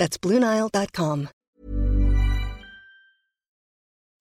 That's 0.00 0.16
BlueNile.com. 0.16 1.28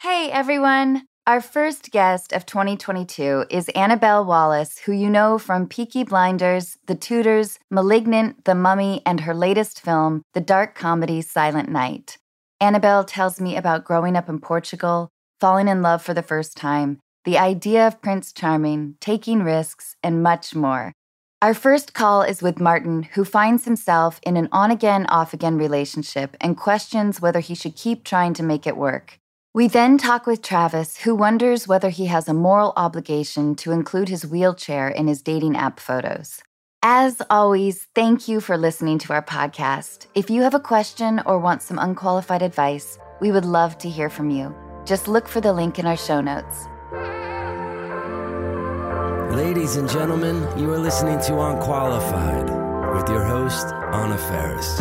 Hey, 0.01 0.29
everyone. 0.29 1.03
Our 1.25 1.39
first 1.39 1.91
guest 1.91 2.33
of 2.33 2.45
2022 2.45 3.45
is 3.49 3.69
Annabelle 3.69 4.25
Wallis, 4.25 4.79
who 4.79 4.91
you 4.91 5.09
know 5.09 5.37
from 5.37 5.69
Peaky 5.69 6.03
Blinders, 6.03 6.77
The 6.87 6.95
Tudors, 6.95 7.59
Malignant, 7.71 8.43
The 8.43 8.55
Mummy, 8.55 9.01
and 9.05 9.21
her 9.21 9.33
latest 9.33 9.79
film, 9.79 10.21
the 10.33 10.41
dark 10.41 10.75
comedy 10.75 11.21
Silent 11.21 11.69
Night. 11.69 12.17
Annabelle 12.59 13.05
tells 13.05 13.39
me 13.39 13.55
about 13.55 13.85
growing 13.85 14.17
up 14.17 14.27
in 14.27 14.39
Portugal, 14.39 15.07
falling 15.39 15.69
in 15.69 15.81
love 15.81 16.01
for 16.01 16.13
the 16.13 16.23
first 16.23 16.57
time, 16.57 16.99
the 17.23 17.37
idea 17.37 17.87
of 17.87 18.01
Prince 18.01 18.33
Charming, 18.33 18.95
taking 18.99 19.43
risks, 19.43 19.95
and 20.03 20.21
much 20.21 20.53
more. 20.53 20.91
Our 21.41 21.53
first 21.53 21.93
call 21.93 22.21
is 22.21 22.41
with 22.41 22.59
Martin, 22.59 23.03
who 23.03 23.23
finds 23.23 23.63
himself 23.63 24.19
in 24.23 24.35
an 24.35 24.49
on 24.51 24.71
again, 24.71 25.05
off 25.05 25.33
again 25.33 25.57
relationship 25.57 26.35
and 26.41 26.57
questions 26.57 27.21
whether 27.21 27.39
he 27.39 27.55
should 27.55 27.77
keep 27.77 28.03
trying 28.03 28.33
to 28.33 28.43
make 28.43 28.67
it 28.67 28.75
work. 28.75 29.19
We 29.53 29.69
then 29.69 29.97
talk 29.97 30.27
with 30.27 30.41
Travis, 30.41 30.97
who 30.97 31.15
wonders 31.15 31.65
whether 31.65 31.91
he 31.91 32.07
has 32.07 32.27
a 32.27 32.33
moral 32.33 32.73
obligation 32.75 33.55
to 33.55 33.71
include 33.71 34.09
his 34.09 34.25
wheelchair 34.25 34.89
in 34.89 35.07
his 35.07 35.21
dating 35.21 35.55
app 35.55 35.79
photos. 35.79 36.41
As 36.83 37.21
always, 37.29 37.87
thank 37.95 38.27
you 38.27 38.41
for 38.41 38.57
listening 38.57 38.99
to 38.99 39.13
our 39.13 39.23
podcast. 39.23 40.07
If 40.15 40.29
you 40.29 40.41
have 40.41 40.55
a 40.55 40.59
question 40.59 41.21
or 41.25 41.39
want 41.39 41.61
some 41.61 41.79
unqualified 41.79 42.41
advice, 42.41 42.99
we 43.21 43.31
would 43.31 43.45
love 43.45 43.77
to 43.77 43.89
hear 43.89 44.09
from 44.09 44.29
you. 44.29 44.53
Just 44.83 45.07
look 45.07 45.25
for 45.25 45.39
the 45.39 45.53
link 45.53 45.79
in 45.79 45.85
our 45.85 45.97
show 45.97 46.19
notes. 46.19 46.67
Ladies 49.29 49.75
and 49.75 49.87
gentlemen, 49.87 50.37
you 50.57 50.73
are 50.73 50.79
listening 50.79 51.19
to 51.21 51.39
Unqualified 51.39 52.49
with 52.95 53.07
your 53.09 53.23
host, 53.23 53.67
Anna 53.67 54.17
Faris. 54.17 54.79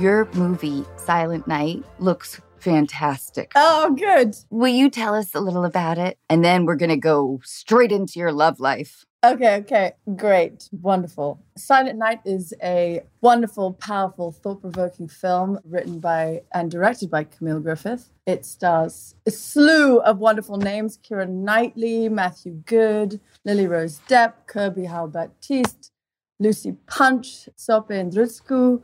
Your 0.00 0.28
movie, 0.34 0.84
Silent 0.98 1.48
Night, 1.48 1.82
looks 1.98 2.40
fantastic. 2.60 3.50
Oh, 3.56 3.96
good. 3.98 4.36
Will 4.50 4.68
you 4.68 4.90
tell 4.90 5.16
us 5.16 5.34
a 5.34 5.40
little 5.40 5.64
about 5.64 5.98
it? 5.98 6.16
And 6.30 6.44
then 6.44 6.64
we're 6.64 6.76
going 6.76 6.90
to 6.90 6.96
go 6.96 7.40
straight 7.42 7.90
into 7.90 8.20
your 8.20 8.32
love 8.32 8.60
life. 8.60 9.04
Okay, 9.24 9.56
okay, 9.56 9.92
great, 10.14 10.68
wonderful. 10.80 11.40
Silent 11.56 11.98
Night 11.98 12.20
is 12.24 12.54
a 12.62 13.02
wonderful, 13.20 13.72
powerful, 13.72 14.30
thought 14.30 14.60
provoking 14.60 15.08
film 15.08 15.58
written 15.64 15.98
by 15.98 16.42
and 16.54 16.70
directed 16.70 17.10
by 17.10 17.24
Camille 17.24 17.58
Griffin. 17.58 18.00
It 18.26 18.46
stars 18.46 19.16
a 19.26 19.32
slew 19.32 19.98
of 20.02 20.18
wonderful 20.18 20.56
names 20.56 20.98
Keira 20.98 21.28
Knightley, 21.28 22.08
Matthew 22.08 22.62
Goode, 22.64 23.18
Lily 23.44 23.66
Rose 23.66 24.00
Depp, 24.08 24.34
Kirby 24.46 24.84
Howell-Baptiste, 24.84 25.90
Lucy 26.38 26.76
Punch, 26.86 27.48
Sope 27.56 27.88
Dirisu, 27.88 28.82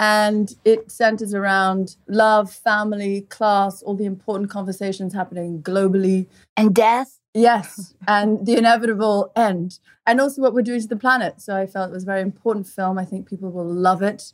and 0.00 0.56
it 0.64 0.90
centers 0.90 1.32
around 1.32 1.94
love, 2.08 2.50
family, 2.50 3.20
class, 3.20 3.82
all 3.82 3.94
the 3.94 4.04
important 4.04 4.50
conversations 4.50 5.14
happening 5.14 5.62
globally. 5.62 6.26
And 6.56 6.74
death? 6.74 7.20
Yes, 7.36 7.94
and 8.08 8.46
the 8.46 8.56
inevitable 8.56 9.30
end, 9.36 9.78
and 10.06 10.20
also 10.20 10.40
what 10.40 10.54
we're 10.54 10.62
doing 10.62 10.80
to 10.80 10.88
the 10.88 10.96
planet. 10.96 11.42
So 11.42 11.54
I 11.54 11.66
felt 11.66 11.90
it 11.90 11.92
was 11.92 12.04
a 12.04 12.06
very 12.06 12.22
important 12.22 12.66
film. 12.66 12.98
I 12.98 13.04
think 13.04 13.28
people 13.28 13.50
will 13.50 13.66
love 13.66 14.00
it. 14.00 14.32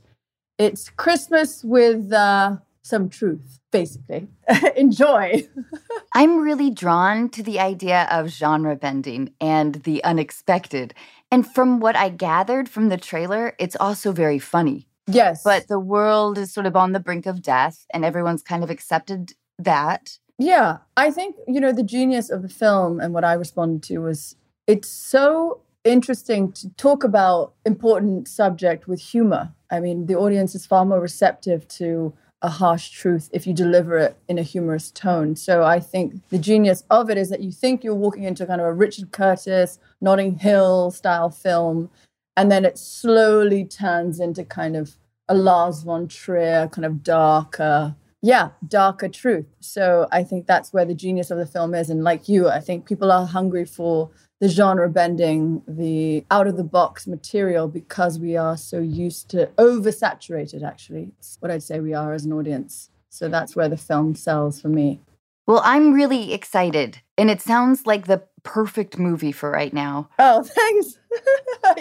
It's 0.56 0.88
Christmas 0.88 1.64
with 1.64 2.12
uh, 2.12 2.58
some 2.82 3.08
truth, 3.08 3.58
basically. 3.72 4.28
Enjoy. 4.76 5.48
I'm 6.14 6.38
really 6.38 6.70
drawn 6.70 7.28
to 7.30 7.42
the 7.42 7.58
idea 7.58 8.06
of 8.08 8.28
genre 8.28 8.76
bending 8.76 9.32
and 9.40 9.76
the 9.82 10.04
unexpected. 10.04 10.94
And 11.32 11.44
from 11.44 11.80
what 11.80 11.96
I 11.96 12.08
gathered 12.08 12.68
from 12.68 12.88
the 12.88 12.98
trailer, 12.98 13.56
it's 13.58 13.76
also 13.80 14.12
very 14.12 14.38
funny. 14.38 14.86
Yes. 15.08 15.42
But 15.42 15.66
the 15.66 15.80
world 15.80 16.38
is 16.38 16.52
sort 16.52 16.66
of 16.66 16.76
on 16.76 16.92
the 16.92 17.00
brink 17.00 17.26
of 17.26 17.42
death, 17.42 17.84
and 17.92 18.04
everyone's 18.04 18.42
kind 18.42 18.62
of 18.62 18.70
accepted 18.70 19.32
that. 19.58 20.18
Yeah, 20.42 20.78
I 20.96 21.12
think, 21.12 21.36
you 21.46 21.60
know, 21.60 21.70
the 21.70 21.84
genius 21.84 22.28
of 22.28 22.42
the 22.42 22.48
film 22.48 22.98
and 22.98 23.14
what 23.14 23.24
I 23.24 23.34
responded 23.34 23.84
to 23.84 23.98
was 23.98 24.34
it's 24.66 24.88
so 24.88 25.60
interesting 25.84 26.50
to 26.54 26.68
talk 26.70 27.04
about 27.04 27.52
important 27.64 28.26
subject 28.26 28.88
with 28.88 29.00
humor. 29.00 29.52
I 29.70 29.78
mean, 29.78 30.06
the 30.06 30.16
audience 30.16 30.56
is 30.56 30.66
far 30.66 30.84
more 30.84 30.98
receptive 30.98 31.68
to 31.78 32.12
a 32.42 32.48
harsh 32.48 32.90
truth 32.90 33.30
if 33.32 33.46
you 33.46 33.54
deliver 33.54 33.96
it 33.96 34.16
in 34.26 34.36
a 34.36 34.42
humorous 34.42 34.90
tone. 34.90 35.36
So 35.36 35.62
I 35.62 35.78
think 35.78 36.28
the 36.30 36.38
genius 36.38 36.82
of 36.90 37.08
it 37.08 37.16
is 37.16 37.30
that 37.30 37.40
you 37.40 37.52
think 37.52 37.84
you're 37.84 37.94
walking 37.94 38.24
into 38.24 38.44
kind 38.44 38.60
of 38.60 38.66
a 38.66 38.72
Richard 38.72 39.12
Curtis, 39.12 39.78
Notting 40.00 40.40
Hill 40.40 40.90
style 40.90 41.30
film, 41.30 41.88
and 42.36 42.50
then 42.50 42.64
it 42.64 42.78
slowly 42.78 43.64
turns 43.64 44.18
into 44.18 44.42
kind 44.42 44.74
of 44.74 44.96
a 45.28 45.36
Lars 45.36 45.84
von 45.84 46.08
Trier 46.08 46.66
kind 46.66 46.84
of 46.84 47.04
darker 47.04 47.94
yeah, 48.22 48.50
darker 48.66 49.08
truth. 49.08 49.46
So 49.58 50.06
I 50.12 50.22
think 50.22 50.46
that's 50.46 50.72
where 50.72 50.84
the 50.84 50.94
genius 50.94 51.32
of 51.32 51.38
the 51.38 51.46
film 51.46 51.74
is. 51.74 51.90
And 51.90 52.04
like 52.04 52.28
you, 52.28 52.48
I 52.48 52.60
think 52.60 52.86
people 52.86 53.10
are 53.10 53.26
hungry 53.26 53.64
for 53.64 54.10
the 54.40 54.48
genre 54.48 54.88
bending, 54.88 55.62
the 55.66 56.24
out 56.30 56.46
of 56.46 56.56
the 56.56 56.64
box 56.64 57.08
material 57.08 57.66
because 57.66 58.20
we 58.20 58.36
are 58.36 58.56
so 58.56 58.78
used 58.78 59.28
to 59.30 59.46
oversaturated, 59.58 60.62
actually. 60.62 61.10
It's 61.18 61.36
what 61.40 61.50
I'd 61.50 61.64
say 61.64 61.80
we 61.80 61.94
are 61.94 62.12
as 62.12 62.24
an 62.24 62.32
audience. 62.32 62.90
So 63.08 63.28
that's 63.28 63.56
where 63.56 63.68
the 63.68 63.76
film 63.76 64.14
sells 64.14 64.60
for 64.60 64.68
me. 64.68 65.00
Well, 65.46 65.60
I'm 65.64 65.92
really 65.92 66.32
excited. 66.32 67.00
And 67.18 67.30
it 67.30 67.40
sounds 67.40 67.86
like 67.86 68.06
the 68.06 68.22
perfect 68.42 68.98
movie 68.98 69.32
for 69.32 69.50
right 69.50 69.72
now. 69.72 70.08
Oh, 70.18 70.42
thanks. 70.44 70.98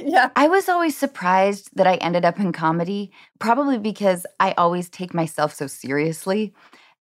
yeah. 0.04 0.30
I 0.36 0.48
was 0.48 0.70
always 0.70 0.98
surprised 0.98 1.70
that 1.76 1.88
I 1.88 1.96
ended 1.96 2.26
up 2.26 2.40
in 2.40 2.52
comedy, 2.52 3.12
probably 3.40 3.78
because 3.78 4.26
I 4.40 4.54
always 4.54 4.90
take 4.90 5.14
myself 5.14 5.54
so 5.54 5.68
seriously. 5.68 6.54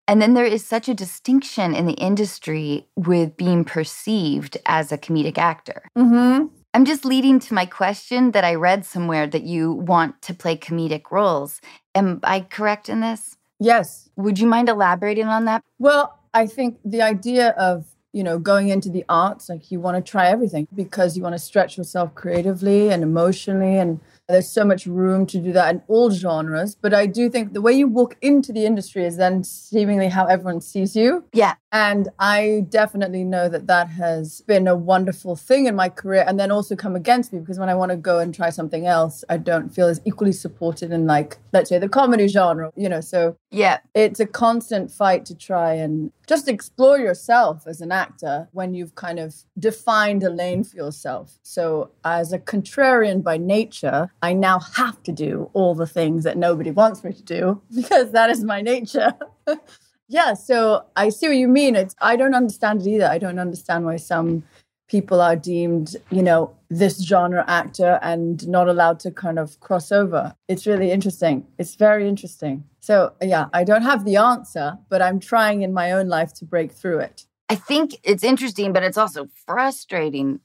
And 0.07 0.21
then 0.21 0.33
there 0.33 0.45
is 0.45 0.65
such 0.65 0.89
a 0.89 0.93
distinction 0.93 1.75
in 1.75 1.85
the 1.85 1.93
industry 1.93 2.87
with 2.95 3.37
being 3.37 3.63
perceived 3.63 4.57
as 4.65 4.91
a 4.91 4.97
comedic 4.97 5.37
actor. 5.37 5.83
Mm-hmm. 5.97 6.47
I'm 6.73 6.85
just 6.85 7.05
leading 7.05 7.39
to 7.39 7.53
my 7.53 7.65
question 7.65 8.31
that 8.31 8.43
I 8.43 8.55
read 8.55 8.85
somewhere 8.85 9.27
that 9.27 9.43
you 9.43 9.73
want 9.73 10.21
to 10.23 10.33
play 10.33 10.57
comedic 10.57 11.11
roles. 11.11 11.61
Am 11.95 12.19
I 12.23 12.41
correct 12.41 12.89
in 12.89 13.01
this? 13.01 13.37
Yes. 13.59 14.09
Would 14.15 14.39
you 14.39 14.47
mind 14.47 14.69
elaborating 14.69 15.27
on 15.27 15.45
that? 15.45 15.63
Well, 15.79 16.17
I 16.33 16.47
think 16.47 16.79
the 16.85 17.01
idea 17.01 17.49
of 17.51 17.85
you 18.13 18.23
know 18.23 18.39
going 18.39 18.69
into 18.69 18.89
the 18.89 19.05
arts 19.07 19.49
like 19.49 19.71
you 19.71 19.79
want 19.79 20.03
to 20.03 20.11
try 20.11 20.27
everything 20.27 20.67
because 20.75 21.15
you 21.15 21.23
want 21.23 21.33
to 21.33 21.39
stretch 21.39 21.77
yourself 21.77 22.13
creatively 22.13 22.89
and 22.89 23.03
emotionally 23.03 23.77
and 23.77 23.99
there's 24.29 24.47
so 24.49 24.63
much 24.63 24.85
room 24.85 25.25
to 25.25 25.39
do 25.39 25.51
that 25.51 25.75
in 25.75 25.81
all 25.87 26.09
genres 26.11 26.75
but 26.75 26.93
i 26.93 27.05
do 27.05 27.29
think 27.29 27.53
the 27.53 27.61
way 27.61 27.73
you 27.73 27.87
walk 27.87 28.15
into 28.21 28.53
the 28.53 28.65
industry 28.65 29.05
is 29.05 29.17
then 29.17 29.43
seemingly 29.43 30.07
how 30.09 30.25
everyone 30.25 30.61
sees 30.61 30.95
you 30.95 31.23
Yeah. 31.33 31.55
and 31.71 32.09
i 32.19 32.65
definitely 32.69 33.23
know 33.23 33.49
that 33.49 33.67
that 33.67 33.89
has 33.89 34.41
been 34.47 34.67
a 34.67 34.75
wonderful 34.75 35.35
thing 35.35 35.65
in 35.65 35.75
my 35.75 35.89
career 35.89 36.23
and 36.27 36.39
then 36.39 36.51
also 36.51 36.75
come 36.75 36.95
against 36.95 37.33
me 37.33 37.39
because 37.39 37.59
when 37.59 37.69
i 37.69 37.75
want 37.75 37.91
to 37.91 37.97
go 37.97 38.19
and 38.19 38.33
try 38.33 38.49
something 38.49 38.85
else 38.87 39.23
i 39.29 39.37
don't 39.37 39.69
feel 39.69 39.87
as 39.87 39.99
equally 40.05 40.31
supported 40.31 40.91
in 40.91 41.05
like 41.05 41.37
let's 41.53 41.69
say 41.69 41.77
the 41.79 41.89
comedy 41.89 42.27
genre 42.27 42.71
you 42.75 42.87
know 42.89 43.01
so 43.01 43.35
Yeah. 43.51 43.79
it's 43.93 44.19
a 44.19 44.25
constant 44.25 44.91
fight 44.91 45.25
to 45.25 45.35
try 45.35 45.73
and 45.73 46.11
just 46.27 46.47
explore 46.47 46.97
yourself 46.97 47.67
as 47.67 47.81
an 47.81 47.91
actor 47.91 48.47
when 48.53 48.73
you've 48.73 48.95
kind 48.95 49.19
of 49.19 49.35
defined 49.59 50.23
a 50.23 50.29
lane 50.29 50.63
for 50.63 50.77
yourself. 50.77 51.37
So, 51.43 51.89
as 52.05 52.31
a 52.31 52.39
contrarian 52.39 53.21
by 53.21 53.35
nature, 53.35 54.13
I 54.21 54.33
now 54.33 54.59
have 54.59 55.01
to 55.03 55.11
do 55.11 55.49
all 55.53 55.73
the 55.75 55.87
things 55.87 56.23
that 56.23 56.37
nobody 56.37 56.71
wants 56.71 57.03
me 57.03 57.13
to 57.13 57.23
do 57.23 57.61
because 57.75 58.11
that 58.11 58.29
is 58.29 58.43
my 58.43 58.61
nature. 58.61 59.13
yeah, 60.07 60.33
so 60.33 60.85
I 60.95 61.09
see 61.09 61.27
what 61.27 61.37
you 61.37 61.47
mean. 61.47 61.75
It's 61.75 61.95
I 62.01 62.15
don't 62.15 62.35
understand 62.35 62.81
it 62.81 62.87
either. 62.87 63.07
I 63.07 63.17
don't 63.17 63.39
understand 63.39 63.85
why 63.85 63.97
some 63.97 64.43
people 64.91 65.21
are 65.21 65.37
deemed, 65.37 65.95
you 66.11 66.21
know, 66.21 66.53
this 66.69 67.01
genre 67.01 67.45
actor 67.47 67.97
and 68.01 68.45
not 68.47 68.67
allowed 68.67 68.99
to 68.99 69.09
kind 69.09 69.39
of 69.39 69.57
cross 69.61 69.89
over. 69.89 70.35
It's 70.49 70.67
really 70.67 70.91
interesting. 70.91 71.47
It's 71.57 71.75
very 71.75 72.09
interesting. 72.09 72.65
So, 72.81 73.13
yeah, 73.21 73.45
I 73.53 73.63
don't 73.63 73.83
have 73.83 74.03
the 74.03 74.17
answer, 74.17 74.77
but 74.89 75.01
I'm 75.01 75.21
trying 75.21 75.61
in 75.61 75.73
my 75.73 75.93
own 75.93 76.09
life 76.09 76.33
to 76.35 76.45
break 76.45 76.73
through 76.73 76.99
it. 76.99 77.25
I 77.47 77.55
think 77.55 77.95
it's 78.03 78.23
interesting, 78.23 78.73
but 78.73 78.83
it's 78.83 78.97
also 78.97 79.29
frustrating. 79.45 80.41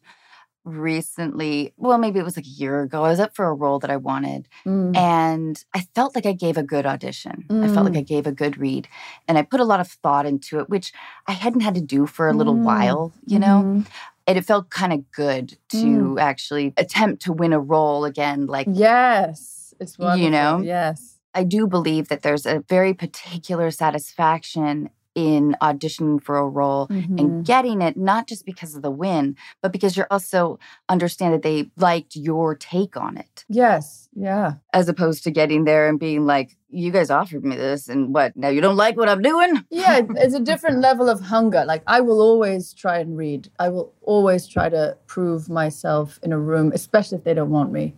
Recently, 0.67 1.73
well, 1.77 1.97
maybe 1.97 2.19
it 2.19 2.25
was 2.25 2.37
like 2.37 2.45
a 2.47 2.49
year 2.49 2.83
ago. 2.83 3.05
I 3.05 3.09
was 3.09 3.21
up 3.21 3.35
for 3.35 3.47
a 3.47 3.55
role 3.55 3.79
that 3.79 3.91
I 3.91 3.97
wanted, 3.97 4.49
Mm. 4.67 4.97
and 4.97 5.65
I 5.75 5.81
felt 5.95 6.15
like 6.15 6.27
I 6.27 6.33
gave 6.33 6.57
a 6.59 6.63
good 6.63 6.85
audition. 6.85 7.45
I 7.49 7.69
felt 7.69 7.85
like 7.87 7.95
Mm. 7.95 7.99
I 7.99 8.03
gave 8.03 8.27
a 8.27 8.33
good 8.33 8.59
read, 8.59 8.89
and 9.29 9.39
I 9.39 9.43
put 9.43 9.61
a 9.61 9.65
lot 9.65 9.81
of 9.81 9.89
thought 9.89 10.27
into 10.27 10.59
it, 10.59 10.69
which 10.69 10.93
I 11.27 11.33
hadn't 11.33 11.61
had 11.61 11.75
to 11.77 11.81
do 11.81 12.07
for 12.07 12.29
a 12.29 12.33
little 12.35 12.55
Mm. 12.57 12.65
while, 12.65 13.13
you 13.27 13.39
know? 13.39 13.63
Mhm. 13.65 13.87
And 14.27 14.37
it 14.37 14.45
felt 14.45 14.71
kind 14.71 14.93
of 14.93 15.11
good 15.13 15.57
to 15.69 15.77
Mm. 16.17 16.21
actually 16.21 16.75
attempt 16.77 17.23
to 17.23 17.33
win 17.33 17.53
a 17.53 17.61
role 17.61 18.05
again. 18.05 18.47
Like, 18.47 18.67
Yes, 18.71 19.73
it's 19.79 19.97
wonderful. 19.99 20.25
You 20.25 20.31
know? 20.31 20.59
Yes. 20.59 21.13
I 21.33 21.45
do 21.45 21.67
believe 21.67 22.09
that 22.09 22.23
there's 22.23 22.47
a 22.47 22.65
very 22.69 22.93
particular 22.95 23.71
satisfaction 23.71 24.89
in 25.17 25.57
auditioning 25.63 26.23
for 26.23 26.37
a 26.37 26.47
role 26.47 26.87
Mhm. 26.89 27.19
and 27.19 27.45
getting 27.45 27.81
it, 27.83 27.97
not 27.97 28.29
just 28.29 28.45
because 28.45 28.77
of 28.77 28.83
the 28.83 28.91
win, 28.91 29.35
but 29.63 29.73
because 29.73 29.97
you're 29.97 30.07
also 30.11 30.59
understand 30.89 31.33
that 31.35 31.43
they 31.43 31.71
liked 31.77 32.15
your 32.15 32.55
take 32.55 32.97
on 32.97 33.17
it, 33.17 33.45
Yes. 33.49 34.09
Yeah. 34.15 34.55
as 34.75 34.89
opposed 34.89 35.25
to 35.25 35.31
getting 35.31 35.65
there 35.65 35.89
and 35.89 35.99
being 35.99 36.27
like, 36.27 36.57
you 36.69 36.91
guys 36.91 37.11
offered 37.11 37.45
me 37.45 37.57
this 37.57 37.89
and 37.89 38.13
what? 38.15 38.37
Now 38.37 38.49
you 38.49 38.61
don't 38.61 38.77
like 38.77 38.97
what 38.99 39.09
I'm 39.09 39.23
doing? 39.23 39.65
Yeah, 39.71 40.03
it's 40.17 40.35
a 40.35 40.41
different 40.53 40.81
level 40.81 41.09
of 41.09 41.21
hunger. 41.21 41.65
Like 41.65 41.83
I 41.87 42.01
will 42.03 42.21
always 42.21 42.75
try 42.75 42.99
and 42.99 43.17
read. 43.17 43.49
I 43.59 43.71
will 43.71 43.95
always 44.03 44.47
try 44.47 44.69
to 44.69 44.97
prove 45.07 45.49
myself 45.49 46.21
in 46.23 46.33
a 46.33 46.39
room, 46.39 46.73
especially 46.75 47.17
if 47.19 47.25
they 47.25 47.33
don't 47.35 47.51
want 47.51 47.73
me. 47.73 47.95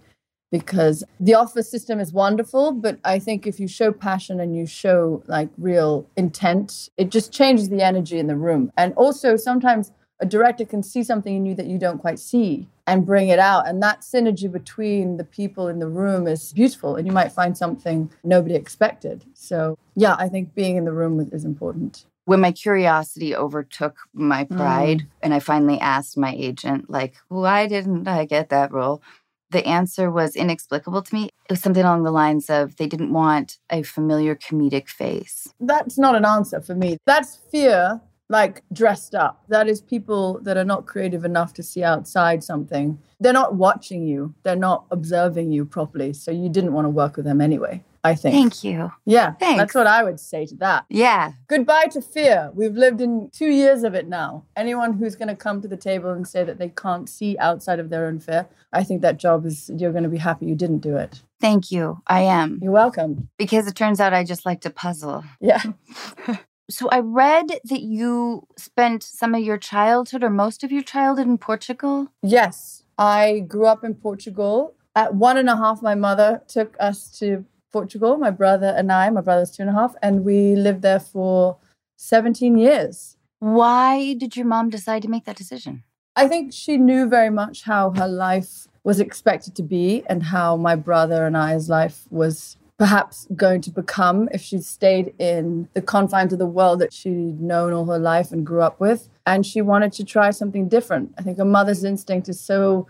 Because 0.50 1.05
the 1.21 1.35
office 1.35 1.71
system 1.71 2.00
is 2.00 2.12
wonderful, 2.12 2.73
but 2.73 2.99
I 3.05 3.19
think 3.19 3.47
if 3.47 3.61
you 3.61 3.69
show 3.69 3.93
passion 3.93 4.41
and 4.41 4.56
you 4.56 4.67
show 4.67 5.23
like 5.27 5.50
real 5.59 6.06
intent, 6.17 6.89
it 6.97 7.11
just 7.11 7.33
changes 7.33 7.69
the 7.69 7.83
energy 7.83 8.19
in 8.19 8.29
the 8.29 8.37
room. 8.37 8.73
And 8.77 8.95
also 8.95 9.37
sometimes 9.37 9.93
a 10.21 10.27
director 10.27 10.65
can 10.65 10.83
see 10.83 11.05
something 11.05 11.37
in 11.37 11.45
you 11.45 11.55
that 11.55 11.67
you 11.67 11.79
don't 11.79 11.99
quite 11.99 12.19
see 12.19 12.67
and 12.87 13.05
bring 13.05 13.29
it 13.29 13.39
out. 13.39 13.69
And 13.69 13.83
that 13.83 14.00
synergy 14.00 14.50
between 14.50 15.19
the 15.19 15.25
people 15.25 15.69
in 15.69 15.79
the 15.81 15.87
room 15.87 16.27
is 16.27 16.53
beautiful. 16.55 16.97
And 16.97 17.06
you 17.06 17.12
might 17.12 17.31
find 17.31 17.56
something 17.56 18.11
nobody 18.25 18.55
expected. 18.55 19.27
So, 19.35 19.77
yeah, 19.95 20.17
I 20.19 20.29
think 20.29 20.55
being 20.55 20.77
in 20.77 20.87
the 20.87 20.93
room 20.93 21.21
is- 21.21 21.45
important. 21.45 22.06
When 22.25 22.41
my 22.41 22.53
curiosity 22.53 23.35
overtook 23.35 23.97
my 24.12 24.45
Mm. 24.45 24.56
pride 24.56 25.06
and 25.23 25.33
I 25.33 25.41
finally 25.41 25.79
asked 25.81 26.17
my 26.19 26.35
agent, 26.37 26.91
like, 26.91 27.15
why 27.29 27.67
didn't 27.67 28.09
I 28.09 28.25
get 28.25 28.49
that 28.49 28.73
role? 28.73 29.00
The 29.50 29.67
answer 29.67 30.11
was 30.11 30.37
inexplicable 30.37 31.03
to 31.03 31.15
me. 31.15 31.31
It 31.49 31.53
was 31.53 31.61
something 31.61 31.83
along 31.83 32.03
the 32.03 32.11
lines 32.11 32.50
of 32.50 32.77
they 32.77 32.87
didn't 32.87 33.12
want 33.12 33.59
a 33.71 33.83
familiar 33.83 34.35
comedic 34.35 34.89
face. 34.89 35.49
That's 35.59 35.99
not 35.99 36.15
an 36.15 36.25
answer 36.25 36.61
for 36.61 36.75
me. 36.75 36.99
That's 37.06 37.37
fear, 37.50 38.00
like 38.29 38.62
dressed 38.73 39.15
up. 39.15 39.43
That 39.49 39.69
is 39.69 39.81
people 39.81 40.39
that 40.43 40.59
are 40.59 40.65
not 40.65 40.87
creative 40.87 41.25
enough 41.25 41.55
to 41.55 41.62
see 41.62 41.83
outside 41.83 42.45
something. 42.45 42.99
They're 43.21 43.33
not 43.33 43.55
watching 43.55 44.06
you, 44.06 44.35
they're 44.43 44.56
not 44.56 44.85
observing 44.91 45.50
you 45.53 45.65
properly. 45.65 46.12
So 46.12 46.31
you 46.31 46.49
didn't 46.49 46.75
want 46.75 46.85
to 46.85 46.91
work 46.91 47.17
with 47.17 47.25
them 47.25 47.41
anyway, 47.41 47.83
I 48.05 48.15
think. 48.15 48.35
Thank 48.35 48.65
you. 48.65 48.93
Yeah, 49.05 49.33
Thanks. 49.33 49.59
that's 49.59 49.75
what 49.75 49.87
I 49.87 50.03
would 50.03 50.21
say 50.21 50.47
to 50.47 50.55
that. 50.56 50.85
Yeah. 50.89 51.33
Goodbye 51.49 51.87
to 51.93 52.00
fear. 52.00 52.50
We've 52.55 52.75
lived 52.75 53.00
in 53.00 53.31
two 53.33 53.50
years 53.50 53.83
of 53.83 53.95
it 53.95 54.09
now. 54.09 54.45
Anyone 54.56 54.95
who's 54.95 55.17
going 55.17 55.29
to 55.29 55.37
come 55.37 55.61
to 55.62 55.69
the 55.69 55.77
table 55.77 56.11
and 56.11 56.27
say 56.27 56.45
that 56.45 56.59
they 56.59 56.69
can't 56.69 57.09
see 57.09 57.37
outside 57.39 57.79
of 57.81 57.91
their 57.91 58.06
own 58.06 58.21
fear, 58.21 58.49
I 58.73 58.85
think 58.85 59.03
that 59.03 59.17
job 59.19 59.47
is, 59.47 59.71
you're 59.75 59.93
going 59.93 60.05
to 60.05 60.09
be 60.09 60.19
happy 60.19 60.47
you 60.47 60.55
didn't 60.55 60.79
do 60.79 60.97
it. 60.97 61.23
Thank 61.41 61.71
you. 61.71 62.03
I 62.06 62.23
am. 62.23 62.59
You're 62.62 62.73
welcome. 62.73 63.29
Because 63.39 63.67
it 63.67 63.75
turns 63.75 64.00
out 64.00 64.12
I 64.12 64.25
just 64.25 64.47
like 64.47 64.61
to 64.62 64.71
puzzle. 64.71 65.25
Yeah. 65.41 65.62
So 66.71 66.89
I 66.91 67.00
read 67.00 67.47
that 67.65 67.81
you 67.81 68.47
spent 68.59 69.03
some 69.03 69.35
of 69.35 69.43
your 69.43 69.56
childhood 69.56 70.23
or 70.23 70.29
most 70.29 70.62
of 70.62 70.71
your 70.71 70.83
childhood 70.83 71.27
in 71.27 71.39
Portugal. 71.39 72.09
Yes, 72.23 72.85
I 72.99 73.41
grew 73.49 73.65
up 73.65 73.85
in 73.85 73.95
Portugal. 73.95 74.75
At 74.95 75.15
one 75.15 75.39
and 75.39 75.49
a 75.49 75.56
half, 75.56 75.81
my 75.81 75.95
mother 75.95 76.43
took 76.47 76.77
us 76.79 77.09
to 77.21 77.47
Portugal, 77.73 78.17
my 78.17 78.31
brother 78.31 78.75
and 78.76 78.91
I. 78.91 79.11
My 79.11 79.20
brother's 79.20 79.50
two 79.50 79.62
and 79.62 79.70
a 79.70 79.75
half, 79.75 79.94
and 80.03 80.25
we 80.25 80.56
lived 80.56 80.82
there 80.82 81.00
for 81.00 81.59
17 81.97 82.56
years. 82.56 83.17
Why 83.41 84.15
did 84.15 84.37
your 84.37 84.47
mom 84.47 84.70
decide 84.70 85.03
to 85.03 85.09
make 85.09 85.25
that 85.25 85.37
decision? 85.37 85.85
I 86.17 86.26
think 86.26 86.53
she 86.53 86.76
knew 86.76 87.09
very 87.09 87.31
much 87.31 87.62
how 87.62 87.91
her 87.91 88.09
life 88.09 88.67
was 88.82 88.99
expected 88.99 89.55
to 89.55 89.62
be 89.62 90.03
and 90.06 90.25
how 90.25 90.56
my 90.56 90.75
brother 90.75 91.26
and 91.26 91.37
I's 91.37 91.69
life 91.69 92.06
was 92.11 92.56
perhaps 92.79 93.26
going 93.35 93.61
to 93.61 93.71
become 93.71 94.29
if 94.32 94.41
she'd 94.41 94.64
stayed 94.64 95.12
in 95.19 95.69
the 95.75 95.82
confines 95.82 96.32
of 96.32 96.38
the 96.38 96.47
world 96.47 96.79
that 96.79 96.93
she'd 96.93 97.41
known 97.41 97.73
all 97.73 97.85
her 97.87 97.99
life 97.99 98.31
and 98.32 98.47
grew 98.47 98.62
up 98.62 98.81
with. 98.81 99.09
And 99.26 99.44
she 99.44 99.61
wanted 99.61 99.93
to 99.94 100.05
try 100.05 100.31
something 100.31 100.69
different. 100.69 101.12
I 101.19 101.23
think 101.23 101.38
a 101.38 101.44
mother's 101.44 101.85
instinct 101.85 102.29
is 102.29 102.41
so 102.41 102.87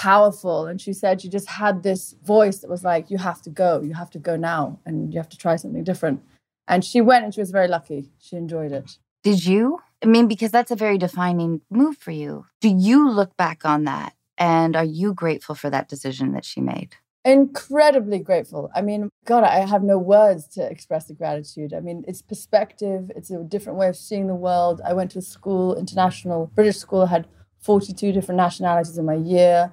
powerful. 0.00 0.66
And 0.66 0.80
she 0.80 0.94
said 0.94 1.20
she 1.20 1.28
just 1.28 1.46
had 1.46 1.82
this 1.82 2.14
voice 2.24 2.58
that 2.60 2.70
was 2.70 2.84
like, 2.84 3.10
you 3.10 3.18
have 3.18 3.42
to 3.42 3.50
go, 3.50 3.82
you 3.82 3.92
have 3.92 4.10
to 4.10 4.18
go 4.18 4.34
now, 4.34 4.80
and 4.86 5.12
you 5.12 5.20
have 5.20 5.28
to 5.28 5.36
try 5.36 5.56
something 5.56 5.84
different. 5.84 6.22
And 6.66 6.82
she 6.82 7.02
went 7.02 7.24
and 7.24 7.34
she 7.34 7.40
was 7.40 7.50
very 7.50 7.68
lucky. 7.68 8.10
She 8.18 8.36
enjoyed 8.36 8.72
it. 8.72 8.98
Did 9.22 9.44
you? 9.44 9.80
I 10.02 10.06
mean, 10.06 10.26
because 10.26 10.50
that's 10.50 10.70
a 10.70 10.76
very 10.76 10.96
defining 10.96 11.60
move 11.68 11.98
for 11.98 12.12
you. 12.12 12.46
Do 12.62 12.70
you 12.70 13.10
look 13.10 13.36
back 13.36 13.66
on 13.66 13.84
that 13.84 14.14
and 14.38 14.74
are 14.74 14.84
you 14.84 15.12
grateful 15.12 15.54
for 15.54 15.68
that 15.68 15.88
decision 15.88 16.32
that 16.32 16.46
she 16.46 16.62
made? 16.62 16.96
incredibly 17.22 18.18
grateful. 18.18 18.70
I 18.74 18.80
mean, 18.80 19.10
God, 19.26 19.44
I 19.44 19.58
have 19.66 19.82
no 19.82 19.98
words 19.98 20.46
to 20.54 20.62
express 20.62 21.04
the 21.04 21.12
gratitude. 21.12 21.74
I 21.74 21.80
mean, 21.80 22.02
it's 22.08 22.22
perspective, 22.22 23.12
it's 23.14 23.30
a 23.30 23.44
different 23.44 23.78
way 23.78 23.88
of 23.88 23.96
seeing 23.96 24.26
the 24.26 24.34
world. 24.34 24.80
I 24.82 24.94
went 24.94 25.10
to 25.10 25.18
a 25.18 25.22
school, 25.36 25.76
international 25.76 26.50
British 26.54 26.78
school, 26.78 27.04
had 27.04 27.28
42 27.58 28.12
different 28.12 28.38
nationalities 28.38 28.96
in 28.96 29.04
my 29.04 29.16
year. 29.16 29.70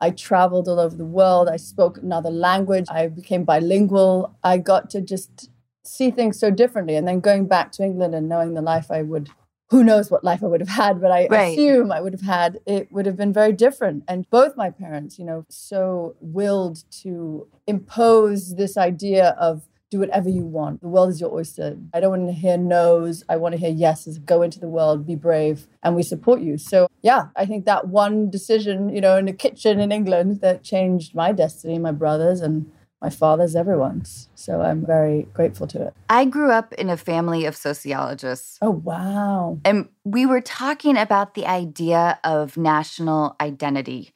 I 0.00 0.10
traveled 0.10 0.68
all 0.68 0.78
over 0.80 0.96
the 0.96 1.04
world. 1.04 1.48
I 1.48 1.56
spoke 1.56 1.98
another 1.98 2.30
language. 2.30 2.86
I 2.88 3.08
became 3.08 3.44
bilingual. 3.44 4.36
I 4.44 4.58
got 4.58 4.90
to 4.90 5.00
just 5.00 5.50
see 5.84 6.10
things 6.10 6.38
so 6.38 6.50
differently. 6.50 6.94
And 6.96 7.06
then 7.08 7.20
going 7.20 7.46
back 7.46 7.72
to 7.72 7.82
England 7.82 8.14
and 8.14 8.28
knowing 8.28 8.54
the 8.54 8.62
life 8.62 8.90
I 8.90 9.02
would 9.02 9.30
who 9.70 9.84
knows 9.84 10.10
what 10.10 10.24
life 10.24 10.42
I 10.42 10.46
would 10.46 10.60
have 10.60 10.68
had, 10.70 10.98
but 10.98 11.10
I 11.10 11.26
Right. 11.30 11.52
assume 11.52 11.92
I 11.92 12.00
would 12.00 12.14
have 12.14 12.22
had, 12.22 12.58
it 12.64 12.90
would 12.90 13.04
have 13.04 13.16
been 13.18 13.34
very 13.34 13.52
different. 13.52 14.02
And 14.08 14.28
both 14.30 14.56
my 14.56 14.70
parents, 14.70 15.18
you 15.18 15.26
know, 15.26 15.44
so 15.50 16.16
willed 16.22 16.84
to 17.02 17.48
impose 17.66 18.54
this 18.54 18.78
idea 18.78 19.36
of 19.38 19.68
do 19.90 20.00
whatever 20.00 20.28
you 20.28 20.42
want. 20.42 20.80
The 20.80 20.88
world 20.88 21.10
is 21.10 21.20
your 21.20 21.32
oyster. 21.32 21.76
I 21.94 22.00
don't 22.00 22.10
want 22.10 22.28
to 22.28 22.34
hear 22.34 22.56
no's. 22.58 23.24
I 23.28 23.36
want 23.36 23.54
to 23.54 23.58
hear 23.58 23.70
yeses. 23.70 24.18
Go 24.18 24.42
into 24.42 24.60
the 24.60 24.68
world, 24.68 25.06
be 25.06 25.14
brave, 25.14 25.66
and 25.82 25.96
we 25.96 26.02
support 26.02 26.40
you. 26.40 26.58
So, 26.58 26.88
yeah, 27.02 27.28
I 27.36 27.46
think 27.46 27.64
that 27.64 27.88
one 27.88 28.30
decision, 28.30 28.90
you 28.94 29.00
know, 29.00 29.16
in 29.16 29.24
the 29.24 29.32
kitchen 29.32 29.80
in 29.80 29.90
England 29.92 30.40
that 30.40 30.62
changed 30.62 31.14
my 31.14 31.32
destiny, 31.32 31.78
my 31.78 31.92
brothers, 31.92 32.40
and 32.40 32.70
my 33.00 33.10
father's, 33.10 33.54
everyone's. 33.54 34.28
So 34.34 34.60
I'm 34.60 34.84
very 34.84 35.28
grateful 35.32 35.66
to 35.68 35.86
it. 35.86 35.94
I 36.08 36.24
grew 36.24 36.50
up 36.50 36.72
in 36.74 36.90
a 36.90 36.96
family 36.96 37.44
of 37.46 37.56
sociologists. 37.56 38.58
Oh, 38.60 38.70
wow. 38.70 39.60
And 39.64 39.88
we 40.04 40.26
were 40.26 40.40
talking 40.40 40.96
about 40.96 41.34
the 41.34 41.46
idea 41.46 42.18
of 42.24 42.56
national 42.56 43.36
identity. 43.40 44.12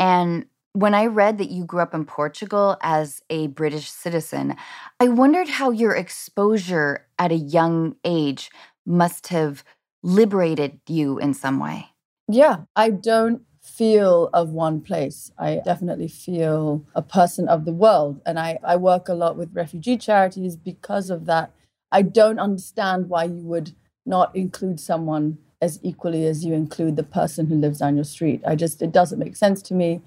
And 0.00 0.46
when 0.74 0.94
I 0.94 1.06
read 1.06 1.38
that 1.38 1.50
you 1.50 1.64
grew 1.64 1.80
up 1.80 1.94
in 1.94 2.04
Portugal 2.04 2.76
as 2.82 3.22
a 3.28 3.48
British 3.48 3.90
citizen, 3.90 4.56
I 4.98 5.08
wondered 5.08 5.48
how 5.48 5.70
your 5.70 5.94
exposure 5.94 7.06
at 7.18 7.32
a 7.32 7.36
young 7.36 7.96
age 8.04 8.50
must 8.86 9.28
have 9.28 9.64
liberated 10.02 10.80
you 10.88 11.18
in 11.18 11.34
some 11.34 11.60
way. 11.60 11.88
Yeah, 12.28 12.62
I 12.74 12.90
don't 12.90 13.42
feel 13.62 14.28
of 14.32 14.50
one 14.50 14.80
place. 14.80 15.30
I 15.38 15.60
definitely 15.64 16.08
feel 16.08 16.84
a 16.94 17.02
person 17.02 17.48
of 17.48 17.64
the 17.64 17.72
world. 17.72 18.20
And 18.26 18.38
I, 18.38 18.58
I 18.64 18.76
work 18.76 19.08
a 19.08 19.14
lot 19.14 19.36
with 19.36 19.54
refugee 19.54 19.96
charities 19.96 20.56
because 20.56 21.10
of 21.10 21.26
that. 21.26 21.52
I 21.92 22.02
don't 22.02 22.38
understand 22.38 23.08
why 23.08 23.24
you 23.24 23.42
would 23.42 23.72
not 24.04 24.34
include 24.34 24.80
someone 24.80 25.38
as 25.60 25.78
equally 25.82 26.26
as 26.26 26.44
you 26.44 26.54
include 26.54 26.96
the 26.96 27.04
person 27.04 27.46
who 27.46 27.54
lives 27.54 27.78
down 27.78 27.94
your 27.94 28.04
street. 28.04 28.42
I 28.44 28.56
just, 28.56 28.82
it 28.82 28.90
doesn't 28.90 29.18
make 29.18 29.36
sense 29.36 29.62
to 29.62 29.74
me. 29.74 30.02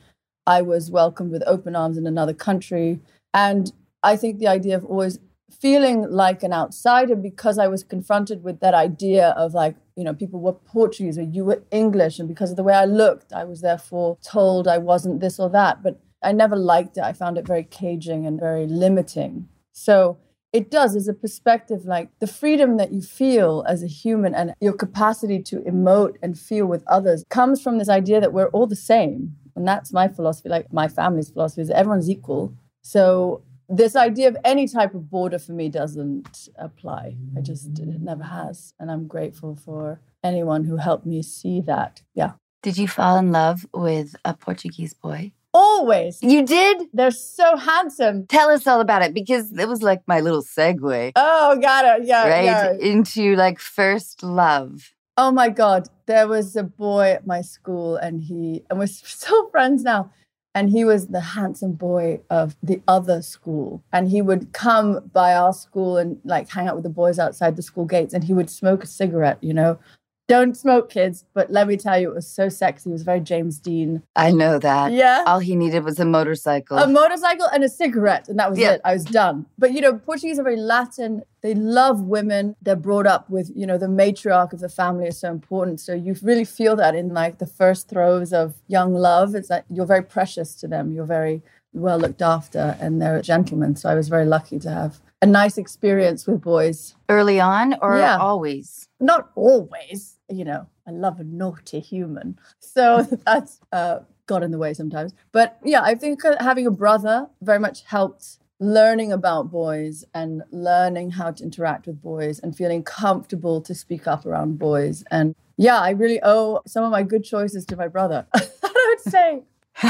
I 0.48 0.62
was 0.62 0.92
welcomed 0.92 1.32
with 1.32 1.44
open 1.46 1.76
arms 1.76 1.98
in 1.98 2.08
another 2.08 2.34
country. 2.34 3.00
And 3.34 3.72
I 4.04 4.16
think 4.16 4.40
the 4.40 4.48
idea 4.48 4.76
of 4.76 4.86
always 4.86 5.20
feeling 5.52 6.10
like 6.10 6.44
an 6.44 6.54
outsider 6.54 7.16
because 7.16 7.58
I 7.58 7.68
was 7.68 7.84
confronted 7.84 8.44
with 8.44 8.60
that 8.60 8.74
idea 8.74 9.30
of 9.30 9.54
like, 9.54 9.76
you 9.96 10.04
know, 10.04 10.14
people 10.14 10.40
were 10.40 10.54
Portuguese 10.54 11.18
or 11.18 11.24
you 11.24 11.46
were 11.46 11.64
English. 11.72 12.20
And 12.20 12.28
because 12.28 12.52
of 12.52 12.58
the 12.58 12.64
way 12.64 12.74
I 12.74 12.86
looked, 12.86 13.32
I 13.34 13.44
was 13.44 13.62
therefore 13.62 14.18
told 14.22 14.68
I 14.68 14.78
wasn't 14.78 15.22
this 15.22 15.40
or 15.40 15.50
that. 15.52 15.82
But 15.82 16.00
I 16.22 16.32
never 16.32 16.56
liked 16.56 16.98
it. 16.98 17.04
I 17.04 17.14
found 17.14 17.38
it 17.38 17.48
very 17.48 17.64
caging 17.64 18.26
and 18.26 18.40
very 18.40 18.68
limiting. 18.68 19.48
So 19.72 20.18
it 20.54 20.72
does, 20.72 20.96
as 20.96 21.08
a 21.08 21.14
perspective, 21.14 21.86
like 21.86 22.10
the 22.20 22.28
freedom 22.28 22.78
that 22.78 22.94
you 22.94 23.02
feel 23.02 23.66
as 23.68 23.84
a 23.84 23.88
human 23.88 24.34
and 24.34 24.54
your 24.62 24.74
capacity 24.74 25.42
to 25.44 25.58
emote 25.62 26.16
and 26.22 26.40
feel 26.40 26.66
with 26.66 26.84
others 26.88 27.26
comes 27.30 27.62
from 27.62 27.78
this 27.78 27.90
idea 27.90 28.22
that 28.22 28.34
we're 28.34 28.48
all 28.48 28.66
the 28.66 28.76
same. 28.76 29.36
And 29.56 29.68
that's 29.68 29.94
my 29.94 30.08
philosophy, 30.08 30.50
like 30.50 30.72
my 30.74 30.88
family's 30.88 31.30
philosophy, 31.30 31.62
is 31.62 31.70
everyone's 31.70 32.10
equal. 32.10 32.54
So 32.82 33.44
this 33.70 33.96
idea 33.96 34.28
of 34.28 34.38
any 34.44 34.68
type 34.68 34.94
of 34.94 35.10
border 35.10 35.40
for 35.40 35.54
me 35.54 35.70
doesn't 35.70 36.50
apply. 36.58 37.16
I 37.38 37.42
just, 37.42 37.80
it 37.80 38.02
never 38.02 38.24
has. 38.24 38.74
And 38.80 38.92
I'm 38.92 39.08
grateful 39.08 39.56
for 39.56 40.02
anyone 40.24 40.66
who 40.66 40.78
helped 40.78 41.06
me 41.06 41.22
see 41.22 41.62
that. 41.62 42.02
Yeah. 42.14 42.34
Did 42.62 42.78
you 42.78 42.88
fall 42.88 43.18
in 43.18 43.32
love 43.32 43.66
with 43.74 44.16
a 44.26 44.34
Portuguese 44.34 44.94
boy? 44.94 45.32
Always. 45.54 46.22
You 46.22 46.46
did? 46.46 46.88
They're 46.94 47.12
so 47.12 47.56
handsome. 47.56 48.28
Tell 48.28 48.50
us 48.50 48.68
all 48.68 48.82
about 48.82 49.04
it 49.04 49.14
because 49.14 49.58
it 49.58 49.70
was 49.70 49.82
like 49.82 50.02
my 50.06 50.20
little 50.20 50.44
segue. 50.44 51.14
Oh, 51.16 51.58
got 51.62 52.02
it. 52.02 52.08
Yeah. 52.08 52.28
right? 52.28 52.44
yeah. 52.44 52.74
Into 52.74 53.36
like 53.36 53.60
first 53.60 54.22
love. 54.22 54.92
Oh 55.18 55.32
my 55.32 55.50
God. 55.50 55.88
There 56.08 56.28
was 56.28 56.56
a 56.56 56.64
boy 56.64 57.12
at 57.12 57.26
my 57.26 57.42
school 57.42 57.96
and 57.96 58.22
he, 58.22 58.64
and 58.70 58.80
we're 58.80 58.88
still 58.88 59.50
friends 59.50 59.84
now. 59.84 60.12
And 60.54 60.70
he 60.70 60.86
was 60.86 61.08
the 61.08 61.20
handsome 61.20 61.74
boy 61.74 62.22
of 62.30 62.56
the 62.64 62.82
other 62.88 63.22
school. 63.22 63.84
And 63.92 64.08
he 64.08 64.22
would 64.22 64.54
come 64.54 65.10
by 65.12 65.34
our 65.36 65.52
school 65.52 65.98
and 65.98 66.20
like 66.24 66.50
hang 66.50 66.68
out 66.68 66.76
with 66.76 66.84
the 66.84 66.90
boys 66.90 67.20
outside 67.20 67.58
the 67.58 67.62
school 67.62 67.86
gates 67.86 68.14
and 68.14 68.24
he 68.24 68.34
would 68.34 68.50
smoke 68.50 68.84
a 68.84 68.88
cigarette, 68.88 69.38
you 69.42 69.54
know. 69.54 69.80
Don't 70.28 70.58
smoke, 70.58 70.90
kids. 70.90 71.24
But 71.36 71.52
let 71.52 71.68
me 71.68 71.78
tell 71.78 72.00
you, 72.00 72.10
it 72.10 72.16
was 72.16 72.28
so 72.28 72.50
sexy. 72.50 72.90
It 72.90 72.94
was 72.94 73.04
very 73.04 73.20
James 73.20 73.60
Dean. 73.60 74.02
I 74.16 74.32
know 74.32 74.58
that. 74.58 74.92
Yeah. 74.92 75.24
All 75.28 75.38
he 75.40 75.56
needed 75.56 75.84
was 75.84 76.00
a 76.00 76.06
motorcycle. 76.06 76.78
A 76.80 76.88
motorcycle 76.88 77.46
and 77.54 77.64
a 77.64 77.70
cigarette, 77.70 78.28
and 78.28 78.40
that 78.40 78.50
was 78.50 78.58
Yeah. 78.58 78.72
it. 78.74 78.82
I 78.84 78.94
was 78.94 79.06
done. 79.06 79.46
But 79.60 79.74
you 79.74 79.82
know, 79.82 79.94
Portuguese 79.98 80.40
are 80.40 80.44
very 80.44 80.56
Latin. 80.58 81.22
They 81.42 81.54
love 81.54 82.02
women. 82.02 82.56
They're 82.62 82.76
brought 82.76 83.06
up 83.06 83.30
with, 83.30 83.52
you 83.56 83.68
know, 83.68 83.78
the 83.78 83.86
matriarch 83.86 84.52
of 84.52 84.62
the 84.62 84.70
family 84.70 85.08
is 85.08 85.18
so 85.20 85.30
important. 85.30 85.80
So 85.80 85.94
you 85.94 86.16
really 86.24 86.46
feel 86.46 86.76
that 86.78 86.96
in 86.96 87.10
like 87.14 87.38
the 87.38 87.46
first 87.46 87.88
throes 87.88 88.34
of 88.34 88.56
young 88.68 88.96
love. 88.96 89.36
It's 89.36 89.50
that 89.50 89.66
you're 89.70 89.86
very 89.86 90.02
precious 90.04 90.56
to 90.56 90.68
them. 90.68 90.92
You're 90.92 91.06
very 91.06 91.44
well 91.72 92.00
looked 92.00 92.22
after, 92.24 92.78
and 92.80 93.00
they're 93.02 93.22
gentlemen. 93.22 93.76
So 93.76 93.90
I 93.90 93.94
was 93.96 94.08
very 94.10 94.26
lucky 94.26 94.58
to 94.60 94.70
have 94.72 95.02
a 95.22 95.26
nice 95.28 95.58
experience 95.58 96.26
with 96.26 96.42
boys. 96.42 96.96
Early 97.10 97.40
on 97.40 97.76
or 97.82 97.98
Yeah. 97.98 98.18
always? 98.18 98.88
Not 99.00 99.30
always, 99.36 100.15
you 100.30 100.46
know. 100.46 100.68
I 100.88 100.92
love 100.92 101.20
a 101.20 101.24
naughty 101.24 101.80
human, 101.80 102.40
so 102.60 103.02
that's 103.26 103.60
uh, 103.72 104.00
got 104.28 104.44
in 104.44 104.52
the 104.52 104.58
way 104.58 104.74
sometimes. 104.74 105.14
But 105.32 105.58
yeah, 105.64 105.82
I 105.82 105.96
think 105.96 106.22
having 106.40 106.68
a 106.68 106.72
brother 106.72 107.28
very 107.42 107.60
much 107.60 107.84
helped 107.84 108.38
learning 108.60 109.12
about 109.12 109.52
boys 109.52 110.06
and 110.14 110.44
learning 110.52 111.12
how 111.12 111.32
to 111.32 111.44
interact 111.44 111.88
with 111.88 112.02
boys 112.02 112.40
and 112.40 112.56
feeling 112.56 112.84
comfortable 112.84 113.62
to 113.62 113.76
speak 113.76 114.08
up 114.08 114.26
around 114.26 114.58
boys. 114.58 115.04
And 115.12 115.36
yeah, 115.58 115.80
I 115.80 115.92
really 115.92 116.20
owe 116.24 116.62
some 116.66 116.84
of 116.84 116.92
my 116.92 117.04
good 117.04 117.24
choices 117.24 117.66
to 117.68 117.76
my 117.76 117.88
brother. 117.88 118.28
I 118.34 118.96
would 119.06 119.12
say. 119.12 119.44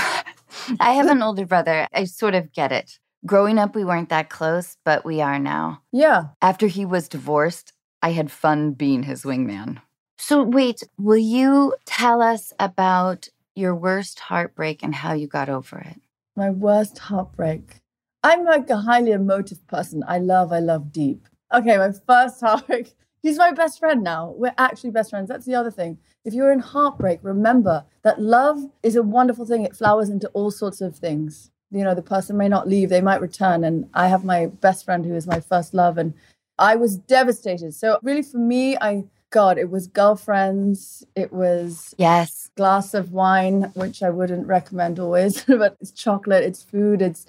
I 0.79 0.93
have 0.93 1.07
an 1.07 1.21
older 1.21 1.45
brother. 1.45 1.87
I 1.93 2.05
sort 2.05 2.33
of 2.33 2.51
get 2.53 2.71
it. 2.71 2.99
Growing 3.25 3.57
up, 3.57 3.75
we 3.75 3.83
weren't 3.83 4.09
that 4.09 4.29
close, 4.29 4.77
but 4.83 5.03
we 5.05 5.21
are 5.21 5.39
now. 5.39 5.81
Yeah. 5.91 6.27
After 6.41 6.67
he 6.67 6.85
was 6.85 7.09
divorced, 7.09 7.73
I 8.01 8.11
had 8.11 8.31
fun 8.31 8.73
being 8.73 9.03
his 9.03 9.23
wingman. 9.23 9.81
So, 10.17 10.43
wait, 10.43 10.81
will 10.97 11.17
you 11.17 11.75
tell 11.85 12.21
us 12.21 12.53
about 12.59 13.29
your 13.55 13.75
worst 13.75 14.19
heartbreak 14.19 14.83
and 14.83 14.95
how 14.95 15.13
you 15.13 15.27
got 15.27 15.49
over 15.49 15.79
it? 15.79 16.01
My 16.35 16.49
worst 16.49 16.97
heartbreak. 16.97 17.81
I'm 18.23 18.43
like 18.43 18.69
a 18.69 18.77
highly 18.77 19.11
emotive 19.11 19.65
person. 19.67 20.03
I 20.07 20.17
love, 20.19 20.51
I 20.51 20.59
love 20.59 20.91
deep. 20.91 21.27
Okay, 21.53 21.77
my 21.77 21.91
first 22.07 22.41
heartbreak. 22.41 22.95
He's 23.21 23.37
my 23.37 23.51
best 23.51 23.79
friend 23.79 24.03
now. 24.03 24.33
We're 24.37 24.53
actually 24.57 24.91
best 24.91 25.09
friends. 25.09 25.29
That's 25.29 25.45
the 25.45 25.55
other 25.55 25.71
thing. 25.71 25.97
If 26.23 26.33
you're 26.33 26.51
in 26.51 26.59
heartbreak, 26.59 27.19
remember 27.21 27.85
that 28.03 28.21
love 28.21 28.59
is 28.83 28.95
a 28.95 29.03
wonderful 29.03 29.45
thing. 29.45 29.63
It 29.63 29.75
flowers 29.75 30.09
into 30.09 30.27
all 30.29 30.51
sorts 30.51 30.81
of 30.81 30.95
things. 30.95 31.51
You 31.71 31.83
know, 31.83 31.95
the 31.95 32.01
person 32.01 32.37
may 32.37 32.47
not 32.47 32.67
leave, 32.67 32.89
they 32.89 33.01
might 33.01 33.21
return. 33.21 33.63
And 33.63 33.89
I 33.93 34.07
have 34.07 34.23
my 34.23 34.47
best 34.47 34.85
friend 34.85 35.05
who 35.05 35.15
is 35.15 35.27
my 35.27 35.39
first 35.39 35.73
love. 35.73 35.97
And 35.97 36.13
I 36.57 36.75
was 36.75 36.97
devastated. 36.97 37.73
So, 37.73 37.99
really, 38.01 38.21
for 38.21 38.37
me, 38.37 38.77
I, 38.77 39.05
God, 39.35 39.57
it 39.57 39.69
was 39.69 39.87
girlfriends. 39.87 41.05
It 41.13 41.33
was 41.33 41.93
Yes. 41.97 42.49
glass 42.55 42.93
of 42.93 43.11
wine, 43.11 43.63
which 43.75 44.01
I 44.01 44.09
wouldn't 44.09 44.47
recommend 44.47 44.97
always, 44.97 45.43
but 45.47 45.75
it's 45.81 45.91
chocolate, 45.91 46.45
it's 46.45 46.63
food, 46.63 47.01
it's 47.01 47.25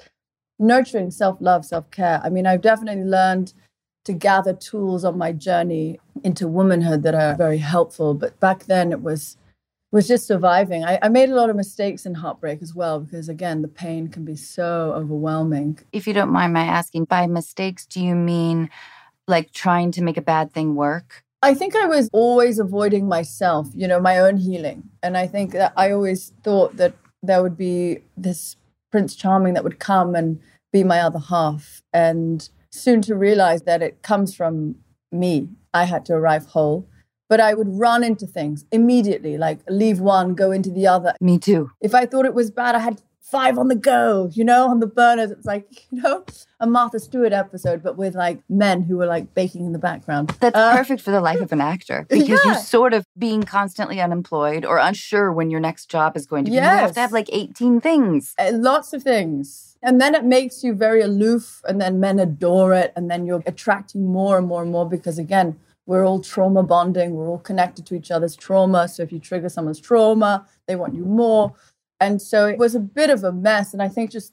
nurturing 0.61 1.11
self 1.11 1.39
love, 1.41 1.65
self 1.65 1.91
care. 1.91 2.21
I 2.23 2.29
mean, 2.29 2.47
I've 2.47 2.61
definitely 2.61 3.03
learned 3.03 3.55
to 4.05 4.13
gather 4.13 4.53
tools 4.53 5.05
on 5.05 5.19
my 5.19 5.33
journey 5.33 5.99
into 6.23 6.47
womanhood 6.47 7.03
that 7.03 7.17
are 7.17 7.35
very 7.35 7.59
helpful. 7.59 8.15
But 8.15 8.39
back 8.39 8.67
then 8.67 8.93
it 8.93 9.03
was 9.03 9.37
was 9.91 10.07
just 10.07 10.29
surviving. 10.29 10.85
I, 10.85 11.01
I 11.03 11.09
made 11.09 11.31
a 11.31 11.35
lot 11.35 11.51
of 11.51 11.57
mistakes 11.57 12.07
in 12.07 12.15
heartbreak 12.15 12.63
as 12.63 12.73
well, 12.73 13.01
because 13.01 13.29
again, 13.29 13.63
the 13.63 13.69
pain 13.85 14.07
can 14.07 14.25
be 14.25 14.37
so 14.37 14.93
overwhelming. 14.95 15.81
If 15.93 16.07
you 16.07 16.13
don't 16.13 16.31
mind 16.31 16.53
my 16.53 16.67
asking, 16.67 17.07
by 17.07 17.27
mistakes, 17.27 17.85
do 17.85 18.01
you 18.01 18.15
mean 18.15 18.71
like 19.27 19.51
trying 19.51 19.91
to 19.91 20.03
make 20.05 20.17
a 20.17 20.23
bad 20.23 20.53
thing 20.53 20.77
work? 20.77 21.25
I 21.47 21.55
think 21.55 21.77
I 21.77 21.87
was 21.87 22.11
always 22.13 22.59
avoiding 22.59 23.07
myself, 23.07 23.69
you 23.73 23.87
know, 23.87 24.01
my 24.01 24.19
own 24.19 24.37
healing. 24.37 24.91
And 25.01 25.17
I 25.17 25.29
think 25.29 25.53
that 25.53 25.73
I 25.77 25.93
always 25.93 26.33
thought 26.43 26.77
that 26.77 26.95
there 27.23 27.41
would 27.41 27.57
be 27.57 28.01
this 28.17 28.57
Prince 28.91 29.15
Charming 29.15 29.55
that 29.55 29.63
would 29.63 29.79
come 29.79 30.17
and 30.17 30.41
be 30.73 30.83
my 30.83 30.99
other 30.99 31.21
half. 31.21 31.83
And 31.93 32.49
soon 32.73 33.01
to 33.03 33.15
realize 33.15 33.63
that 33.63 33.81
it 33.81 34.03
comes 34.03 34.35
from 34.35 34.75
me. 35.13 35.49
I 35.73 35.85
had 35.85 36.05
to 36.07 36.15
arrive 36.15 36.47
whole. 36.47 36.89
But 37.29 37.39
I 37.39 37.55
would 37.55 37.79
run 37.79 38.03
into 38.03 38.27
things 38.27 38.65
immediately, 38.73 39.39
like 39.39 39.61
leave 39.69 40.01
one, 40.01 40.35
go 40.35 40.51
into 40.51 40.71
the 40.71 40.89
other. 40.89 41.15
Me 41.21 41.39
too. 41.39 41.71
If 41.81 41.95
I 41.95 42.07
thought 42.07 42.25
it 42.25 42.35
was 42.35 42.51
bad, 42.51 42.75
I 42.75 42.81
had 42.81 43.03
five 43.31 43.59
on 43.59 43.67
the 43.69 43.75
go, 43.75 44.31
you 44.33 44.45
know, 44.45 44.69
on 44.69 44.79
the 44.81 44.87
burners. 44.87 45.31
It's 45.31 45.45
like, 45.45 45.87
you 45.91 46.01
know, 46.01 46.25
a 46.61 46.67
Martha 46.67 47.01
Stewart 47.01 47.33
episode, 47.33 47.83
but 47.83 47.97
with 47.97 48.15
like 48.15 48.41
men 48.49 48.83
who 48.83 48.97
were 48.97 49.07
like 49.07 49.35
baking 49.35 49.67
in 49.67 49.73
the 49.73 49.79
background. 49.79 50.29
That's 50.41 50.57
Uh, 50.57 50.77
perfect 50.77 51.03
for 51.03 51.11
the 51.11 51.21
life 51.21 51.41
of 51.41 51.53
an 51.53 51.61
actor 51.61 52.07
because 52.11 52.43
you're 52.45 52.55
sort 52.55 52.95
of 52.95 53.05
being 53.19 53.43
constantly 53.43 54.01
unemployed 54.01 54.65
or 54.65 54.79
unsure 54.79 55.33
when 55.33 55.51
your 55.51 55.61
next 55.61 55.91
job 55.91 56.17
is 56.17 56.27
going 56.27 56.45
to 56.45 56.51
be. 56.51 56.55
You 56.57 56.63
have 56.63 56.93
to 56.93 57.01
have 57.01 57.13
like 57.13 57.29
18 57.33 57.81
things. 57.81 58.35
Uh, 58.39 58.53
lots 58.55 58.93
of 58.93 59.03
things. 59.03 59.77
And 59.83 60.01
then 60.01 60.15
it 60.15 60.25
makes 60.25 60.65
you 60.65 60.75
very 60.75 61.03
aloof, 61.03 61.61
and 61.69 61.81
then 61.81 62.01
men 62.01 62.19
adore 62.19 62.73
it, 62.73 62.93
and 62.97 63.11
then 63.11 63.27
you're 63.27 63.43
attracting 63.47 64.11
more 64.11 64.39
and 64.39 64.47
more 64.49 64.63
and 64.63 64.73
more 64.73 64.89
because, 64.89 65.19
again, 65.19 65.59
we're 65.85 66.05
all 66.05 66.21
trauma 66.21 66.63
bonding, 66.63 67.13
we're 67.15 67.29
all 67.29 67.39
connected 67.39 67.87
to 67.87 67.95
each 67.95 68.11
other's 68.11 68.35
trauma. 68.35 68.89
So 68.89 69.03
if 69.05 69.13
you 69.13 69.21
trigger 69.21 69.49
someone's 69.49 69.79
trauma, 69.81 70.45
they 70.67 70.75
want 70.75 70.95
you 70.95 71.05
more. 71.05 71.53
And 72.01 72.21
so 72.21 72.47
it 72.47 72.59
was 72.59 72.75
a 72.75 72.81
bit 72.81 73.11
of 73.11 73.25
a 73.25 73.33
mess. 73.33 73.73
And 73.73 73.83
I 73.83 73.89
think 73.89 74.11
just 74.11 74.33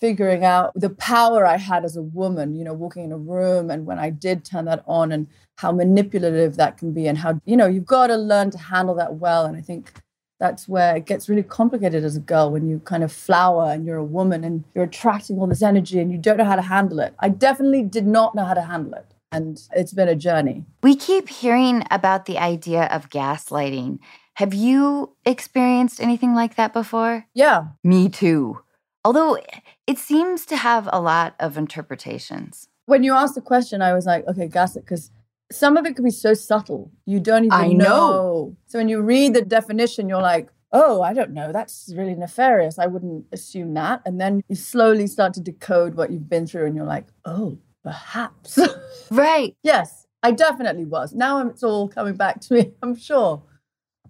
figuring 0.00 0.44
out 0.44 0.72
the 0.74 0.90
power 0.90 1.44
I 1.44 1.56
had 1.56 1.84
as 1.84 1.96
a 1.96 2.02
woman, 2.02 2.54
you 2.54 2.64
know, 2.64 2.72
walking 2.72 3.04
in 3.04 3.12
a 3.12 3.18
room 3.18 3.70
and 3.70 3.84
when 3.84 3.98
I 3.98 4.10
did 4.10 4.44
turn 4.44 4.66
that 4.66 4.84
on 4.86 5.10
and 5.10 5.26
how 5.56 5.72
manipulative 5.72 6.56
that 6.56 6.78
can 6.78 6.92
be 6.92 7.08
and 7.08 7.18
how, 7.18 7.40
you 7.44 7.56
know, 7.56 7.66
you've 7.66 7.86
got 7.86 8.08
to 8.08 8.16
learn 8.16 8.50
to 8.50 8.58
handle 8.58 8.94
that 8.94 9.14
well. 9.14 9.44
And 9.44 9.56
I 9.56 9.60
think 9.60 9.92
that's 10.38 10.68
where 10.68 10.96
it 10.96 11.06
gets 11.06 11.28
really 11.28 11.42
complicated 11.42 12.04
as 12.04 12.16
a 12.16 12.20
girl 12.20 12.50
when 12.50 12.68
you 12.68 12.78
kind 12.80 13.02
of 13.02 13.10
flower 13.10 13.72
and 13.72 13.84
you're 13.84 13.96
a 13.96 14.04
woman 14.04 14.44
and 14.44 14.62
you're 14.74 14.84
attracting 14.84 15.38
all 15.38 15.48
this 15.48 15.62
energy 15.62 15.98
and 15.98 16.12
you 16.12 16.18
don't 16.18 16.36
know 16.36 16.44
how 16.44 16.56
to 16.56 16.62
handle 16.62 17.00
it. 17.00 17.14
I 17.18 17.28
definitely 17.28 17.82
did 17.82 18.06
not 18.06 18.36
know 18.36 18.44
how 18.44 18.54
to 18.54 18.62
handle 18.62 18.94
it. 18.94 19.06
And 19.32 19.60
it's 19.74 19.92
been 19.92 20.08
a 20.08 20.14
journey. 20.14 20.64
We 20.82 20.94
keep 20.94 21.28
hearing 21.28 21.82
about 21.90 22.26
the 22.26 22.38
idea 22.38 22.84
of 22.84 23.10
gaslighting. 23.10 23.98
Have 24.38 24.54
you 24.54 25.16
experienced 25.26 26.00
anything 26.00 26.32
like 26.32 26.54
that 26.54 26.72
before? 26.72 27.26
Yeah. 27.34 27.70
Me 27.82 28.08
too. 28.08 28.60
Although 29.04 29.38
it 29.88 29.98
seems 29.98 30.46
to 30.46 30.56
have 30.56 30.88
a 30.92 31.00
lot 31.00 31.34
of 31.40 31.58
interpretations. 31.58 32.68
When 32.86 33.02
you 33.02 33.14
asked 33.14 33.34
the 33.34 33.40
question, 33.40 33.82
I 33.82 33.92
was 33.92 34.06
like, 34.06 34.24
okay, 34.28 34.46
gaslit, 34.46 34.84
because 34.84 35.10
some 35.50 35.76
of 35.76 35.86
it 35.86 35.96
could 35.96 36.04
be 36.04 36.12
so 36.12 36.34
subtle. 36.34 36.92
You 37.04 37.18
don't 37.18 37.46
even 37.46 37.58
I 37.58 37.72
know. 37.72 38.56
So 38.68 38.78
when 38.78 38.88
you 38.88 39.00
read 39.02 39.34
the 39.34 39.42
definition, 39.42 40.08
you're 40.08 40.22
like, 40.22 40.50
oh, 40.70 41.02
I 41.02 41.14
don't 41.14 41.32
know. 41.32 41.50
That's 41.50 41.92
really 41.96 42.14
nefarious. 42.14 42.78
I 42.78 42.86
wouldn't 42.86 43.26
assume 43.32 43.74
that. 43.74 44.02
And 44.06 44.20
then 44.20 44.42
you 44.48 44.54
slowly 44.54 45.08
start 45.08 45.34
to 45.34 45.40
decode 45.40 45.96
what 45.96 46.12
you've 46.12 46.28
been 46.28 46.46
through 46.46 46.66
and 46.66 46.76
you're 46.76 46.84
like, 46.84 47.08
oh, 47.24 47.58
perhaps. 47.82 48.56
Right. 49.10 49.56
yes, 49.64 50.06
I 50.22 50.30
definitely 50.30 50.84
was. 50.84 51.12
Now 51.12 51.44
it's 51.48 51.64
all 51.64 51.88
coming 51.88 52.14
back 52.14 52.40
to 52.42 52.54
me. 52.54 52.72
I'm 52.84 52.94
sure. 52.94 53.42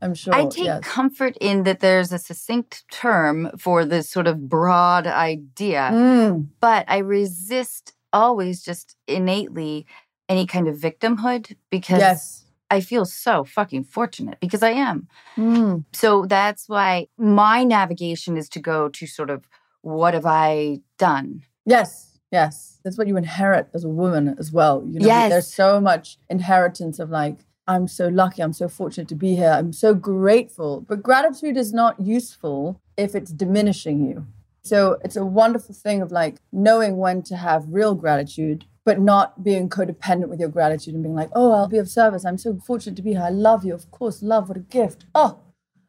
I'm 0.02 0.14
sure. 0.14 0.34
I 0.34 0.46
take 0.46 0.64
yes. 0.64 0.80
comfort 0.84 1.36
in 1.40 1.64
that 1.64 1.80
there's 1.80 2.12
a 2.12 2.18
succinct 2.18 2.84
term 2.90 3.50
for 3.58 3.84
this 3.84 4.08
sort 4.10 4.26
of 4.26 4.48
broad 4.48 5.06
idea, 5.06 5.90
Mm, 5.92 6.48
but 6.60 6.84
I 6.88 6.98
resist 6.98 7.92
always 8.12 8.62
just 8.62 8.96
innately 9.06 9.86
any 10.28 10.46
kind 10.46 10.68
of 10.68 10.76
victimhood 10.76 11.56
because 11.70 11.98
yes. 12.00 12.44
I 12.70 12.80
feel 12.80 13.04
so 13.04 13.44
fucking 13.44 13.84
fortunate 13.84 14.38
because 14.40 14.62
I 14.62 14.70
am. 14.70 15.08
Mm, 15.36 15.84
So 15.92 16.26
that's 16.26 16.68
why 16.68 17.08
my 17.16 17.64
navigation 17.64 18.36
is 18.36 18.48
to 18.50 18.60
go 18.60 18.88
to 18.90 19.06
sort 19.06 19.30
of 19.30 19.48
what 19.82 20.14
have 20.14 20.26
I 20.26 20.80
done? 20.98 21.42
yes. 21.66 22.04
Yes. 22.30 22.78
That's 22.84 22.98
what 22.98 23.08
you 23.08 23.16
inherit 23.16 23.68
as 23.72 23.84
a 23.84 23.88
woman 23.88 24.36
as 24.38 24.52
well. 24.52 24.84
You 24.86 25.00
know, 25.00 25.06
Yes. 25.06 25.30
there's 25.30 25.54
so 25.54 25.80
much 25.80 26.18
inheritance 26.28 26.98
of 26.98 27.08
like, 27.08 27.38
I'm 27.68 27.86
so 27.86 28.08
lucky, 28.08 28.42
I'm 28.42 28.54
so 28.54 28.66
fortunate 28.66 29.08
to 29.08 29.14
be 29.14 29.36
here, 29.36 29.50
I'm 29.50 29.74
so 29.74 29.92
grateful. 29.92 30.80
But 30.80 31.02
gratitude 31.02 31.58
is 31.58 31.72
not 31.74 32.00
useful 32.00 32.80
if 32.96 33.14
it's 33.14 33.30
diminishing 33.30 34.08
you. 34.08 34.26
So 34.62 34.98
it's 35.04 35.16
a 35.16 35.24
wonderful 35.24 35.74
thing 35.74 36.00
of 36.00 36.10
like 36.10 36.36
knowing 36.50 36.96
when 36.96 37.22
to 37.24 37.36
have 37.36 37.66
real 37.68 37.94
gratitude, 37.94 38.64
but 38.84 38.98
not 39.00 39.44
being 39.44 39.68
codependent 39.68 40.28
with 40.28 40.40
your 40.40 40.48
gratitude 40.48 40.94
and 40.94 41.02
being 41.02 41.14
like, 41.14 41.30
oh, 41.34 41.52
I'll 41.52 41.68
be 41.68 41.76
of 41.76 41.90
service. 41.90 42.24
I'm 42.24 42.38
so 42.38 42.58
fortunate 42.66 42.96
to 42.96 43.02
be 43.02 43.12
here. 43.12 43.22
I 43.22 43.30
love 43.30 43.66
you. 43.66 43.74
Of 43.74 43.90
course, 43.90 44.22
love, 44.22 44.48
what 44.48 44.56
a 44.56 44.60
gift. 44.60 45.04
Oh, 45.14 45.38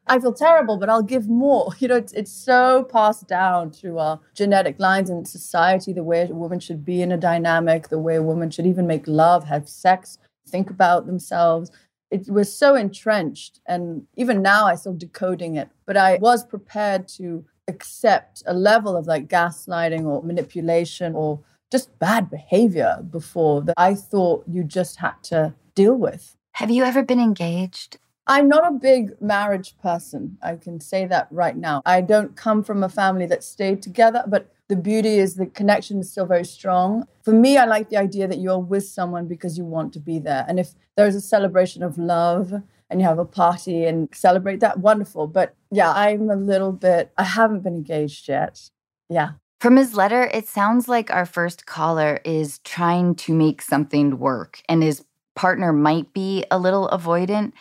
I 0.06 0.18
feel 0.18 0.34
terrible, 0.34 0.76
but 0.76 0.90
I'll 0.90 1.02
give 1.02 1.28
more. 1.28 1.72
You 1.78 1.88
know, 1.88 1.96
it's, 1.96 2.12
it's 2.12 2.32
so 2.32 2.84
passed 2.84 3.26
down 3.26 3.70
through 3.70 3.98
our 3.98 4.20
genetic 4.34 4.78
lines 4.78 5.08
in 5.08 5.24
society, 5.24 5.94
the 5.94 6.02
way 6.02 6.22
a 6.22 6.34
woman 6.34 6.60
should 6.60 6.84
be 6.84 7.00
in 7.00 7.10
a 7.10 7.16
dynamic, 7.16 7.88
the 7.88 7.98
way 7.98 8.16
a 8.16 8.22
woman 8.22 8.50
should 8.50 8.66
even 8.66 8.86
make 8.86 9.06
love, 9.06 9.44
have 9.44 9.66
sex, 9.66 10.18
think 10.50 10.70
about 10.70 11.06
themselves. 11.06 11.70
It 12.10 12.28
was 12.28 12.54
so 12.54 12.74
entrenched. 12.74 13.60
And 13.66 14.06
even 14.16 14.42
now, 14.42 14.66
I 14.66 14.74
still 14.74 14.94
decoding 14.94 15.56
it. 15.56 15.68
But 15.86 15.96
I 15.96 16.18
was 16.20 16.44
prepared 16.44 17.08
to 17.18 17.44
accept 17.68 18.42
a 18.46 18.54
level 18.54 18.96
of 18.96 19.06
like 19.06 19.28
gaslighting 19.28 20.04
or 20.04 20.22
manipulation 20.22 21.14
or 21.14 21.40
just 21.70 21.96
bad 21.98 22.28
behavior 22.28 22.98
before 23.10 23.62
that 23.62 23.74
I 23.76 23.94
thought 23.94 24.44
you 24.48 24.64
just 24.64 24.96
had 24.96 25.14
to 25.24 25.54
deal 25.74 25.94
with. 25.94 26.36
Have 26.52 26.70
you 26.70 26.84
ever 26.84 27.02
been 27.02 27.20
engaged? 27.20 27.98
I'm 28.26 28.48
not 28.48 28.66
a 28.66 28.72
big 28.72 29.20
marriage 29.20 29.76
person. 29.78 30.36
I 30.42 30.56
can 30.56 30.80
say 30.80 31.06
that 31.06 31.28
right 31.30 31.56
now. 31.56 31.82
I 31.86 32.00
don't 32.00 32.36
come 32.36 32.62
from 32.62 32.82
a 32.82 32.88
family 32.88 33.26
that 33.26 33.42
stayed 33.42 33.82
together, 33.82 34.24
but 34.26 34.52
the 34.70 34.76
beauty 34.76 35.18
is 35.18 35.34
the 35.34 35.46
connection 35.46 35.98
is 35.98 36.12
still 36.12 36.26
very 36.26 36.44
strong. 36.44 37.04
For 37.24 37.32
me, 37.32 37.58
I 37.58 37.64
like 37.64 37.90
the 37.90 37.96
idea 37.96 38.28
that 38.28 38.38
you're 38.38 38.60
with 38.60 38.86
someone 38.86 39.26
because 39.26 39.58
you 39.58 39.64
want 39.64 39.92
to 39.94 39.98
be 39.98 40.20
there. 40.20 40.44
And 40.48 40.60
if 40.60 40.74
there's 40.96 41.16
a 41.16 41.20
celebration 41.20 41.82
of 41.82 41.98
love 41.98 42.54
and 42.88 43.00
you 43.00 43.06
have 43.06 43.18
a 43.18 43.24
party 43.24 43.84
and 43.84 44.08
celebrate 44.14 44.60
that, 44.60 44.78
wonderful. 44.78 45.26
But 45.26 45.56
yeah, 45.72 45.92
I'm 45.92 46.30
a 46.30 46.36
little 46.36 46.70
bit, 46.70 47.10
I 47.18 47.24
haven't 47.24 47.64
been 47.64 47.74
engaged 47.74 48.28
yet. 48.28 48.70
Yeah. 49.08 49.30
From 49.60 49.76
his 49.76 49.94
letter, 49.94 50.30
it 50.32 50.46
sounds 50.46 50.86
like 50.86 51.10
our 51.10 51.26
first 51.26 51.66
caller 51.66 52.20
is 52.24 52.60
trying 52.60 53.16
to 53.16 53.34
make 53.34 53.62
something 53.62 54.20
work 54.20 54.62
and 54.68 54.84
his 54.84 55.04
partner 55.34 55.72
might 55.72 56.12
be 56.12 56.44
a 56.48 56.60
little 56.60 56.88
avoidant. 56.90 57.54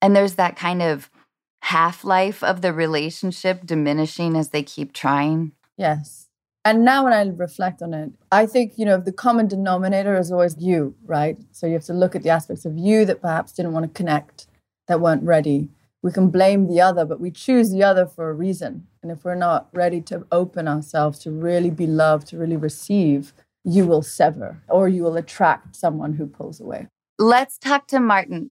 And 0.00 0.16
there's 0.16 0.36
that 0.36 0.56
kind 0.56 0.80
of 0.80 1.10
half 1.60 2.04
life 2.04 2.42
of 2.42 2.62
the 2.62 2.72
relationship 2.72 3.66
diminishing 3.66 4.34
as 4.34 4.48
they 4.48 4.62
keep 4.62 4.94
trying. 4.94 5.52
Yes. 5.76 6.23
And 6.66 6.84
now 6.84 7.04
when 7.04 7.12
I 7.12 7.22
reflect 7.28 7.82
on 7.82 7.92
it, 7.92 8.12
I 8.32 8.46
think, 8.46 8.78
you 8.78 8.86
know, 8.86 8.96
the 8.98 9.12
common 9.12 9.48
denominator 9.48 10.16
is 10.18 10.32
always 10.32 10.56
you, 10.58 10.94
right? 11.04 11.36
So 11.52 11.66
you 11.66 11.74
have 11.74 11.84
to 11.84 11.92
look 11.92 12.16
at 12.16 12.22
the 12.22 12.30
aspects 12.30 12.64
of 12.64 12.78
you 12.78 13.04
that 13.04 13.20
perhaps 13.20 13.52
didn't 13.52 13.72
want 13.72 13.84
to 13.84 13.96
connect, 13.96 14.46
that 14.88 15.00
weren't 15.00 15.22
ready. 15.22 15.68
We 16.02 16.10
can 16.10 16.30
blame 16.30 16.66
the 16.66 16.80
other, 16.80 17.04
but 17.04 17.20
we 17.20 17.30
choose 17.30 17.70
the 17.70 17.82
other 17.82 18.06
for 18.06 18.30
a 18.30 18.34
reason. 18.34 18.86
And 19.02 19.12
if 19.12 19.24
we're 19.24 19.34
not 19.34 19.68
ready 19.74 20.00
to 20.02 20.26
open 20.32 20.66
ourselves 20.66 21.18
to 21.20 21.30
really 21.30 21.70
be 21.70 21.86
loved, 21.86 22.28
to 22.28 22.38
really 22.38 22.56
receive, 22.56 23.34
you 23.62 23.86
will 23.86 24.02
sever 24.02 24.62
or 24.68 24.88
you 24.88 25.02
will 25.02 25.16
attract 25.16 25.76
someone 25.76 26.14
who 26.14 26.26
pulls 26.26 26.60
away. 26.60 26.88
Let's 27.18 27.58
talk 27.58 27.86
to 27.88 28.00
Martin. 28.00 28.50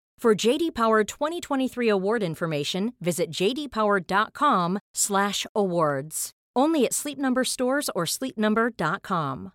For 0.21 0.35
JD 0.35 0.75
Power 0.75 1.03
2023 1.03 1.89
award 1.89 2.21
information, 2.21 2.93
visit 3.01 3.31
jdpower.com/awards. 3.31 6.31
Only 6.55 6.85
at 6.85 6.93
Sleep 6.93 7.17
Number 7.17 7.43
stores 7.43 7.89
or 7.95 8.05
sleepnumber.com. 8.05 9.51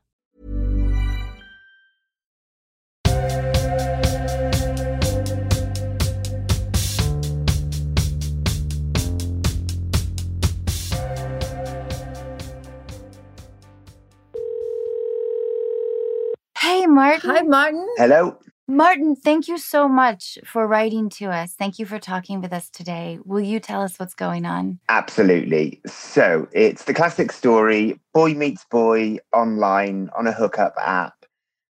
Hey, 16.58 16.86
Martin. 16.88 17.30
Hi, 17.30 17.42
Martin. 17.42 17.86
Hello. 17.98 18.36
Martin, 18.68 19.14
thank 19.14 19.46
you 19.46 19.58
so 19.58 19.86
much 19.86 20.38
for 20.44 20.66
writing 20.66 21.08
to 21.08 21.26
us. 21.26 21.54
Thank 21.54 21.78
you 21.78 21.86
for 21.86 22.00
talking 22.00 22.40
with 22.40 22.52
us 22.52 22.68
today. 22.68 23.20
Will 23.24 23.40
you 23.40 23.60
tell 23.60 23.80
us 23.80 23.96
what's 23.98 24.14
going 24.14 24.44
on? 24.44 24.80
Absolutely. 24.88 25.80
So 25.86 26.48
it's 26.52 26.84
the 26.84 26.94
classic 26.94 27.30
story 27.30 28.00
boy 28.12 28.34
meets 28.34 28.64
boy 28.64 29.18
online 29.32 30.10
on 30.18 30.26
a 30.26 30.32
hookup 30.32 30.74
app. 30.80 31.14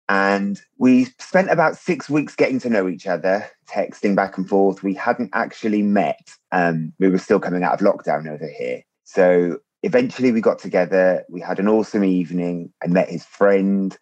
And 0.09 0.61
we 0.77 1.05
spent 1.19 1.49
about 1.49 1.77
six 1.77 2.09
weeks 2.09 2.35
getting 2.35 2.59
to 2.59 2.69
know 2.69 2.89
each 2.89 3.07
other, 3.07 3.49
texting 3.69 4.13
back 4.13 4.37
and 4.37 4.49
forth. 4.49 4.83
We 4.83 4.93
hadn't 4.93 5.29
actually 5.31 5.83
met. 5.83 6.33
Um, 6.51 6.91
we 6.99 7.07
were 7.07 7.17
still 7.17 7.39
coming 7.39 7.63
out 7.63 7.79
of 7.79 7.87
lockdown 7.87 8.27
over 8.27 8.47
here. 8.47 8.83
So 9.05 9.59
eventually 9.83 10.33
we 10.33 10.41
got 10.41 10.59
together. 10.59 11.23
We 11.29 11.39
had 11.39 11.59
an 11.59 11.69
awesome 11.69 12.03
evening. 12.03 12.73
I 12.83 12.87
met 12.87 13.09
his 13.09 13.23
friend. 13.23 13.97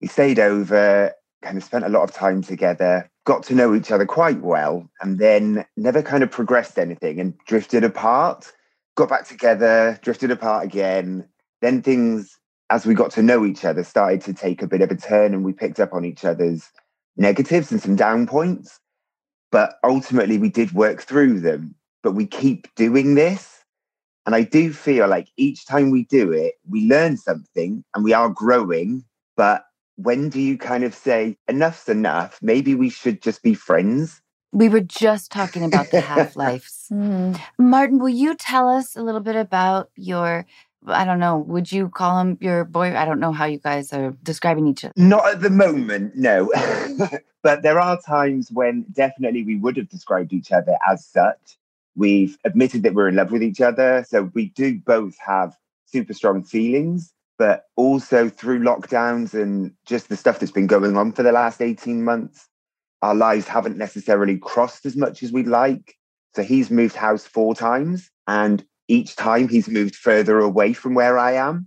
We 0.00 0.08
stayed 0.08 0.38
over 0.38 1.12
kind 1.42 1.58
of 1.58 1.64
spent 1.64 1.84
a 1.84 1.88
lot 1.88 2.04
of 2.04 2.12
time 2.12 2.42
together, 2.42 3.10
got 3.24 3.42
to 3.44 3.54
know 3.54 3.74
each 3.74 3.90
other 3.90 4.06
quite 4.06 4.40
well, 4.40 4.88
and 5.00 5.18
then 5.18 5.64
never 5.76 6.02
kind 6.02 6.22
of 6.22 6.30
progressed 6.30 6.78
anything 6.78 7.20
and 7.20 7.36
drifted 7.46 7.84
apart. 7.84 8.50
Got 8.96 9.08
back 9.08 9.26
together, 9.26 9.98
drifted 10.02 10.30
apart 10.30 10.64
again. 10.64 11.28
Then 11.60 11.82
things, 11.82 12.38
as 12.70 12.86
we 12.86 12.94
got 12.94 13.10
to 13.12 13.22
know 13.22 13.44
each 13.44 13.64
other, 13.64 13.84
started 13.84 14.20
to 14.22 14.34
take 14.34 14.62
a 14.62 14.66
bit 14.66 14.82
of 14.82 14.90
a 14.90 14.96
turn 14.96 15.34
and 15.34 15.44
we 15.44 15.52
picked 15.52 15.80
up 15.80 15.92
on 15.92 16.04
each 16.04 16.24
other's 16.24 16.68
negatives 17.16 17.70
and 17.70 17.80
some 17.80 17.96
down 17.96 18.26
points. 18.26 18.80
But 19.50 19.74
ultimately, 19.84 20.38
we 20.38 20.48
did 20.48 20.72
work 20.72 21.02
through 21.02 21.40
them. 21.40 21.74
But 22.02 22.12
we 22.12 22.26
keep 22.26 22.74
doing 22.74 23.14
this. 23.14 23.64
And 24.24 24.34
I 24.34 24.42
do 24.42 24.72
feel 24.72 25.08
like 25.08 25.28
each 25.36 25.66
time 25.66 25.90
we 25.90 26.04
do 26.04 26.32
it, 26.32 26.54
we 26.68 26.86
learn 26.88 27.16
something 27.16 27.84
and 27.94 28.04
we 28.04 28.12
are 28.12 28.28
growing. 28.28 29.04
But 29.36 29.64
when 29.96 30.28
do 30.28 30.40
you 30.40 30.58
kind 30.58 30.84
of 30.84 30.94
say 30.94 31.36
enough's 31.48 31.88
enough? 31.88 32.38
Maybe 32.42 32.74
we 32.74 32.90
should 32.90 33.22
just 33.22 33.42
be 33.42 33.54
friends. 33.54 34.20
We 34.52 34.68
were 34.68 34.80
just 34.80 35.32
talking 35.32 35.64
about 35.64 35.90
the 35.90 36.00
half 36.12 36.36
lives. 36.36 36.86
Hmm. 36.88 37.34
Martin, 37.58 37.98
will 37.98 38.08
you 38.08 38.34
tell 38.34 38.68
us 38.68 38.96
a 38.96 39.02
little 39.02 39.20
bit 39.20 39.36
about 39.36 39.90
your, 39.96 40.46
I 40.86 41.04
don't 41.04 41.18
know, 41.18 41.38
would 41.38 41.72
you 41.72 41.88
call 41.88 42.20
him 42.20 42.38
your 42.40 42.64
boy? 42.64 42.96
I 42.96 43.04
don't 43.04 43.20
know 43.20 43.32
how 43.32 43.46
you 43.46 43.58
guys 43.58 43.92
are 43.92 44.14
describing 44.22 44.66
each 44.66 44.84
other. 44.84 44.92
Not 44.96 45.26
at 45.26 45.40
the 45.40 45.50
moment, 45.50 46.16
no. 46.16 46.52
but 47.42 47.62
there 47.62 47.80
are 47.80 48.00
times 48.00 48.50
when 48.52 48.84
definitely 48.92 49.42
we 49.42 49.56
would 49.56 49.76
have 49.76 49.88
described 49.88 50.32
each 50.32 50.52
other 50.52 50.76
as 50.90 51.06
such. 51.06 51.58
We've 51.94 52.36
admitted 52.44 52.82
that 52.82 52.94
we're 52.94 53.08
in 53.08 53.16
love 53.16 53.32
with 53.32 53.42
each 53.42 53.60
other. 53.60 54.04
So 54.08 54.30
we 54.34 54.46
do 54.50 54.78
both 54.78 55.16
have 55.18 55.56
super 55.86 56.14
strong 56.14 56.42
feelings 56.42 57.12
but 57.42 57.64
also 57.74 58.28
through 58.28 58.60
lockdowns 58.60 59.34
and 59.34 59.72
just 59.84 60.08
the 60.08 60.16
stuff 60.16 60.38
that's 60.38 60.52
been 60.52 60.68
going 60.68 60.96
on 60.96 61.10
for 61.10 61.24
the 61.24 61.32
last 61.32 61.60
18 61.60 62.04
months, 62.04 62.48
our 63.02 63.16
lives 63.16 63.48
haven't 63.48 63.76
necessarily 63.76 64.38
crossed 64.38 64.86
as 64.86 64.96
much 64.96 65.24
as 65.24 65.32
we'd 65.32 65.48
like. 65.48 65.96
So 66.36 66.44
he's 66.44 66.70
moved 66.70 66.94
house 66.94 67.24
four 67.24 67.56
times, 67.56 68.08
and 68.28 68.64
each 68.86 69.16
time 69.16 69.48
he's 69.48 69.66
moved 69.66 69.96
further 69.96 70.38
away 70.38 70.72
from 70.72 70.94
where 70.94 71.18
I 71.18 71.32
am. 71.32 71.66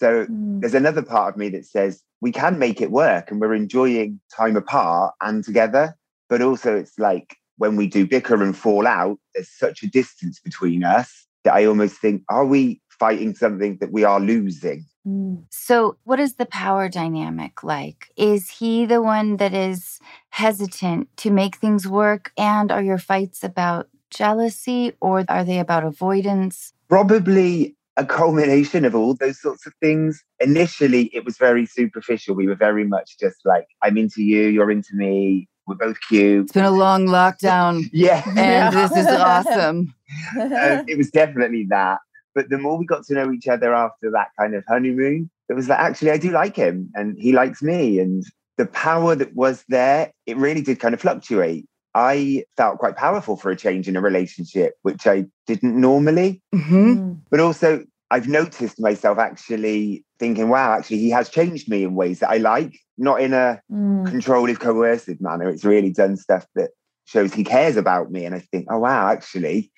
So 0.00 0.26
mm. 0.26 0.60
there's 0.60 0.74
another 0.74 1.00
part 1.00 1.32
of 1.32 1.38
me 1.38 1.48
that 1.48 1.64
says 1.64 2.02
we 2.20 2.30
can 2.30 2.58
make 2.58 2.82
it 2.82 2.90
work 2.90 3.30
and 3.30 3.40
we're 3.40 3.54
enjoying 3.54 4.20
time 4.30 4.54
apart 4.54 5.14
and 5.22 5.42
together. 5.42 5.96
But 6.28 6.42
also, 6.42 6.76
it's 6.76 6.98
like 6.98 7.38
when 7.56 7.74
we 7.74 7.86
do 7.86 8.06
bicker 8.06 8.42
and 8.42 8.54
fall 8.54 8.86
out, 8.86 9.18
there's 9.34 9.48
such 9.48 9.82
a 9.82 9.88
distance 9.88 10.40
between 10.40 10.84
us 10.84 11.26
that 11.44 11.54
I 11.54 11.64
almost 11.64 11.96
think, 11.96 12.22
are 12.28 12.44
we 12.44 12.82
fighting 13.00 13.34
something 13.34 13.78
that 13.78 13.90
we 13.90 14.04
are 14.04 14.20
losing. 14.20 14.84
Mm. 15.06 15.44
So, 15.50 15.96
what 16.04 16.20
is 16.20 16.34
the 16.34 16.46
power 16.46 16.88
dynamic 16.88 17.62
like? 17.62 18.10
Is 18.16 18.50
he 18.50 18.84
the 18.84 19.00
one 19.00 19.38
that 19.38 19.54
is 19.54 19.98
hesitant 20.30 21.14
to 21.18 21.30
make 21.30 21.56
things 21.56 21.88
work? 21.88 22.32
And 22.36 22.70
are 22.70 22.82
your 22.82 22.98
fights 22.98 23.42
about 23.42 23.88
jealousy 24.10 24.92
or 25.00 25.24
are 25.28 25.44
they 25.44 25.58
about 25.58 25.84
avoidance? 25.84 26.72
Probably 26.88 27.76
a 27.96 28.04
culmination 28.04 28.84
of 28.84 28.94
all 28.94 29.14
those 29.14 29.40
sorts 29.40 29.66
of 29.66 29.74
things. 29.80 30.22
Initially, 30.40 31.10
it 31.14 31.24
was 31.24 31.38
very 31.38 31.66
superficial. 31.66 32.34
We 32.34 32.46
were 32.46 32.54
very 32.54 32.84
much 32.84 33.18
just 33.18 33.36
like, 33.44 33.66
I'm 33.82 33.96
into 33.96 34.22
you, 34.22 34.48
you're 34.48 34.70
into 34.70 34.94
me, 34.94 35.48
we're 35.66 35.76
both 35.76 35.98
cute. 36.08 36.44
It's 36.44 36.52
been 36.52 36.64
a 36.64 36.70
long 36.70 37.06
lockdown. 37.18 37.88
Yeah. 37.92 38.22
And 38.36 38.74
this 38.74 38.92
is 38.92 39.06
awesome. 39.08 39.94
Um, 40.36 40.84
it 40.88 40.96
was 40.96 41.10
definitely 41.10 41.66
that. 41.70 41.98
But 42.34 42.48
the 42.48 42.58
more 42.58 42.78
we 42.78 42.86
got 42.86 43.04
to 43.06 43.14
know 43.14 43.32
each 43.32 43.48
other 43.48 43.74
after 43.74 44.10
that 44.12 44.28
kind 44.38 44.54
of 44.54 44.64
honeymoon, 44.68 45.30
it 45.48 45.54
was 45.54 45.68
like, 45.68 45.78
actually, 45.78 46.12
I 46.12 46.18
do 46.18 46.30
like 46.30 46.56
him 46.56 46.90
and 46.94 47.16
he 47.18 47.32
likes 47.32 47.62
me. 47.62 47.98
And 47.98 48.24
the 48.56 48.66
power 48.66 49.14
that 49.16 49.34
was 49.34 49.64
there, 49.68 50.12
it 50.26 50.36
really 50.36 50.62
did 50.62 50.78
kind 50.78 50.94
of 50.94 51.00
fluctuate. 51.00 51.66
I 51.94 52.44
felt 52.56 52.78
quite 52.78 52.96
powerful 52.96 53.36
for 53.36 53.50
a 53.50 53.56
change 53.56 53.88
in 53.88 53.96
a 53.96 54.00
relationship, 54.00 54.74
which 54.82 55.06
I 55.06 55.26
didn't 55.46 55.80
normally. 55.80 56.40
hmm 56.52 56.92
Mm. 56.92 57.16
But 57.30 57.40
also, 57.40 57.84
I've 58.12 58.28
noticed 58.28 58.80
myself 58.80 59.18
actually 59.18 60.04
thinking, 60.18 60.48
wow, 60.48 60.72
actually, 60.72 60.98
he 60.98 61.10
has 61.10 61.28
changed 61.28 61.68
me 61.68 61.84
in 61.84 61.94
ways 61.94 62.20
that 62.20 62.30
I 62.30 62.38
like, 62.38 62.78
not 62.96 63.20
in 63.20 63.32
a 63.32 63.60
Mm. 63.72 64.06
controlling, 64.06 64.56
coercive 64.56 65.20
manner. 65.20 65.48
It's 65.48 65.64
really 65.64 65.90
done 65.90 66.16
stuff 66.16 66.46
that 66.54 66.70
shows 67.06 67.34
he 67.34 67.44
cares 67.44 67.76
about 67.76 68.10
me. 68.10 68.24
And 68.24 68.34
I 68.34 68.38
think, 68.38 68.66
oh, 68.70 68.78
wow, 68.78 69.08
actually, 69.10 69.70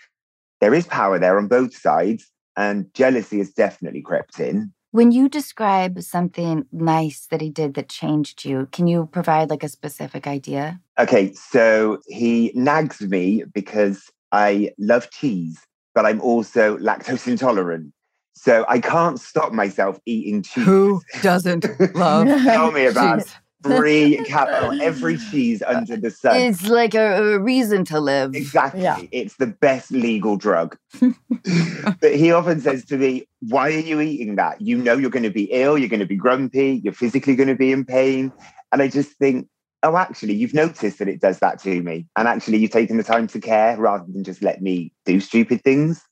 there 0.60 0.74
is 0.74 0.86
power 0.86 1.18
there 1.18 1.38
on 1.38 1.48
both 1.48 1.74
sides. 1.74 2.30
And 2.56 2.92
jealousy 2.94 3.38
has 3.38 3.50
definitely 3.50 4.02
crept 4.02 4.40
in. 4.40 4.72
When 4.90 5.10
you 5.10 5.28
describe 5.28 6.02
something 6.02 6.66
nice 6.70 7.26
that 7.30 7.40
he 7.40 7.48
did 7.48 7.74
that 7.74 7.88
changed 7.88 8.44
you, 8.44 8.68
can 8.72 8.86
you 8.86 9.08
provide 9.10 9.48
like 9.48 9.62
a 9.62 9.68
specific 9.68 10.26
idea? 10.26 10.80
Okay, 10.98 11.32
so 11.32 11.98
he 12.06 12.52
nags 12.54 13.00
me 13.00 13.44
because 13.54 14.10
I 14.32 14.70
love 14.78 15.10
cheese, 15.10 15.58
but 15.94 16.04
I'm 16.04 16.20
also 16.20 16.76
lactose 16.76 17.26
intolerant. 17.26 17.92
So 18.34 18.66
I 18.68 18.80
can't 18.80 19.18
stop 19.18 19.52
myself 19.52 19.98
eating 20.04 20.42
cheese. 20.42 20.64
Who 20.64 21.00
doesn't 21.22 21.64
love? 21.94 22.28
Tell 22.44 22.70
me 22.70 22.86
about 22.86 23.20
cheese? 23.20 23.34
Free 23.62 24.22
capital, 24.26 24.80
every 24.82 25.16
cheese 25.16 25.62
under 25.62 25.96
the 25.96 26.10
sun. 26.10 26.36
It's 26.36 26.66
like 26.68 26.94
a, 26.94 27.34
a 27.34 27.38
reason 27.38 27.84
to 27.86 28.00
live. 28.00 28.34
Exactly. 28.34 28.82
Yeah. 28.82 29.00
It's 29.12 29.36
the 29.36 29.46
best 29.46 29.90
legal 29.90 30.36
drug. 30.36 30.76
but 31.00 32.14
he 32.14 32.32
often 32.32 32.60
says 32.60 32.84
to 32.86 32.96
me, 32.96 33.26
Why 33.40 33.68
are 33.68 33.78
you 33.78 34.00
eating 34.00 34.36
that? 34.36 34.60
You 34.60 34.78
know 34.78 34.96
you're 34.96 35.10
going 35.10 35.22
to 35.22 35.30
be 35.30 35.44
ill, 35.52 35.78
you're 35.78 35.88
going 35.88 36.00
to 36.00 36.06
be 36.06 36.16
grumpy, 36.16 36.80
you're 36.82 36.92
physically 36.92 37.36
going 37.36 37.48
to 37.48 37.54
be 37.54 37.72
in 37.72 37.84
pain. 37.84 38.32
And 38.72 38.82
I 38.82 38.88
just 38.88 39.12
think, 39.12 39.48
Oh, 39.84 39.96
actually, 39.96 40.34
you've 40.34 40.54
noticed 40.54 40.98
that 40.98 41.08
it 41.08 41.20
does 41.20 41.40
that 41.40 41.60
to 41.60 41.82
me. 41.82 42.06
And 42.16 42.28
actually, 42.28 42.58
you've 42.58 42.70
taken 42.70 42.98
the 42.98 43.02
time 43.02 43.26
to 43.28 43.40
care 43.40 43.76
rather 43.76 44.04
than 44.08 44.22
just 44.22 44.42
let 44.42 44.62
me 44.62 44.92
do 45.04 45.18
stupid 45.18 45.62
things 45.62 46.02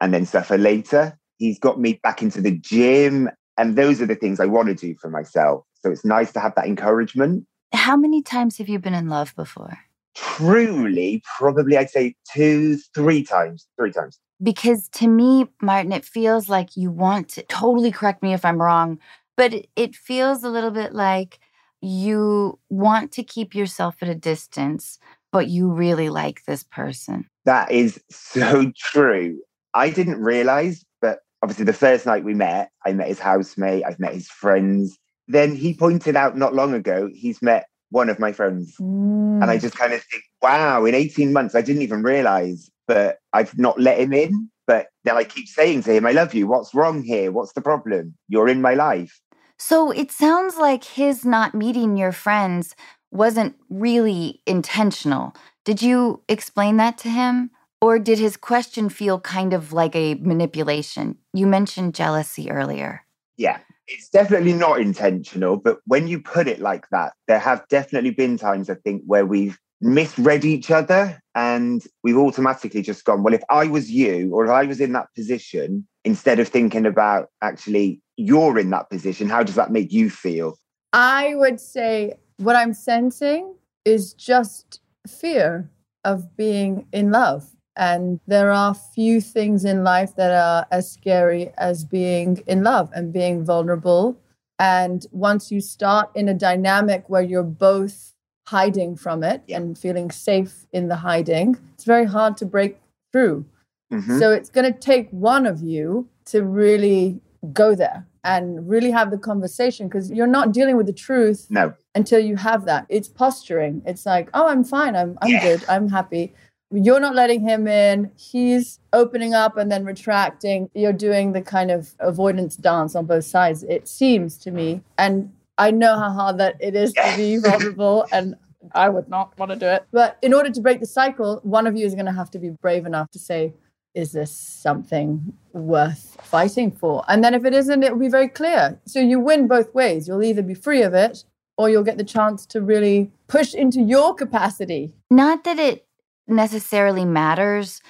and 0.00 0.12
then 0.12 0.26
suffer 0.26 0.58
later. 0.58 1.18
He's 1.38 1.58
got 1.58 1.80
me 1.80 2.00
back 2.02 2.22
into 2.22 2.40
the 2.40 2.50
gym. 2.50 3.30
And 3.56 3.76
those 3.76 4.00
are 4.00 4.06
the 4.06 4.16
things 4.16 4.40
I 4.40 4.46
want 4.46 4.68
to 4.68 4.74
do 4.74 4.96
for 5.00 5.08
myself. 5.08 5.64
So 5.82 5.90
it's 5.90 6.04
nice 6.04 6.32
to 6.32 6.40
have 6.40 6.54
that 6.54 6.66
encouragement. 6.66 7.46
How 7.72 7.96
many 7.96 8.22
times 8.22 8.58
have 8.58 8.68
you 8.68 8.78
been 8.78 8.94
in 8.94 9.08
love 9.08 9.34
before? 9.34 9.78
Truly, 10.14 11.22
probably 11.38 11.76
I'd 11.76 11.90
say 11.90 12.14
two, 12.32 12.76
three 12.94 13.24
times, 13.24 13.66
three 13.78 13.92
times. 13.92 14.20
Because 14.42 14.88
to 14.90 15.08
me, 15.08 15.46
Martin, 15.60 15.92
it 15.92 16.04
feels 16.04 16.48
like 16.48 16.76
you 16.76 16.90
want 16.90 17.28
to 17.30 17.42
totally 17.44 17.90
correct 17.90 18.22
me 18.22 18.34
if 18.34 18.44
I'm 18.44 18.60
wrong, 18.60 18.98
but 19.36 19.54
it, 19.54 19.68
it 19.76 19.96
feels 19.96 20.44
a 20.44 20.50
little 20.50 20.70
bit 20.70 20.92
like 20.92 21.38
you 21.80 22.58
want 22.68 23.12
to 23.12 23.22
keep 23.22 23.54
yourself 23.54 23.96
at 24.02 24.08
a 24.08 24.14
distance, 24.14 24.98
but 25.32 25.48
you 25.48 25.68
really 25.68 26.10
like 26.10 26.44
this 26.44 26.62
person. 26.62 27.28
That 27.44 27.70
is 27.72 28.00
so 28.10 28.70
true. 28.76 29.40
I 29.74 29.90
didn't 29.90 30.20
realize, 30.20 30.84
but 31.00 31.20
obviously 31.42 31.64
the 31.64 31.72
first 31.72 32.06
night 32.06 32.24
we 32.24 32.34
met, 32.34 32.70
I 32.84 32.92
met 32.92 33.08
his 33.08 33.18
housemate, 33.18 33.84
I've 33.86 33.98
met 33.98 34.14
his 34.14 34.28
friends. 34.28 34.98
Then 35.32 35.56
he 35.56 35.72
pointed 35.72 36.14
out 36.14 36.36
not 36.36 36.54
long 36.54 36.74
ago, 36.74 37.08
he's 37.12 37.40
met 37.40 37.66
one 37.90 38.10
of 38.10 38.18
my 38.18 38.32
friends. 38.32 38.76
And 38.78 39.50
I 39.50 39.56
Mm. 39.56 39.62
just 39.62 39.76
kind 39.76 39.94
of 39.94 40.02
think, 40.04 40.22
wow, 40.42 40.84
in 40.84 40.94
18 40.94 41.32
months, 41.32 41.54
I 41.54 41.62
didn't 41.62 41.80
even 41.82 42.02
realize, 42.02 42.70
but 42.86 43.18
I've 43.32 43.56
not 43.56 43.80
let 43.80 43.98
him 43.98 44.12
in. 44.12 44.50
But 44.66 44.88
then 45.04 45.16
I 45.16 45.24
keep 45.24 45.48
saying 45.48 45.84
to 45.84 45.92
him, 45.92 46.06
I 46.06 46.12
love 46.12 46.34
you. 46.34 46.46
What's 46.46 46.74
wrong 46.74 47.02
here? 47.02 47.32
What's 47.32 47.54
the 47.54 47.62
problem? 47.62 48.14
You're 48.28 48.48
in 48.48 48.60
my 48.60 48.74
life. 48.74 49.20
So 49.58 49.90
it 49.90 50.12
sounds 50.12 50.56
like 50.58 50.84
his 50.84 51.24
not 51.24 51.54
meeting 51.54 51.96
your 51.96 52.12
friends 52.12 52.76
wasn't 53.10 53.56
really 53.70 54.42
intentional. 54.46 55.34
Did 55.64 55.80
you 55.80 56.20
explain 56.28 56.76
that 56.76 56.98
to 56.98 57.08
him? 57.08 57.50
Or 57.80 57.98
did 57.98 58.18
his 58.18 58.36
question 58.36 58.88
feel 58.88 59.18
kind 59.18 59.52
of 59.54 59.72
like 59.72 59.96
a 59.96 60.14
manipulation? 60.14 61.16
You 61.32 61.46
mentioned 61.46 61.94
jealousy 61.94 62.50
earlier. 62.50 63.04
Yeah, 63.36 63.58
it's 63.92 64.08
definitely 64.08 64.52
not 64.52 64.80
intentional. 64.80 65.56
But 65.56 65.78
when 65.86 66.08
you 66.08 66.20
put 66.20 66.48
it 66.48 66.60
like 66.60 66.88
that, 66.90 67.12
there 67.28 67.38
have 67.38 67.66
definitely 67.68 68.10
been 68.10 68.38
times, 68.38 68.70
I 68.70 68.74
think, 68.74 69.02
where 69.06 69.26
we've 69.26 69.58
misread 69.80 70.44
each 70.44 70.70
other 70.70 71.20
and 71.34 71.84
we've 72.02 72.16
automatically 72.16 72.82
just 72.82 73.04
gone, 73.04 73.22
well, 73.22 73.34
if 73.34 73.42
I 73.50 73.66
was 73.66 73.90
you 73.90 74.30
or 74.32 74.44
if 74.44 74.50
I 74.50 74.64
was 74.64 74.80
in 74.80 74.92
that 74.92 75.08
position, 75.14 75.86
instead 76.04 76.38
of 76.38 76.48
thinking 76.48 76.86
about 76.86 77.28
actually 77.42 78.00
you're 78.16 78.58
in 78.58 78.70
that 78.70 78.90
position, 78.90 79.28
how 79.28 79.42
does 79.42 79.56
that 79.56 79.72
make 79.72 79.92
you 79.92 80.08
feel? 80.08 80.56
I 80.92 81.34
would 81.34 81.60
say 81.60 82.14
what 82.36 82.56
I'm 82.56 82.74
sensing 82.74 83.54
is 83.84 84.14
just 84.14 84.80
fear 85.06 85.70
of 86.04 86.36
being 86.36 86.86
in 86.92 87.10
love. 87.10 87.48
And 87.76 88.20
there 88.26 88.50
are 88.50 88.74
few 88.74 89.20
things 89.20 89.64
in 89.64 89.82
life 89.82 90.14
that 90.16 90.30
are 90.32 90.66
as 90.70 90.90
scary 90.90 91.50
as 91.56 91.84
being 91.84 92.42
in 92.46 92.62
love 92.62 92.90
and 92.94 93.12
being 93.12 93.44
vulnerable. 93.44 94.16
And 94.58 95.06
once 95.10 95.50
you 95.50 95.60
start 95.60 96.10
in 96.14 96.28
a 96.28 96.34
dynamic 96.34 97.04
where 97.08 97.22
you're 97.22 97.42
both 97.42 98.14
hiding 98.46 98.96
from 98.96 99.22
it 99.24 99.42
and 99.48 99.76
feeling 99.78 100.10
safe 100.10 100.66
in 100.72 100.88
the 100.88 100.96
hiding, 100.96 101.56
it's 101.74 101.84
very 101.84 102.04
hard 102.04 102.36
to 102.38 102.46
break 102.46 102.78
through. 103.12 103.44
Mhm. 103.90 104.18
So 104.18 104.32
it's 104.32 104.50
going 104.50 104.70
to 104.72 104.78
take 104.78 105.08
one 105.10 105.46
of 105.46 105.62
you 105.62 106.08
to 106.26 106.44
really 106.44 107.20
go 107.52 107.74
there 107.74 108.06
and 108.24 108.68
really 108.68 108.90
have 108.90 109.10
the 109.10 109.18
conversation 109.18 109.88
because 109.88 110.10
you're 110.10 110.28
not 110.28 110.52
dealing 110.52 110.76
with 110.76 110.86
the 110.86 110.92
truth 110.92 111.46
No. 111.50 111.72
until 111.94 112.20
you 112.20 112.36
have 112.36 112.64
that. 112.66 112.86
It's 112.88 113.08
posturing. 113.08 113.82
It's 113.84 114.06
like, 114.06 114.28
oh, 114.34 114.46
I'm 114.46 114.62
fine. 114.62 114.94
I'm 114.94 115.18
I'm 115.22 115.30
Yeah. 115.30 115.40
good. 115.42 115.64
I'm 115.68 115.88
happy. 115.88 116.32
You're 116.72 117.00
not 117.00 117.14
letting 117.14 117.40
him 117.40 117.66
in. 117.66 118.10
He's 118.16 118.80
opening 118.92 119.34
up 119.34 119.56
and 119.56 119.70
then 119.70 119.84
retracting. 119.84 120.70
You're 120.74 120.92
doing 120.92 121.32
the 121.32 121.42
kind 121.42 121.70
of 121.70 121.94
avoidance 122.00 122.56
dance 122.56 122.94
on 122.94 123.06
both 123.06 123.24
sides. 123.24 123.62
It 123.64 123.88
seems 123.88 124.38
to 124.38 124.50
me, 124.50 124.82
and 124.98 125.32
I 125.58 125.70
know 125.70 125.98
how 125.98 126.10
hard 126.10 126.38
that 126.38 126.56
it 126.60 126.74
is 126.74 126.92
to 126.94 127.14
be 127.16 127.36
vulnerable, 127.42 128.06
and 128.10 128.36
I 128.74 128.88
would 128.88 129.08
not 129.08 129.36
want 129.38 129.50
to 129.50 129.56
do 129.56 129.66
it. 129.66 129.84
But 129.92 130.18
in 130.22 130.32
order 130.32 130.50
to 130.50 130.60
break 130.60 130.80
the 130.80 130.86
cycle, 130.86 131.40
one 131.42 131.66
of 131.66 131.76
you 131.76 131.84
is 131.84 131.94
going 131.94 132.06
to 132.06 132.12
have 132.12 132.30
to 132.32 132.38
be 132.38 132.50
brave 132.50 132.86
enough 132.86 133.10
to 133.10 133.18
say, 133.18 133.52
is 133.94 134.12
this 134.12 134.30
something 134.30 135.34
worth 135.52 136.16
fighting 136.22 136.70
for? 136.70 137.04
And 137.08 137.22
then 137.22 137.34
if 137.34 137.44
it 137.44 137.52
isn't, 137.52 137.82
it 137.82 137.92
will 137.92 138.00
be 138.00 138.08
very 138.08 138.28
clear. 138.28 138.80
So 138.86 139.00
you 139.00 139.20
win 139.20 139.48
both 139.48 139.74
ways. 139.74 140.08
You'll 140.08 140.22
either 140.22 140.42
be 140.42 140.54
free 140.54 140.82
of 140.82 140.94
it 140.94 141.24
or 141.58 141.68
you'll 141.68 141.84
get 141.84 141.98
the 141.98 142.04
chance 142.04 142.46
to 142.46 142.62
really 142.62 143.12
push 143.28 143.54
into 143.54 143.82
your 143.82 144.14
capacity. 144.14 144.94
Not 145.10 145.44
that 145.44 145.58
it 145.58 145.86
necessarily 146.26 147.04
matters, 147.04 147.80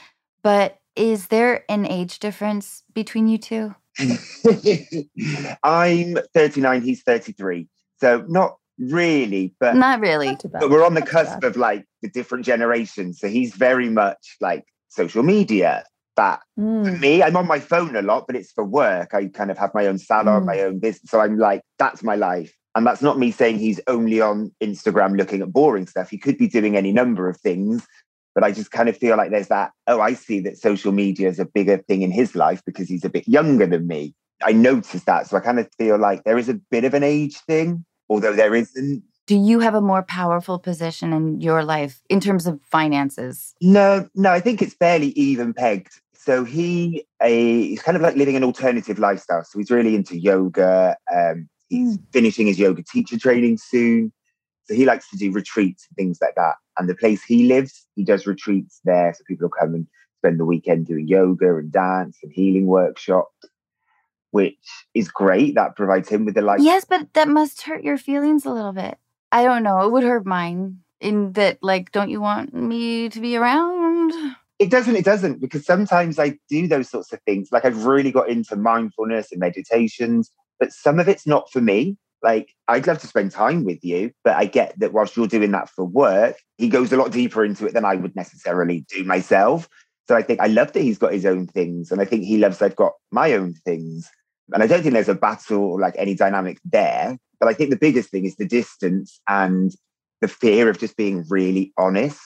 but 0.43 0.79
is 0.97 1.29
there 1.29 1.65
an 1.71 1.87
age 1.87 2.19
difference 2.19 2.83
between 2.93 3.29
you 3.29 3.39
two? 3.39 3.75
I'm 5.63 6.17
39, 6.35 6.83
he's 6.83 7.03
33. 7.03 7.69
So 8.01 8.25
not 8.29 8.57
really, 8.79 9.55
but 9.61 9.77
Not 9.77 10.01
really. 10.01 10.31
Not 10.31 10.53
but 10.53 10.71
we're 10.71 10.85
on 10.85 10.95
the 10.95 11.03
cusp 11.03 11.43
of 11.45 11.57
like 11.57 11.85
the 12.03 12.09
different 12.09 12.45
generations. 12.45 13.21
So 13.21 13.29
he's 13.29 13.55
very 13.55 13.89
much 13.89 14.37
like 14.41 14.65
social 14.89 15.23
media. 15.23 15.85
That 16.17 16.41
for 16.61 16.91
Mm. 16.91 17.01
me, 17.01 17.23
I'm 17.23 17.37
on 17.37 17.47
my 17.47 17.59
phone 17.59 17.97
a 17.97 18.03
lot, 18.03 18.27
but 18.27 18.37
it's 18.37 18.53
for 18.53 18.65
work. 18.65 19.15
I 19.15 19.29
kind 19.29 19.51
of 19.51 19.57
have 19.57 19.73
my 19.73 19.87
own 19.87 19.97
salon, 19.99 20.43
Mm. 20.43 20.47
my 20.47 20.61
own 20.61 20.79
business. 20.79 21.11
So 21.11 21.21
I'm 21.21 21.39
like, 21.39 21.63
that's 21.79 22.03
my 22.03 22.17
life. 22.17 22.55
And 22.75 22.87
that's 22.87 23.01
not 23.03 23.19
me 23.19 23.31
saying 23.31 23.59
he's 23.59 23.81
only 23.87 24.21
on 24.21 24.51
Instagram 24.63 25.17
looking 25.17 25.41
at 25.41 25.53
boring 25.53 25.87
stuff. 25.87 26.11
He 26.11 26.19
could 26.19 26.37
be 26.37 26.49
doing 26.49 26.77
any 26.77 26.93
number 26.93 27.29
of 27.31 27.39
things. 27.39 27.87
But 28.35 28.45
I 28.45 28.53
just 28.53 28.71
kind 28.71 28.89
of 28.89 28.97
feel 28.97 29.17
like 29.17 29.31
there's 29.31 29.49
that, 29.49 29.73
oh, 29.87 30.01
I 30.01 30.15
see 30.15 30.41
that 30.41 30.59
social 30.59 30.93
media 30.93 31.29
is 31.29 31.39
a 31.39 31.45
bigger 31.45 31.79
thing 31.79 32.03
in 32.03 32.11
his 32.11 32.35
life 32.35 32.63
because 32.65 32.89
he's 32.89 33.05
a 33.05 33.11
bit 33.11 33.29
younger 33.29 33.67
than 33.67 33.87
me. 33.87 34.15
I 34.45 34.53
noticed 34.53 35.07
that. 35.07 35.27
So 35.29 35.37
I 35.37 35.41
kind 35.41 35.59
of 35.59 35.69
feel 35.79 35.99
like 35.99 36.25
there 36.25 36.39
is 36.39 36.49
a 36.49 36.55
bit 36.55 36.85
of 36.85 36.95
an 36.95 37.03
age 37.03 37.37
thing, 37.47 37.85
although 38.09 38.33
there 38.33 38.55
isn't. 38.55 39.03
Do 39.27 39.37
you 39.37 39.61
have 39.61 39.75
a 39.75 39.81
more 39.81 40.03
powerful 40.03 40.59
position 40.59 41.13
in 41.13 41.41
your 41.41 41.65
life 41.65 42.01
in 42.09 42.21
terms 42.21 42.47
of 42.47 42.61
finances? 42.71 43.55
No, 43.61 44.09
no, 44.15 44.31
I 44.31 44.41
think 44.41 44.61
it's 44.63 44.75
fairly 44.75 45.09
even 45.09 45.55
pegged. 45.55 45.93
So 46.15 46.45
he 46.45 47.05
a, 47.21 47.69
he's 47.69 47.83
kind 47.83 47.97
of 47.97 48.03
like 48.03 48.17
living 48.17 48.37
an 48.37 48.45
alternative 48.45 48.99
lifestyle. 48.99 49.45
So 49.45 49.59
he's 49.59 49.71
really 49.71 49.95
into 49.95 50.17
yoga. 50.17 50.97
Um, 51.13 51.49
he's 51.69 51.99
mm. 51.99 52.03
finishing 52.13 52.47
his 52.47 52.59
yoga 52.59 52.83
teacher 52.83 53.19
training 53.19 53.59
soon. 53.59 54.13
So 54.65 54.75
he 54.75 54.85
likes 54.85 55.11
to 55.11 55.17
do 55.17 55.33
retreats 55.33 55.87
and 55.89 55.97
things 55.97 56.19
like 56.21 56.35
that. 56.37 56.55
And 56.79 56.89
the 56.89 56.95
place 56.95 57.23
he 57.23 57.47
lives, 57.47 57.87
he 57.97 58.05
does 58.05 58.27
retreats 58.27 58.81
there. 58.85 59.13
So 59.13 59.25
people 59.27 59.49
come 59.49 59.75
and 59.75 59.87
spend 60.19 60.39
the 60.39 60.45
weekend 60.45 60.87
doing 60.87 61.09
yoga 61.09 61.57
and 61.57 61.73
dance 61.73 62.19
and 62.23 62.33
healing 62.33 62.67
workshops, 62.67 63.35
which 64.31 64.57
is 64.95 65.09
great. 65.09 65.57
That 65.57 65.77
provides 65.77 66.09
him 66.09 66.25
with 66.25 66.35
the 66.35 66.43
life. 66.43 66.61
Yes, 66.63 66.85
but 66.85 67.13
that 67.15 67.29
must 67.29 67.63
hurt 67.63 67.83
your 67.83 67.99
feelings 67.99 68.47
a 68.47 68.53
little 68.53 68.73
bit. 68.73 68.99
I 69.33 69.45
don't 69.45 69.63
know. 69.63 69.81
It 69.83 69.91
would 69.91 70.05
hurt 70.05 70.27
mine 70.27 70.79
in 71.01 71.33
that, 71.33 71.59
like, 71.63 71.91
don't 71.91 72.11
you 72.11 72.21
want 72.21 72.55
me 72.55 73.09
to 73.09 73.21
be 73.21 73.37
around? 73.37 74.13
It 74.59 74.71
doesn't, 74.71 74.95
it 74.95 75.05
doesn't, 75.05 75.41
because 75.41 75.67
sometimes 75.67 76.21
I 76.21 76.39
do 76.49 76.69
those 76.69 76.89
sorts 76.89 77.13
of 77.13 77.21
things. 77.23 77.49
Like 77.51 77.65
I've 77.65 77.85
really 77.85 78.13
got 78.13 78.29
into 78.29 78.55
mindfulness 78.55 79.33
and 79.33 79.41
meditations, 79.41 80.31
but 80.61 80.73
some 80.73 81.01
of 81.01 81.09
it's 81.09 81.27
not 81.27 81.51
for 81.51 81.61
me. 81.61 81.97
Like, 82.23 82.55
I'd 82.69 82.87
love 82.87 83.01
to 83.01 83.07
spend 83.07 83.33
time 83.33 83.65
with 83.65 83.85
you, 83.85 84.13
but 84.23 84.37
I 84.37 84.45
get 84.45 84.79
that 84.79 84.93
whilst 84.93 85.17
you're 85.17 85.27
doing 85.27 85.51
that 85.53 85.69
for 85.69 85.85
work, 85.85 86.37
he 86.57 86.69
goes 86.69 86.93
a 86.93 86.97
lot 86.97 87.11
deeper 87.11 87.45
into 87.45 87.67
it 87.67 87.75
than 87.75 87.85
I 87.85 87.97
would 87.97 88.15
necessarily 88.15 88.85
do 88.89 89.03
myself. 89.05 89.69
So 90.09 90.17
I 90.17 90.23
think 90.23 90.41
I 90.41 90.47
love 90.47 90.73
that 90.73 90.83
he's 90.83 90.99
got 90.99 91.13
his 91.13 91.27
own 91.27 91.47
things, 91.47 91.91
and 91.91 92.01
I 92.01 92.05
think 92.05 92.25
he 92.25 92.39
loves 92.39 92.63
I've 92.63 92.77
got 92.77 92.93
my 93.11 93.33
own 93.33 93.55
things. 93.65 94.09
And 94.53 94.63
I 94.63 94.67
don't 94.67 94.83
think 94.83 94.95
there's 94.95 95.09
a 95.09 95.15
battle 95.15 95.63
or 95.63 95.81
like 95.81 95.95
any 95.97 96.15
dynamic 96.15 96.59
there. 96.65 97.17
But 97.41 97.49
I 97.49 97.55
think 97.55 97.71
the 97.71 97.77
biggest 97.77 98.11
thing 98.11 98.25
is 98.25 98.37
the 98.37 98.47
distance 98.47 99.21
and 99.29 99.75
the 100.21 100.29
fear 100.29 100.69
of 100.69 100.79
just 100.79 100.97
being 100.97 101.25
really 101.29 101.73
honest. 101.77 102.21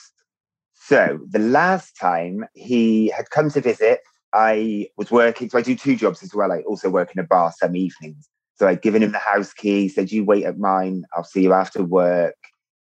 So 0.73 1.19
the 1.29 1.39
last 1.39 1.97
time 1.99 2.45
he 2.53 3.07
had 3.09 3.29
come 3.29 3.49
to 3.51 3.61
visit, 3.61 4.01
I 4.33 4.89
was 4.97 5.11
working. 5.11 5.49
So 5.49 5.57
I 5.57 5.61
do 5.61 5.75
two 5.75 5.95
jobs 5.95 6.21
as 6.23 6.33
well. 6.33 6.51
I 6.51 6.61
also 6.61 6.89
work 6.89 7.11
in 7.15 7.19
a 7.19 7.23
bar 7.23 7.51
some 7.57 7.75
evenings. 7.75 8.29
So 8.57 8.67
I'd 8.67 8.81
given 8.81 9.03
him 9.03 9.11
the 9.11 9.19
house 9.19 9.53
key, 9.53 9.87
said, 9.87 10.11
You 10.11 10.25
wait 10.25 10.45
at 10.45 10.57
mine, 10.57 11.03
I'll 11.15 11.23
see 11.23 11.43
you 11.43 11.53
after 11.53 11.83
work. 11.83 12.35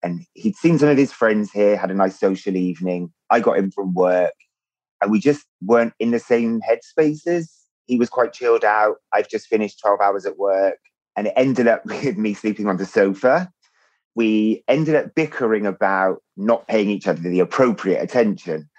And 0.01 0.25
he'd 0.33 0.55
seen 0.55 0.79
some 0.79 0.87
of 0.87 0.97
his 0.97 1.11
friends 1.11 1.51
here, 1.51 1.75
had 1.75 1.91
a 1.91 1.95
nice 1.95 2.17
social 2.17 2.55
evening. 2.55 3.11
I 3.29 3.41
got 3.41 3.57
him 3.57 3.69
from 3.69 3.93
work, 3.93 4.33
and 5.01 5.11
we 5.11 5.19
just 5.19 5.45
weren't 5.61 5.93
in 5.99 6.11
the 6.11 6.19
same 6.19 6.61
headspaces. 6.61 7.49
He 7.85 7.97
was 7.97 8.09
quite 8.09 8.31
chilled 8.31 8.63
out. 8.63 8.97
I've 9.13 9.27
just 9.27 9.47
finished 9.47 9.81
12 9.81 9.99
hours 9.99 10.25
at 10.25 10.37
work, 10.37 10.77
and 11.17 11.27
it 11.27 11.33
ended 11.35 11.67
up 11.67 11.85
with 11.85 12.17
me 12.17 12.33
sleeping 12.33 12.67
on 12.67 12.77
the 12.77 12.85
sofa. 12.85 13.51
We 14.15 14.63
ended 14.69 14.95
up 14.95 15.13
bickering 15.13 15.65
about 15.65 16.23
not 16.37 16.67
paying 16.67 16.89
each 16.89 17.07
other 17.07 17.21
the 17.21 17.41
appropriate 17.41 18.01
attention. 18.01 18.69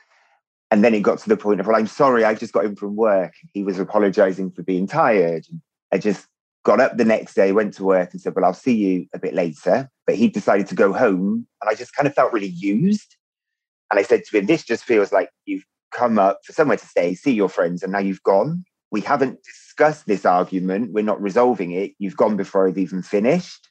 And 0.71 0.85
then 0.85 0.95
it 0.95 1.01
got 1.01 1.19
to 1.19 1.29
the 1.29 1.37
point 1.37 1.61
of, 1.61 1.67
well, 1.67 1.77
I'm 1.77 1.87
sorry, 1.87 2.25
I 2.25 2.35
just 2.35 2.53
got 2.53 2.65
him 2.65 2.77
from 2.77 2.95
work. 2.97 3.35
He 3.53 3.65
was 3.65 3.79
apologizing 3.79 4.53
for 4.53 4.63
being 4.63 4.87
tired. 4.87 5.45
I 5.93 5.99
just 5.99 6.27
got 6.65 6.81
up 6.81 6.97
the 6.97 7.05
next 7.05 7.35
day, 7.35 7.53
went 7.53 7.75
to 7.75 7.85
work 7.85 8.13
and 8.13 8.21
said, 8.21 8.35
Well, 8.35 8.45
I'll 8.45 8.55
see 8.55 8.75
you 8.75 9.07
a 9.15 9.19
bit 9.19 9.35
later. 9.35 9.91
But 10.07 10.17
he 10.17 10.29
decided 10.29 10.67
to 10.69 10.75
go 10.75 10.93
home. 10.93 11.47
And 11.61 11.71
I 11.71 11.75
just 11.75 11.95
kind 11.95 12.07
of 12.07 12.15
felt 12.15 12.33
really 12.33 12.49
used. 12.49 13.17
And 13.91 13.99
I 13.99 14.03
said 14.03 14.25
to 14.25 14.39
him, 14.39 14.47
This 14.47 14.65
just 14.65 14.85
feels 14.85 15.13
like 15.13 15.31
you've 15.47 15.65
come 15.93 16.19
up 16.19 16.41
for 16.45 16.53
somewhere 16.53 16.77
to 16.77 16.87
stay, 16.87 17.15
see 17.15 17.33
your 17.33 17.49
friends, 17.49 17.83
and 17.83 17.93
now 17.93 17.99
you've 17.99 18.23
gone. 18.23 18.65
We 18.91 19.01
haven't 19.01 19.43
discussed 19.45 20.07
this 20.07 20.25
argument. 20.25 20.93
We're 20.93 21.05
not 21.05 21.23
resolving 21.23 21.73
it. 21.73 21.93
You've 21.99 22.17
gone 22.17 22.37
before 22.37 22.67
I've 22.67 22.79
even 22.79 23.03
finished. 23.03 23.69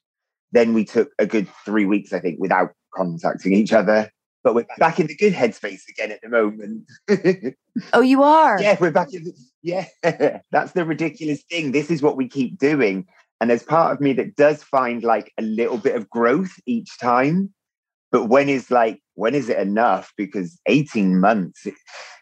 Then 0.51 0.73
we 0.73 0.85
took 0.85 1.11
a 1.19 1.25
good 1.25 1.47
three 1.65 1.85
weeks, 1.85 2.13
I 2.13 2.19
think, 2.19 2.39
without 2.39 2.71
contacting 2.95 3.53
each 3.53 3.73
other. 3.73 4.09
But 4.43 4.55
we're 4.55 4.65
back 4.77 4.99
in 4.99 5.07
the 5.07 5.15
good 5.15 5.33
headspace 5.33 5.81
again 5.89 6.11
at 6.11 6.21
the 6.21 6.29
moment. 6.29 6.85
oh, 7.93 8.01
you 8.01 8.23
are? 8.23 8.61
Yeah, 8.61 8.77
we're 8.79 8.91
back 8.91 9.13
in 9.13 9.25
the, 9.25 9.33
yeah. 9.61 9.87
That's 10.51 10.71
the 10.71 10.85
ridiculous 10.85 11.43
thing. 11.43 11.71
This 11.71 11.91
is 11.91 12.01
what 12.01 12.15
we 12.15 12.27
keep 12.27 12.57
doing. 12.57 13.05
And 13.41 13.49
there's 13.49 13.63
part 13.63 13.93
of 13.93 14.01
me 14.01 14.13
that 14.13 14.35
does 14.35 14.63
find 14.63 15.03
like 15.03 15.33
a 15.37 15.41
little 15.41 15.77
bit 15.77 15.95
of 15.95 16.09
growth 16.09 16.53
each 16.65 16.97
time. 16.99 17.53
But 18.11 18.25
when 18.25 18.49
is 18.49 18.71
like, 18.71 19.01
when 19.15 19.35
is 19.35 19.49
it 19.49 19.59
enough? 19.59 20.13
Because 20.17 20.59
18 20.67 21.19
months, 21.19 21.67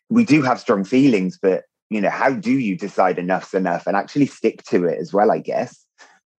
we 0.09 0.25
do 0.25 0.41
have 0.41 0.59
strong 0.59 0.83
feelings, 0.83 1.37
but 1.41 1.63
you 1.89 2.01
know, 2.01 2.09
how 2.09 2.31
do 2.31 2.51
you 2.51 2.75
decide 2.75 3.17
enough's 3.17 3.53
enough 3.53 3.87
and 3.87 3.95
actually 3.95 4.25
stick 4.25 4.63
to 4.63 4.85
it 4.85 4.99
as 4.99 5.13
well, 5.13 5.31
I 5.31 5.39
guess? 5.39 5.85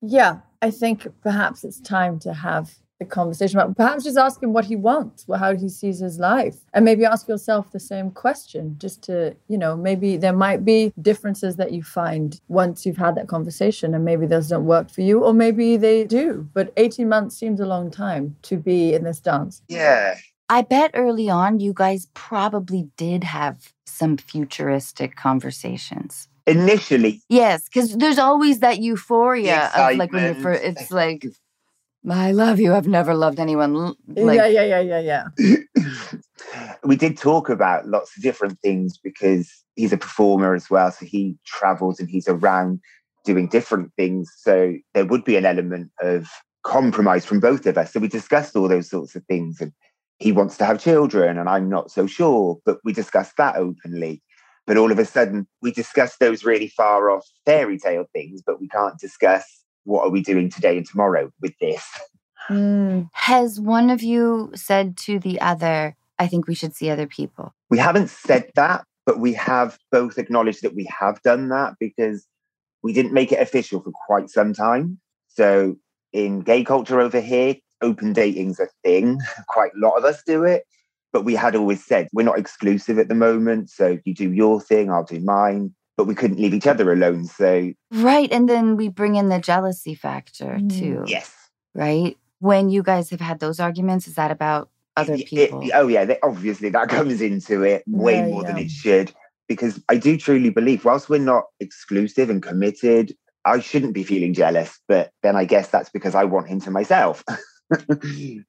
Yeah, 0.03 0.41
I 0.61 0.71
think 0.71 1.07
perhaps 1.23 1.64
it's 1.64 1.81
time 1.81 2.19
to 2.21 2.35
have 2.35 2.75
the 2.99 3.05
conversation 3.05 3.59
about 3.59 3.77
perhaps 3.77 4.05
just 4.05 4.17
ask 4.17 4.43
him 4.43 4.53
what 4.53 4.65
he 4.65 4.77
wants, 4.77 5.25
how 5.37 5.55
he 5.55 5.69
sees 5.69 6.01
his 6.01 6.19
life. 6.19 6.57
And 6.75 6.85
maybe 6.85 7.05
ask 7.05 7.29
yourself 7.29 7.71
the 7.71 7.81
same 7.81 8.11
question, 8.11 8.77
just 8.79 9.03
to, 9.05 9.37
you 9.49 9.57
know, 9.57 9.77
maybe 9.77 10.17
there 10.17 10.33
might 10.33 10.65
be 10.65 10.93
differences 11.01 11.57
that 11.57 11.73
you 11.73 11.83
find 11.83 12.41
once 12.49 12.85
you've 12.85 12.97
had 12.97 13.15
that 13.15 13.29
conversation 13.29 13.95
and 13.95 14.05
maybe 14.05 14.27
those 14.27 14.49
don't 14.49 14.65
work 14.67 14.91
for 14.91 15.03
you, 15.03 15.23
or 15.23 15.33
maybe 15.33 15.77
they 15.77 16.05
do. 16.05 16.49
But 16.55 16.73
18 16.77 17.09
months 17.09 17.37
seems 17.37 17.61
a 17.61 17.67
long 17.67 17.91
time 17.91 18.37
to 18.43 18.57
be 18.57 18.95
in 18.95 19.05
this 19.05 19.21
dance. 19.21 19.63
Yeah. 19.69 20.17
I 20.49 20.63
bet 20.63 20.91
early 20.95 21.29
on 21.29 21.61
you 21.61 21.73
guys 21.75 22.09
probably 22.15 22.89
did 22.97 23.23
have 23.23 23.73
some 23.87 24.17
futuristic 24.17 25.17
conversations 25.17 26.29
initially 26.47 27.21
yes 27.29 27.65
because 27.65 27.95
there's 27.99 28.19
always 28.19 28.61
that 28.61 28.79
euphoria 28.81 29.71
of 29.77 29.97
like 29.97 30.11
when 30.13 30.25
you're 30.25 30.43
first 30.43 30.63
it's 30.63 30.91
like 30.91 31.27
I 32.11 32.33
love 32.33 32.61
you. 32.61 32.75
I've 32.75 32.88
never 32.88 33.14
loved 33.14 33.40
anyone. 33.40 33.94
Like... 34.07 34.37
Yeah, 34.37 34.47
yeah, 34.47 34.81
yeah, 34.81 34.99
yeah, 34.99 35.27
yeah. 35.38 35.57
we 36.85 36.97
did 36.97 37.16
talk 37.16 37.49
about 37.49 37.87
lots 37.87 38.16
of 38.16 38.23
different 38.23 38.61
things 38.61 38.99
because 38.99 39.51
he's 39.77 39.92
a 39.92 39.99
performer 39.99 40.55
as 40.55 40.71
well. 40.71 40.90
So 40.90 41.07
he 41.07 41.37
travels 41.47 42.01
and 42.01 42.09
he's 42.09 42.29
around 42.29 42.81
doing 43.25 43.49
different 43.49 43.92
things. 43.97 44.31
So 44.37 44.75
there 44.94 45.07
would 45.07 45.25
be 45.25 45.37
an 45.37 45.44
element 45.44 45.90
of 46.01 46.29
compromise 46.64 47.25
from 47.25 47.40
both 47.40 47.66
of 47.66 47.79
us. 47.79 47.92
So 47.92 48.01
we 48.01 48.09
discussed 48.09 48.57
all 48.57 48.68
those 48.68 48.88
sorts 48.88 49.14
of 49.14 49.25
things. 49.25 49.61
And 49.61 49.73
he 50.18 50.33
wants 50.33 50.57
to 50.59 50.64
have 50.64 50.81
children, 50.81 51.38
and 51.38 51.49
I'm 51.49 51.68
not 51.68 51.90
so 51.90 52.07
sure, 52.07 52.59
but 52.64 52.79
we 52.85 52.92
discussed 52.92 53.37
that 53.37 53.57
openly. 53.57 54.23
But 54.66 54.77
all 54.77 54.92
of 54.92 54.99
a 54.99 55.05
sudden, 55.05 55.47
we 55.62 55.73
discussed 55.73 56.18
those 56.21 56.44
really 56.44 56.68
far 56.68 57.11
off 57.11 57.25
fairy 57.47 57.79
tale 57.79 58.05
things, 58.12 58.42
but 58.44 58.61
we 58.61 58.68
can't 58.68 58.99
discuss 58.99 59.44
what 59.88 60.07
are 60.07 60.11
we 60.11 60.22
doing 60.22 60.51
today 60.51 60.77
and 60.77 60.87
tomorrow 60.87 61.33
with 61.40 61.55
this? 61.61 61.83
Mm. 62.48 63.09
Has 63.14 63.59
one 63.59 63.90
of 63.90 64.03
you 64.03 64.51
said 64.55 64.96
to 64.98 65.18
the 65.18 65.40
other, 65.40 65.96
I 66.18 66.27
think 66.27 66.46
we 66.46 66.55
should 66.55 66.74
see 66.74 66.90
other 66.90 67.07
people? 67.07 67.55
We 67.70 67.79
haven't 67.79 68.11
said 68.11 68.51
that, 68.55 68.85
but 69.07 69.18
we 69.18 69.33
have 69.35 69.79
both 69.90 70.18
acknowledged 70.18 70.62
that 70.62 70.74
we 70.74 70.88
have 70.98 71.20
done 71.22 71.48
that 71.48 71.74
because 71.81 72.27
we 72.83 72.92
didn't 72.92 73.14
make 73.14 73.33
it 73.33 73.40
official 73.40 73.81
for 73.81 73.90
quite 74.07 74.29
some 74.31 74.53
time. 74.53 75.01
So 75.29 75.77
in 76.12 76.40
gay 76.40 76.64
culture 76.64 77.01
over 77.01 77.20
here, 77.20 77.57
open 77.81 78.12
dating's 78.12 78.61
a 78.61 78.68
thing. 78.85 79.20
Quite 79.48 79.72
a 79.74 79.79
lot 79.79 79.96
of 79.96 80.05
us 80.05 80.22
do 80.27 80.44
it. 80.44 80.64
But 81.12 81.24
we 81.24 81.35
had 81.35 81.57
always 81.57 81.85
said 81.85 82.09
we're 82.12 82.22
not 82.24 82.38
exclusive 82.38 82.98
at 82.98 83.09
the 83.09 83.14
moment. 83.14 83.70
So 83.70 83.98
you 84.05 84.14
do 84.14 84.33
your 84.33 84.61
thing, 84.61 84.90
I'll 84.90 85.05
do 85.05 85.20
mine 85.20 85.74
but 85.99 86.07
we 86.07 86.15
couldn't 86.15 86.39
leave 86.39 86.55
each 86.55 86.69
other 86.69 86.91
alone. 86.93 87.27
So 87.27 87.73
right, 87.91 88.33
and 88.33 88.49
then 88.49 88.77
we 88.77 88.89
bring 88.89 89.17
in 89.17 89.29
the 89.29 89.41
jealousy 89.41 89.95
factor 89.95 90.57
mm. 90.59 90.79
too. 90.79 91.03
Yes, 91.07 91.35
right. 91.75 92.17
When 92.39 92.71
you 92.71 92.85
guys 92.85 93.11
have 93.11 93.21
had 93.21 93.41
those 93.41 93.59
arguments, 93.59 94.07
is 94.07 94.15
that 94.15 94.31
about 94.31 94.71
other 94.97 95.15
it, 95.15 95.27
people? 95.27 95.61
It, 95.61 95.73
oh 95.75 95.89
yeah, 95.89 96.05
they, 96.05 96.19
obviously 96.23 96.71
that 96.71 96.89
comes 96.97 97.21
into 97.21 97.65
it 97.65 97.83
way 97.89 98.15
yeah, 98.15 98.27
more 98.27 98.43
yeah. 98.43 98.49
than 98.49 98.59
it 98.59 98.71
should. 98.71 99.13
Because 99.49 99.83
I 99.89 99.97
do 99.97 100.19
truly 100.19 100.51
believe, 100.51 100.85
whilst 100.85 101.09
we're 101.09 101.19
not 101.19 101.45
exclusive 101.59 102.29
and 102.31 102.43
committed, 102.43 103.17
I 103.47 103.61
shouldn't 103.61 103.95
be 103.95 104.05
feeling 104.05 104.35
jealous. 104.35 104.79
But 104.87 105.11
then 105.23 105.37
I 105.37 105.47
guess 105.47 105.69
that's 105.71 105.89
because 105.89 106.15
I 106.15 106.25
want 106.25 106.49
him 106.49 106.61
to 106.61 106.71
myself. 106.71 107.25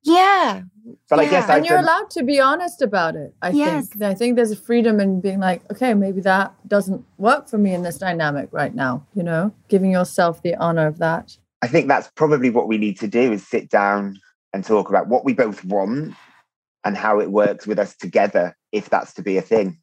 yeah. 0.04 0.62
But 1.10 1.20
yeah. 1.20 1.26
I 1.26 1.26
guess 1.30 1.50
and 1.50 1.66
you're 1.66 1.80
allowed 1.80 2.10
to 2.12 2.24
be 2.24 2.40
honest 2.40 2.82
about 2.82 3.16
it. 3.16 3.34
I 3.42 3.50
yes. 3.50 3.90
think. 3.90 4.04
I 4.04 4.14
think 4.14 4.36
there's 4.36 4.52
a 4.52 4.56
freedom 4.56 5.00
in 5.00 5.22
being 5.22 5.40
like, 5.40 5.70
okay, 5.72 5.94
maybe 5.94 6.22
that 6.22 6.54
doesn't 6.68 7.06
work 7.18 7.50
for 7.50 7.58
me 7.58 7.74
in 7.74 7.84
this 7.84 7.98
dynamic 7.98 8.50
right 8.52 8.74
now. 8.74 9.06
You 9.14 9.24
know, 9.24 9.54
giving 9.68 9.92
yourself 9.92 10.42
the 10.42 10.56
honor 10.56 10.88
of 10.88 11.00
that. 11.00 11.38
I 11.62 11.68
think 11.68 11.88
that's 11.88 12.10
probably 12.16 12.50
what 12.50 12.68
we 12.68 12.78
need 12.78 13.00
to 13.00 13.08
do 13.08 13.32
is 13.34 13.46
sit 13.46 13.70
down 13.70 14.20
and 14.54 14.64
talk 14.64 14.90
about 14.90 15.08
what 15.08 15.26
we 15.26 15.34
both 15.34 15.64
want 15.66 16.16
and 16.84 16.96
how 16.96 17.20
it 17.20 17.32
works 17.32 17.68
with 17.68 17.78
us 17.78 17.96
together, 17.96 18.56
if 18.72 18.90
that's 18.90 19.14
to 19.16 19.22
be 19.22 19.38
a 19.38 19.42
thing. 19.42 19.80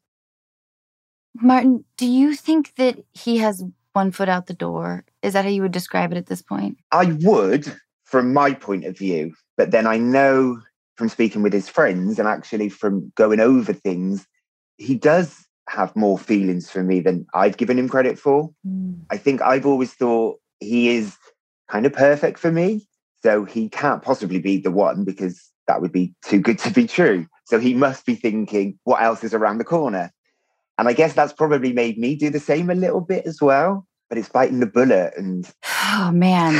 Martin, 1.35 1.85
do 1.97 2.07
you 2.07 2.35
think 2.35 2.73
that 2.75 2.97
he 3.13 3.37
has 3.37 3.63
one 3.93 4.11
foot 4.11 4.29
out 4.29 4.47
the 4.47 4.53
door? 4.53 5.05
Is 5.21 5.33
that 5.33 5.45
how 5.45 5.51
you 5.51 5.61
would 5.61 5.71
describe 5.71 6.11
it 6.11 6.17
at 6.17 6.25
this 6.25 6.41
point? 6.41 6.77
I 6.91 7.17
would, 7.21 7.71
from 8.07 8.33
my 8.33 8.53
point 8.53 8.85
of 8.85 8.97
view. 8.97 9.33
But 9.57 9.71
then 9.71 9.85
I 9.85 9.97
know 9.97 10.61
from 10.95 11.09
speaking 11.09 11.43
with 11.43 11.53
his 11.53 11.69
friends 11.69 12.17
and 12.17 12.27
actually 12.27 12.69
from 12.69 13.11
going 13.15 13.39
over 13.39 13.73
things, 13.73 14.25
he 14.77 14.95
does 14.95 15.45
have 15.69 15.95
more 15.95 16.17
feelings 16.17 16.69
for 16.69 16.81
me 16.81 17.01
than 17.01 17.25
I've 17.33 17.57
given 17.57 17.77
him 17.77 17.89
credit 17.89 18.17
for. 18.17 18.49
Mm. 18.65 19.01
I 19.11 19.17
think 19.17 19.41
I've 19.41 19.65
always 19.65 19.93
thought 19.93 20.39
he 20.59 20.89
is 20.89 21.17
kind 21.69 21.85
of 21.85 21.93
perfect 21.93 22.39
for 22.39 22.51
me. 22.51 22.87
So 23.23 23.43
he 23.43 23.67
can't 23.67 24.01
possibly 24.01 24.39
be 24.39 24.57
the 24.57 24.71
one 24.71 25.03
because 25.03 25.51
that 25.67 25.81
would 25.81 25.91
be 25.91 26.13
too 26.23 26.39
good 26.39 26.59
to 26.59 26.71
be 26.71 26.87
true. 26.87 27.27
So 27.45 27.59
he 27.59 27.73
must 27.73 28.05
be 28.05 28.15
thinking, 28.15 28.79
what 28.83 29.01
else 29.01 29.23
is 29.23 29.33
around 29.33 29.57
the 29.57 29.65
corner? 29.65 30.11
And 30.77 30.87
I 30.87 30.93
guess 30.93 31.13
that's 31.13 31.33
probably 31.33 31.73
made 31.73 31.97
me 31.97 32.15
do 32.15 32.29
the 32.29 32.39
same 32.39 32.69
a 32.69 32.75
little 32.75 33.01
bit 33.01 33.25
as 33.25 33.41
well. 33.41 33.86
But 34.09 34.17
it's 34.17 34.29
biting 34.29 34.59
the 34.61 34.65
bullet 34.67 35.13
and 35.17 35.49
Oh 35.83 36.11
man, 36.13 36.53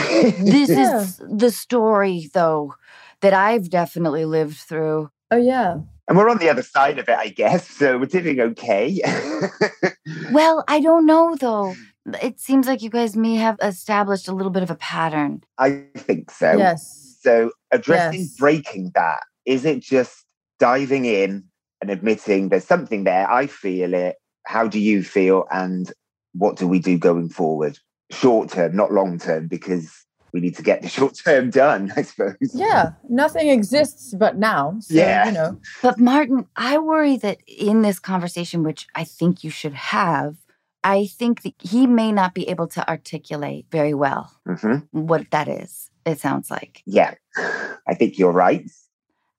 this 0.43 0.69
Yeah. 0.77 1.01
is 1.01 1.21
the 1.29 1.51
story 1.51 2.29
though 2.33 2.75
that 3.21 3.33
I've 3.33 3.69
definitely 3.69 4.25
lived 4.25 4.57
through. 4.57 5.09
Oh 5.31 5.37
yeah. 5.37 5.77
and 6.07 6.17
we're 6.17 6.29
on 6.29 6.37
the 6.39 6.49
other 6.49 6.63
side 6.63 6.99
of 6.99 7.07
it, 7.09 7.17
I 7.17 7.29
guess. 7.29 7.67
So 7.79 7.97
we're 7.97 8.05
doing 8.05 8.39
okay. 8.39 8.99
Well, 10.31 10.63
I 10.67 10.79
don't 10.79 11.05
know 11.05 11.35
though. 11.39 11.75
It 12.21 12.39
seems 12.39 12.67
like 12.67 12.81
you 12.81 12.89
guys 12.89 13.15
may 13.17 13.35
have 13.35 13.57
established 13.61 14.27
a 14.27 14.31
little 14.33 14.51
bit 14.51 14.63
of 14.63 14.71
a 14.71 14.75
pattern. 14.75 15.43
I 15.57 15.83
think 15.97 16.31
so. 16.31 16.57
yes. 16.57 17.17
So 17.21 17.51
addressing 17.71 18.21
Yes. 18.21 18.35
breaking 18.37 18.91
that, 18.95 19.23
is 19.45 19.65
it 19.65 19.81
just 19.81 20.23
diving 20.59 21.03
in 21.05 21.43
and 21.81 21.89
admitting 21.89 22.49
there's 22.49 22.63
something 22.63 23.03
there? 23.03 23.29
I 23.29 23.47
feel 23.47 23.93
it. 23.93 24.15
How 24.45 24.67
do 24.67 24.79
you 24.79 25.03
feel? 25.03 25.45
And 25.51 25.91
what 26.37 26.55
do 26.57 26.67
we 26.67 26.79
do 26.79 26.97
going 26.97 27.29
forward? 27.29 27.79
Short 28.11 28.49
term, 28.49 28.75
not 28.75 28.91
long 28.91 29.19
term, 29.19 29.47
because 29.47 29.91
we 30.33 30.39
need 30.39 30.55
to 30.55 30.63
get 30.63 30.81
the 30.81 30.87
short 30.97 31.15
term 31.23 31.49
done, 31.49 31.91
I 31.95 32.03
suppose. 32.03 32.35
Yeah. 32.53 32.91
Nothing 33.09 33.49
exists 33.49 34.13
but 34.13 34.37
now. 34.37 34.77
So, 34.79 34.93
Yeah. 34.93 35.25
you 35.25 35.31
know. 35.33 35.59
But 35.81 35.99
Martin, 35.99 36.47
I 36.55 36.77
worry 36.77 37.17
that 37.17 37.39
in 37.47 37.81
this 37.81 37.99
conversation, 37.99 38.63
which 38.63 38.87
I 38.95 39.03
think 39.03 39.43
you 39.43 39.49
should 39.49 39.73
have, 39.73 40.35
I 40.83 41.07
think 41.07 41.41
that 41.41 41.55
he 41.59 41.87
may 41.87 42.11
not 42.11 42.33
be 42.33 42.47
able 42.47 42.67
to 42.67 42.87
articulate 42.89 43.65
very 43.71 43.93
well 43.93 44.31
hmm 44.45 44.77
what 44.91 45.29
that 45.31 45.47
is. 45.47 45.89
It 46.05 46.19
sounds 46.19 46.49
like. 46.49 46.81
Yeah, 46.85 47.15
I 47.35 47.93
think 47.93 48.17
you're 48.17 48.31
right. 48.31 48.69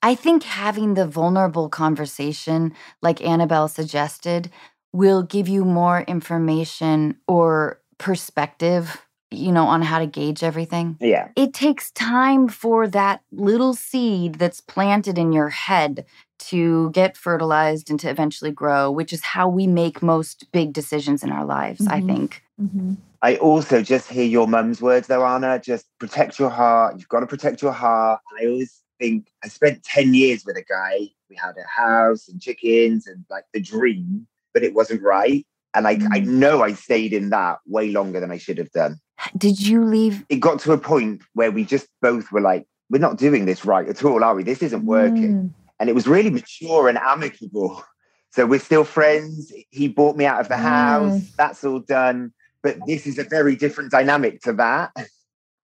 I 0.02 0.14
think 0.14 0.42
having 0.42 0.94
the 0.94 1.06
vulnerable 1.06 1.68
conversation, 1.68 2.74
like 3.02 3.24
Annabelle 3.24 3.68
suggested, 3.68 4.50
will 4.92 5.22
give 5.22 5.48
you 5.48 5.64
more 5.64 6.02
information 6.02 7.16
or 7.26 7.80
perspective, 7.98 9.04
you 9.30 9.52
know, 9.52 9.64
on 9.66 9.82
how 9.82 9.98
to 9.98 10.06
gauge 10.06 10.42
everything. 10.42 10.96
Yeah, 11.00 11.28
It 11.36 11.52
takes 11.54 11.90
time 11.92 12.48
for 12.48 12.88
that 12.88 13.20
little 13.32 13.74
seed 13.74 14.36
that's 14.36 14.60
planted 14.60 15.18
in 15.18 15.32
your 15.32 15.50
head 15.50 16.04
to 16.50 16.90
get 16.90 17.16
fertilized 17.16 17.90
and 17.90 17.98
to 18.00 18.08
eventually 18.08 18.50
grow, 18.52 18.90
which 18.90 19.12
is 19.12 19.22
how 19.22 19.48
we 19.48 19.66
make 19.66 20.02
most 20.02 20.46
big 20.52 20.72
decisions 20.72 21.22
in 21.22 21.30
our 21.32 21.44
lives, 21.44 21.86
I 21.86 22.00
Mhm. 22.00 22.06
think. 22.06 22.42
Mhm. 22.60 22.96
I 23.20 23.36
also 23.36 23.82
just 23.82 24.08
hear 24.08 24.24
your 24.24 24.46
mum's 24.46 24.80
words 24.80 25.08
though, 25.08 25.26
Anna. 25.26 25.58
Just 25.58 25.86
protect 25.98 26.38
your 26.38 26.50
heart. 26.50 26.94
You've 26.98 27.08
got 27.08 27.20
to 27.20 27.26
protect 27.26 27.60
your 27.62 27.72
heart. 27.72 28.20
I 28.40 28.46
always 28.46 28.80
think 29.00 29.26
I 29.44 29.48
spent 29.48 29.82
10 29.82 30.14
years 30.14 30.44
with 30.46 30.56
a 30.56 30.62
guy. 30.62 31.08
We 31.28 31.36
had 31.36 31.56
a 31.58 31.66
house 31.66 32.28
and 32.28 32.40
chickens 32.40 33.06
and 33.08 33.24
like 33.28 33.44
the 33.52 33.60
dream, 33.60 34.26
but 34.58 34.64
it 34.64 34.74
wasn't 34.74 35.00
right. 35.02 35.46
And 35.72 35.86
I, 35.86 35.92
I 35.92 36.20
Mm. 36.20 36.26
know 36.26 36.62
I 36.64 36.72
stayed 36.72 37.12
in 37.12 37.30
that 37.30 37.58
way 37.66 37.92
longer 37.92 38.18
than 38.18 38.32
I 38.32 38.38
should 38.38 38.58
have 38.58 38.72
done. 38.72 38.96
Did 39.36 39.60
you 39.64 39.84
leave? 39.84 40.24
It 40.28 40.40
got 40.40 40.58
to 40.60 40.72
a 40.72 40.78
point 40.78 41.22
where 41.34 41.52
we 41.52 41.64
just 41.64 41.86
both 42.02 42.32
were 42.32 42.40
like, 42.40 42.66
we're 42.90 42.98
not 42.98 43.18
doing 43.18 43.44
this 43.44 43.64
right 43.64 43.88
at 43.88 44.04
all, 44.04 44.24
are 44.24 44.34
we? 44.34 44.42
This 44.42 44.62
isn't 44.62 44.84
working. 44.84 45.34
Mm. 45.34 45.50
And 45.78 45.88
it 45.88 45.94
was 45.94 46.08
really 46.08 46.30
mature 46.30 46.88
and 46.88 46.98
amicable. 46.98 47.84
So 48.32 48.46
we're 48.46 48.58
still 48.58 48.82
friends. 48.84 49.52
He 49.70 49.86
bought 49.86 50.16
me 50.16 50.26
out 50.26 50.40
of 50.40 50.48
the 50.48 50.56
house. 50.56 51.18
Mm. 51.20 51.36
That's 51.36 51.62
all 51.62 51.78
done. 51.78 52.32
But 52.62 52.78
this 52.86 53.06
is 53.06 53.16
a 53.18 53.24
very 53.24 53.54
different 53.54 53.92
dynamic 53.92 54.40
to 54.42 54.52
that. 54.54 54.90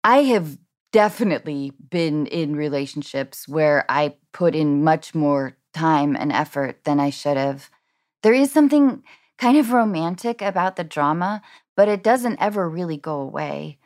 I 0.05 0.19
have 0.19 0.59
definitely 0.93 1.73
been 1.91 2.27
in 2.27 2.57
relationships 2.57 3.49
where 3.49 3.87
I 3.89 4.17
put 4.33 4.55
in 4.55 4.85
much 4.85 5.15
more 5.15 5.57
time 5.73 6.15
and 6.15 6.31
effort 6.31 6.85
than 6.85 7.01
I 7.01 7.09
should 7.09 7.39
have. 7.39 7.71
There 8.23 8.35
is 8.35 8.53
something 8.53 9.03
kind 9.39 9.59
of 9.59 9.73
romantic 9.73 10.41
about 10.41 10.77
the 10.77 10.85
drama, 10.85 11.43
but 11.77 11.89
it 11.89 12.03
doesn't 12.03 12.41
ever 12.41 12.69
really 12.69 12.97
go 12.97 13.21
away. 13.21 13.79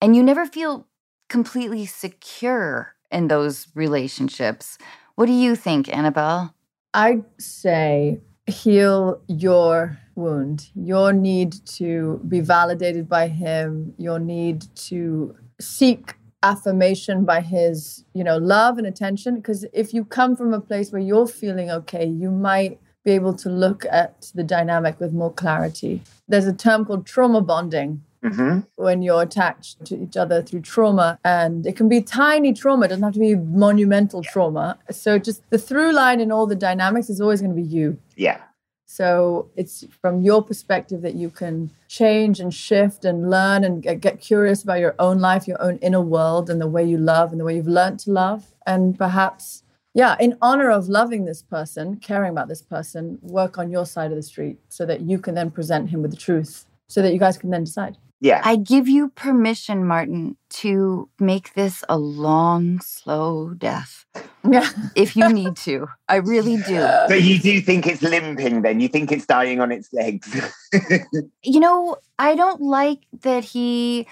And 0.00 0.16
you 0.16 0.22
never 0.22 0.46
feel 0.46 0.86
completely 1.28 1.86
secure 1.86 2.94
in 3.10 3.28
those 3.28 3.68
relationships. 3.74 4.76
What 5.14 5.26
do 5.26 5.32
you 5.32 5.54
think, 5.54 5.88
Annabelle? 5.94 6.54
I'd 6.92 7.24
say 7.38 8.20
heal 8.46 9.22
your 9.28 9.98
wound, 10.16 10.70
your 10.74 11.12
need 11.12 11.54
to 11.66 12.20
be 12.28 12.40
validated 12.40 13.08
by 13.08 13.28
him, 13.28 13.94
your 13.96 14.18
need 14.18 14.64
to 14.76 15.36
seek 15.60 16.14
affirmation 16.42 17.24
by 17.24 17.40
his, 17.40 18.04
you 18.12 18.22
know, 18.22 18.36
love 18.36 18.78
and 18.78 18.86
attention. 18.86 19.36
Because 19.36 19.64
if 19.72 19.94
you 19.94 20.04
come 20.04 20.36
from 20.36 20.52
a 20.52 20.60
place 20.60 20.92
where 20.92 21.00
you're 21.00 21.26
feeling 21.26 21.70
okay, 21.70 22.04
you 22.04 22.30
might 22.30 22.78
be 23.04 23.12
able 23.12 23.34
to 23.34 23.48
look 23.48 23.84
at 23.90 24.30
the 24.34 24.42
dynamic 24.42 24.98
with 25.00 25.12
more 25.12 25.32
clarity. 25.32 26.02
There's 26.28 26.46
a 26.46 26.52
term 26.52 26.84
called 26.84 27.06
trauma 27.06 27.40
bonding 27.40 28.02
hmm 28.22 28.60
when 28.76 29.02
you're 29.02 29.20
attached 29.20 29.84
to 29.84 30.02
each 30.02 30.16
other 30.16 30.40
through 30.42 30.62
trauma 30.62 31.18
and 31.26 31.66
it 31.66 31.76
can 31.76 31.90
be 31.90 32.00
tiny 32.00 32.54
trauma 32.54 32.86
it 32.86 32.88
doesn't 32.88 33.04
have 33.04 33.12
to 33.12 33.20
be 33.20 33.34
monumental 33.34 34.22
trauma. 34.22 34.78
So 34.90 35.18
just 35.18 35.42
the 35.50 35.58
through 35.58 35.92
line 35.92 36.20
in 36.20 36.32
all 36.32 36.46
the 36.46 36.54
dynamics 36.56 37.10
is 37.10 37.20
always 37.20 37.42
going 37.42 37.54
to 37.54 37.60
be 37.62 37.68
you. 37.68 37.98
Yeah. 38.16 38.38
so 38.86 39.48
it's 39.56 39.84
from 40.00 40.22
your 40.22 40.40
perspective 40.42 41.02
that 41.02 41.14
you 41.14 41.28
can 41.28 41.70
change 41.88 42.40
and 42.40 42.52
shift 42.54 43.04
and 43.04 43.30
learn 43.30 43.62
and 43.64 43.82
get, 43.82 44.00
get 44.00 44.20
curious 44.20 44.62
about 44.62 44.78
your 44.80 44.94
own 44.98 45.18
life 45.18 45.46
your 45.46 45.60
own 45.60 45.76
inner 45.82 46.00
world 46.00 46.48
and 46.48 46.60
the 46.62 46.66
way 46.66 46.82
you 46.84 46.96
love 46.96 47.30
and 47.32 47.38
the 47.40 47.44
way 47.44 47.56
you've 47.56 47.66
learned 47.80 47.98
to 47.98 48.10
love. 48.10 48.54
And 48.66 48.96
perhaps 48.96 49.63
yeah 49.94 50.16
in 50.20 50.36
honor 50.42 50.70
of 50.70 50.88
loving 50.88 51.24
this 51.24 51.42
person 51.42 51.96
caring 51.96 52.30
about 52.30 52.48
this 52.48 52.62
person 52.62 53.18
work 53.22 53.58
on 53.58 53.70
your 53.70 53.86
side 53.86 54.10
of 54.10 54.16
the 54.16 54.22
street 54.22 54.58
so 54.68 54.84
that 54.84 55.00
you 55.00 55.18
can 55.18 55.34
then 55.34 55.50
present 55.50 55.90
him 55.90 56.02
with 56.02 56.10
the 56.10 56.16
truth 56.16 56.66
so 56.88 57.00
that 57.02 57.12
you 57.12 57.18
guys 57.18 57.38
can 57.38 57.50
then 57.50 57.64
decide 57.64 57.96
Yeah. 58.20 58.40
I 58.44 58.56
give 58.56 58.88
you 58.88 59.08
permission, 59.10 59.84
Martin, 59.84 60.36
to 60.62 61.08
make 61.18 61.52
this 61.54 61.84
a 61.88 61.98
long, 61.98 62.80
slow 62.80 63.52
death 63.54 64.06
yeah 64.48 64.68
if 64.94 65.16
you 65.16 65.28
need 65.32 65.56
to. 65.56 65.88
I 66.08 66.16
really 66.16 66.56
do. 66.58 66.80
so 67.08 67.14
you 67.14 67.38
do 67.38 67.60
think 67.60 67.86
it's 67.86 68.02
limping 68.02 68.62
then? 68.62 68.80
You 68.80 68.88
think 68.88 69.10
it's 69.12 69.26
dying 69.26 69.60
on 69.60 69.72
its 69.72 69.92
legs? 69.92 70.28
You 71.42 71.60
know, 71.60 71.96
I 72.18 72.34
don't 72.34 72.60
like 72.62 73.00
that 73.22 73.44
he 73.44 74.06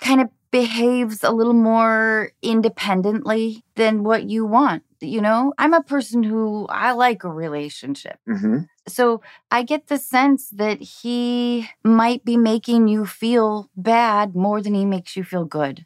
kind 0.00 0.20
of 0.20 0.28
behaves 0.50 1.24
a 1.24 1.30
little 1.30 1.54
more 1.54 2.32
independently 2.42 3.64
than 3.76 4.04
what 4.04 4.24
you 4.28 4.44
want. 4.46 4.82
You 5.04 5.20
know, 5.20 5.52
I'm 5.58 5.74
a 5.74 5.82
person 5.82 6.22
who 6.22 6.66
I 6.68 6.92
like 6.92 7.24
a 7.24 7.28
relationship. 7.30 8.18
hmm 8.26 8.60
So 8.88 9.22
I 9.50 9.62
get 9.62 9.86
the 9.88 9.98
sense 9.98 10.50
that 10.50 10.80
he 10.80 11.68
might 11.82 12.24
be 12.24 12.36
making 12.36 12.88
you 12.88 13.06
feel 13.06 13.70
bad 13.76 14.34
more 14.34 14.60
than 14.60 14.74
he 14.74 14.84
makes 14.84 15.16
you 15.16 15.24
feel 15.24 15.44
good. 15.44 15.84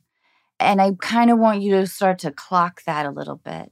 And 0.60 0.80
I 0.82 0.92
kind 1.00 1.30
of 1.30 1.38
want 1.38 1.62
you 1.62 1.72
to 1.78 1.86
start 1.86 2.18
to 2.20 2.32
clock 2.32 2.82
that 2.84 3.06
a 3.06 3.10
little 3.10 3.36
bit, 3.36 3.70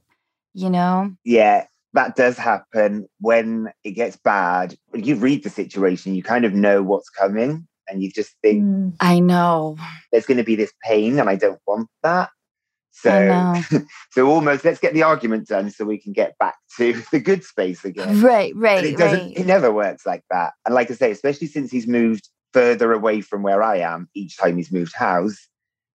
you 0.53 0.69
know? 0.69 1.11
Yeah, 1.25 1.65
that 1.93 2.15
does 2.15 2.37
happen 2.37 3.07
when 3.19 3.71
it 3.83 3.91
gets 3.91 4.15
bad. 4.15 4.77
When 4.89 5.03
you 5.03 5.15
read 5.15 5.43
the 5.43 5.49
situation, 5.49 6.15
you 6.15 6.23
kind 6.23 6.45
of 6.45 6.53
know 6.53 6.81
what's 6.83 7.09
coming 7.09 7.67
and 7.89 8.01
you 8.01 8.11
just 8.11 8.35
think 8.41 8.63
Mm. 8.63 8.93
I 8.99 9.19
know. 9.19 9.77
there's 10.11 10.25
going 10.25 10.37
to 10.37 10.43
be 10.43 10.55
this 10.55 10.73
pain 10.83 11.19
and 11.19 11.29
I 11.29 11.35
don't 11.35 11.59
want 11.67 11.89
that. 12.03 12.29
So, 13.01 13.53
so 14.11 14.27
almost 14.27 14.65
let's 14.65 14.79
get 14.79 14.93
the 14.93 15.03
argument 15.03 15.47
done 15.47 15.69
so 15.69 15.85
we 15.85 15.99
can 15.99 16.13
get 16.13 16.37
back 16.39 16.55
to 16.77 16.93
the 17.11 17.19
good 17.19 17.43
space 17.43 17.85
again. 17.85 18.21
Right, 18.21 18.53
But 18.55 18.61
right, 18.61 18.85
it 18.85 18.97
doesn't. 18.97 19.19
right. 19.19 19.37
It 19.37 19.45
never 19.45 19.71
works 19.71 20.05
like 20.05 20.23
that. 20.31 20.53
And 20.65 20.73
like 20.73 20.89
I 20.89 20.95
say, 20.95 21.11
especially 21.11 21.47
since 21.47 21.71
he's 21.71 21.87
moved 21.87 22.29
further 22.53 22.93
away 22.93 23.21
from 23.21 23.43
where 23.43 23.61
I 23.61 23.77
am 23.77 24.09
each 24.15 24.37
time 24.37 24.57
he's 24.57 24.71
moved 24.71 24.95
house, 24.95 25.47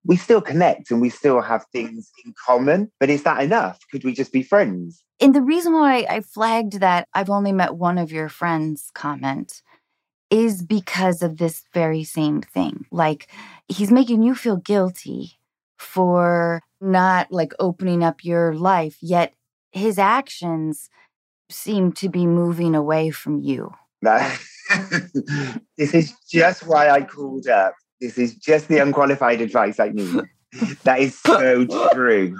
we 0.04 0.16
still 0.16 0.40
connect 0.40 0.90
and 0.90 1.00
we 1.00 1.10
still 1.10 1.40
have 1.40 1.64
things 1.72 2.10
in 2.24 2.34
common. 2.46 2.90
But 3.00 3.10
is 3.10 3.24
that 3.24 3.42
enough? 3.42 3.80
Could 3.90 4.04
we 4.04 4.12
just 4.12 4.32
be 4.32 4.42
friends? 4.42 5.02
And 5.20 5.34
the 5.34 5.42
reason 5.42 5.72
why 5.72 6.06
I 6.08 6.20
flagged 6.20 6.80
that 6.80 7.08
I've 7.14 7.30
only 7.30 7.52
met 7.52 7.76
one 7.76 7.98
of 7.98 8.10
your 8.12 8.28
friends 8.28 8.90
comment 8.94 9.62
is 10.30 10.62
because 10.62 11.22
of 11.22 11.36
this 11.36 11.62
very 11.74 12.04
same 12.04 12.42
thing. 12.42 12.86
Like 12.90 13.28
he's 13.68 13.92
making 13.92 14.22
you 14.22 14.34
feel 14.34 14.56
guilty 14.56 15.38
for 15.76 16.62
not 16.82 17.32
like 17.32 17.52
opening 17.58 18.02
up 18.02 18.24
your 18.24 18.54
life, 18.54 18.98
yet 19.00 19.34
his 19.70 19.98
actions 19.98 20.90
seem 21.50 21.92
to 21.92 22.08
be 22.08 22.26
moving 22.26 22.74
away 22.74 23.10
from 23.10 23.40
you. 23.40 23.72
This 25.76 25.92
is 25.94 26.14
just 26.30 26.66
why 26.66 26.88
I 26.88 27.02
called 27.02 27.46
up. 27.46 27.74
This 28.00 28.16
is 28.16 28.34
just 28.34 28.68
the 28.68 28.78
unqualified 28.78 29.40
advice 29.40 29.78
I 29.78 29.88
need. 29.88 30.22
That 30.84 31.00
is 31.00 31.18
so 31.18 31.66
true. 31.94 32.36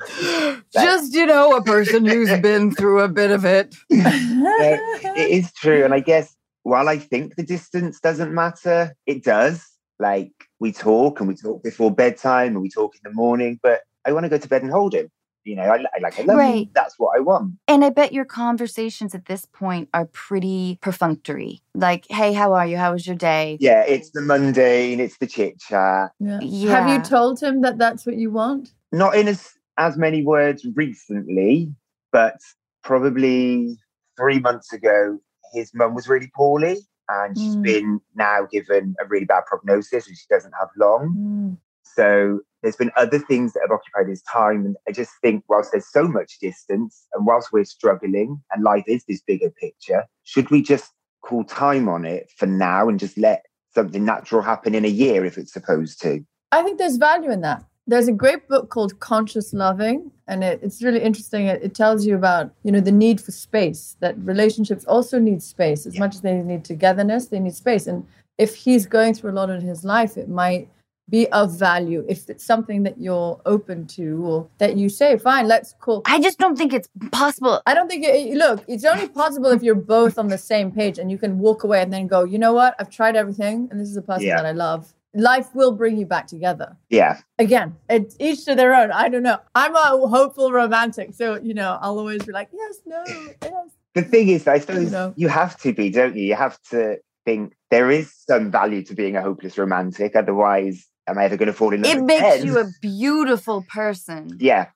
Just, 0.71 1.15
you 1.15 1.25
know, 1.25 1.57
a 1.57 1.63
person 1.63 2.05
who's 2.05 2.31
been 2.43 2.71
through 2.71 3.01
a 3.01 3.09
bit 3.09 3.31
of 3.31 3.47
it. 3.47 3.75
It 3.89 5.31
is 5.31 5.51
true. 5.55 5.83
And 5.83 5.95
I 5.95 6.01
guess 6.01 6.37
while 6.63 6.91
I 6.91 6.99
think 6.99 7.37
the 7.37 7.43
distance 7.43 8.01
doesn't 8.01 8.35
matter, 8.35 8.95
it 9.07 9.25
does. 9.25 9.67
Like 9.99 10.33
we 10.61 10.73
talk 10.73 11.21
and 11.21 11.29
we 11.29 11.37
talk 11.37 11.63
before 11.63 11.91
bedtime 11.91 12.49
and 12.49 12.61
we 12.61 12.69
talk 12.69 12.95
in 12.95 13.01
the 13.11 13.15
morning, 13.15 13.59
but 13.63 13.81
I 14.05 14.13
want 14.13 14.25
to 14.25 14.31
go 14.31 14.39
to 14.39 14.49
bed 14.49 14.63
and 14.63 14.71
hold 14.71 14.95
him. 14.95 15.11
You 15.45 15.57
know, 15.57 15.63
I, 15.63 15.79
I 15.79 15.99
like, 16.01 16.19
I 16.19 16.23
love 16.23 16.37
you. 16.37 16.37
Right. 16.37 16.69
That's 16.73 16.99
what 16.99 17.17
I 17.17 17.21
want. 17.21 17.55
And 17.67 17.85
I 17.85 17.91
bet 17.91 18.13
your 18.13 18.25
conversations 18.25 19.13
at 19.13 19.27
this 19.27 19.45
point 19.47 19.89
are 19.93 20.05
pretty 20.07 20.79
perfunctory. 20.81 21.61
Like, 21.75 22.07
hey, 22.09 22.33
how 22.33 22.53
are 22.53 22.65
you? 22.67 22.77
How 22.77 22.93
was 22.93 23.07
your 23.09 23.17
day? 23.17 23.57
Yeah, 23.61 23.83
it's 23.83 24.11
the 24.11 24.21
mundane, 24.21 25.01
it's 25.01 25.19
the 25.19 25.27
chit 25.27 25.59
chat. 25.59 26.13
Yeah. 26.21 26.41
Have 26.71 26.89
you 26.89 27.03
told 27.03 27.43
him 27.43 27.63
that 27.63 27.77
that's 27.79 28.07
what 28.07 28.17
you 28.17 28.31
want? 28.31 28.73
Not 28.93 29.17
in 29.17 29.27
as 29.27 29.55
as 29.79 29.97
many 29.97 30.23
words 30.25 30.65
recently, 30.77 31.73
but 32.13 32.37
probably 32.85 33.79
three 34.17 34.39
months 34.39 34.73
ago, 34.73 35.19
his 35.53 35.73
mum 35.75 35.95
was 35.95 36.09
really 36.09 36.31
poorly, 36.37 36.77
and 37.09 37.37
she's 37.37 37.57
Mm. 37.57 37.63
been 37.63 38.01
now 38.15 38.47
given 38.51 38.95
a 39.03 39.07
really 39.07 39.25
bad 39.25 39.45
prognosis, 39.47 40.07
and 40.07 40.17
she 40.17 40.27
doesn't 40.31 40.53
have 40.61 40.69
long. 40.77 41.17
Mm. 41.17 41.57
So 41.95 42.41
there's 42.63 42.77
been 42.77 42.93
other 42.97 43.19
things 43.19 43.53
that 43.53 43.61
have 43.61 43.71
occupied 43.71 44.09
his 44.09 44.23
time. 44.23 44.65
And 44.65 44.77
I 44.89 44.93
just 44.93 45.13
think, 45.21 45.45
whilst 45.49 45.73
there's 45.73 45.91
so 45.91 46.07
much 46.07 46.39
distance 46.41 47.07
and 47.13 47.27
whilst 47.27 47.53
we're 47.53 47.65
struggling 47.65 48.41
and 48.53 48.63
life 48.63 48.85
is 48.87 49.05
this 49.09 49.21
bigger 49.21 49.51
picture, 49.51 50.05
should 50.25 50.51
we 50.51 50.63
just 50.63 50.93
call 51.23 51.45
time 51.45 51.89
on 51.89 52.05
it 52.05 52.31
for 52.37 52.47
now 52.47 52.89
and 52.89 52.99
just 52.99 53.19
let 53.19 53.45
something 53.75 54.05
natural 54.05 54.43
happen 54.43 54.75
in 54.75 54.85
a 54.85 54.89
year 54.89 55.25
if 55.25 55.39
it's 55.39 55.53
supposed 55.53 56.01
to? 56.03 56.25
I 56.53 56.63
think 56.63 56.79
there's 56.79 56.97
value 56.97 57.31
in 57.31 57.41
that. 57.41 57.65
There's 57.87 58.07
a 58.07 58.13
great 58.13 58.47
book 58.47 58.71
called 58.71 59.01
Conscious 59.01 59.53
Loving, 59.53 60.13
and 60.29 60.45
it, 60.45 60.61
it's 60.63 60.83
really 60.85 61.01
interesting. 61.01 61.47
It, 61.47 61.65
it 61.65 61.75
tells 61.75 62.07
you 62.07 62.15
about 62.15 62.55
you 62.63 62.71
know 62.71 62.81
the 62.81 62.93
need 62.93 63.21
for 63.21 63.33
space. 63.33 63.97
That 63.99 64.17
relationships 64.19 64.85
also 64.85 65.19
need 65.19 65.43
space 65.43 65.85
as 65.85 65.99
much 65.99 66.15
as 66.15 66.21
they 66.21 66.35
need 66.35 66.65
togetherness. 66.65 67.27
They 67.27 67.41
need 67.41 67.57
space, 67.57 67.89
and 67.89 68.07
if 68.39 68.55
he's 68.55 68.87
going 68.87 69.15
through 69.15 69.33
a 69.33 69.39
lot 69.41 69.51
in 69.51 69.63
his 69.63 69.85
life, 69.85 70.17
it 70.17 70.29
might 70.29 70.69
be 71.11 71.29
of 71.33 71.59
value 71.59 72.05
if 72.09 72.29
it's 72.31 72.45
something 72.45 72.85
that 72.85 72.99
you're 73.01 73.41
open 73.45 73.87
to 73.87 74.25
or 74.25 74.49
that 74.59 74.77
you 74.77 74.89
say, 74.89 75.19
fine, 75.19 75.47
let's 75.49 75.75
call. 75.81 76.03
I 76.07 76.21
just 76.21 76.39
don't 76.39 76.57
think 76.57 76.73
it's 76.73 76.89
possible. 77.11 77.61
I 77.67 77.75
don't 77.75 77.89
think 77.89 78.05
it, 78.05 78.37
look, 78.37 78.65
it's 78.69 78.85
only 78.85 79.09
possible 79.09 79.51
if 79.51 79.63
you're 79.63 79.75
both 79.75 80.19
on 80.19 80.29
the 80.29 80.39
same 80.39 80.71
page 80.73 80.99
and 80.99 81.11
you 81.11 81.19
can 81.19 81.39
walk 81.39 81.65
away 81.65 81.83
and 81.83 81.93
then 81.93 82.07
go, 82.07 82.25
you 82.25 82.39
know 82.39 82.53
what? 82.53 82.75
I've 82.79 82.91
tried 82.91 83.17
everything 83.17 83.69
and 83.71 83.81
this 83.81 83.89
is 83.89 83.97
a 83.97 84.03
person 84.03 84.27
Yeah. 84.29 84.37
that 84.37 84.47
I 84.47 84.53
love. 84.53 84.95
Life 85.15 85.55
will 85.55 85.73
bring 85.73 85.99
you 85.99 86.07
back 86.07 86.27
together. 86.27 86.75
Yeah. 86.89 87.19
Again, 87.39 87.77
it's 87.91 88.17
each 88.19 88.47
to 88.47 88.55
their 88.55 88.75
own. 88.75 88.91
I 88.93 89.11
don't 89.11 89.23
know. 89.23 89.39
I'm 89.55 89.77
a 89.77 90.09
hopeful 90.09 90.51
romantic. 90.53 91.13
So, 91.13 91.39
you 91.43 91.53
know, 91.53 91.79
I'll 91.83 91.99
always 91.99 92.23
be 92.23 92.33
like, 92.33 92.49
yes, 92.53 92.77
no, 92.87 93.05
yes. 93.43 93.69
The 93.95 94.03
thing 94.03 94.29
is, 94.29 94.49
I 94.49 94.59
suppose 94.59 94.91
know. 94.91 95.13
you 95.17 95.29
have 95.29 95.59
to 95.61 95.75
be, 95.75 95.91
don't 95.91 96.17
you? 96.17 96.25
You 96.25 96.35
have 96.35 96.59
to 96.71 96.97
think 97.27 97.53
there 97.71 97.91
is 97.91 98.11
some 98.27 98.51
value 98.51 98.83
to 98.85 98.95
being 98.95 99.17
a 99.17 99.21
hopeless 99.23 99.59
romantic. 99.59 100.17
Otherwise, 100.17 100.87
am 101.09 101.19
I 101.19 101.25
ever 101.25 101.37
going 101.37 101.47
to 101.49 101.53
fall 101.53 101.73
in 101.75 101.83
love 101.83 101.97
It 101.97 102.03
makes 102.03 102.23
again? 102.23 102.47
you 102.47 102.59
a 102.59 102.65
beautiful 102.81 103.65
person. 103.69 104.37
yeah. 104.41 104.67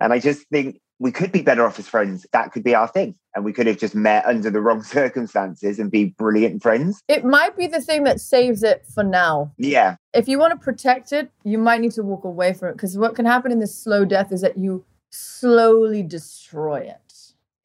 And 0.00 0.12
I 0.12 0.18
just 0.18 0.48
think 0.48 0.80
we 0.98 1.12
could 1.12 1.30
be 1.30 1.42
better 1.42 1.64
off 1.64 1.78
as 1.78 1.86
friends. 1.88 2.26
That 2.32 2.50
could 2.52 2.64
be 2.64 2.74
our 2.74 2.88
thing. 2.88 3.14
And 3.34 3.44
we 3.44 3.52
could 3.52 3.66
have 3.68 3.78
just 3.78 3.94
met 3.94 4.24
under 4.26 4.50
the 4.50 4.60
wrong 4.60 4.82
circumstances 4.98 5.78
and 5.78 5.90
be 5.90 6.06
brilliant 6.18 6.60
friends. 6.62 7.00
It 7.08 7.24
might 7.24 7.56
be 7.56 7.66
the 7.68 7.80
thing 7.80 8.04
that 8.04 8.20
saves 8.20 8.62
it 8.62 8.84
for 8.92 9.04
now. 9.04 9.52
Yeah. 9.58 9.96
If 10.12 10.26
you 10.28 10.38
want 10.38 10.52
to 10.52 10.58
protect 10.64 11.12
it, 11.12 11.30
you 11.44 11.56
might 11.58 11.80
need 11.80 11.92
to 11.92 12.02
walk 12.02 12.24
away 12.24 12.52
from 12.52 12.68
it 12.70 12.72
because 12.72 12.98
what 12.98 13.14
can 13.14 13.24
happen 13.26 13.52
in 13.52 13.60
this 13.60 13.76
slow 13.76 14.04
death 14.04 14.32
is 14.32 14.40
that 14.40 14.58
you 14.58 14.84
slowly 15.10 16.02
destroy 16.02 16.80
it. 16.80 16.98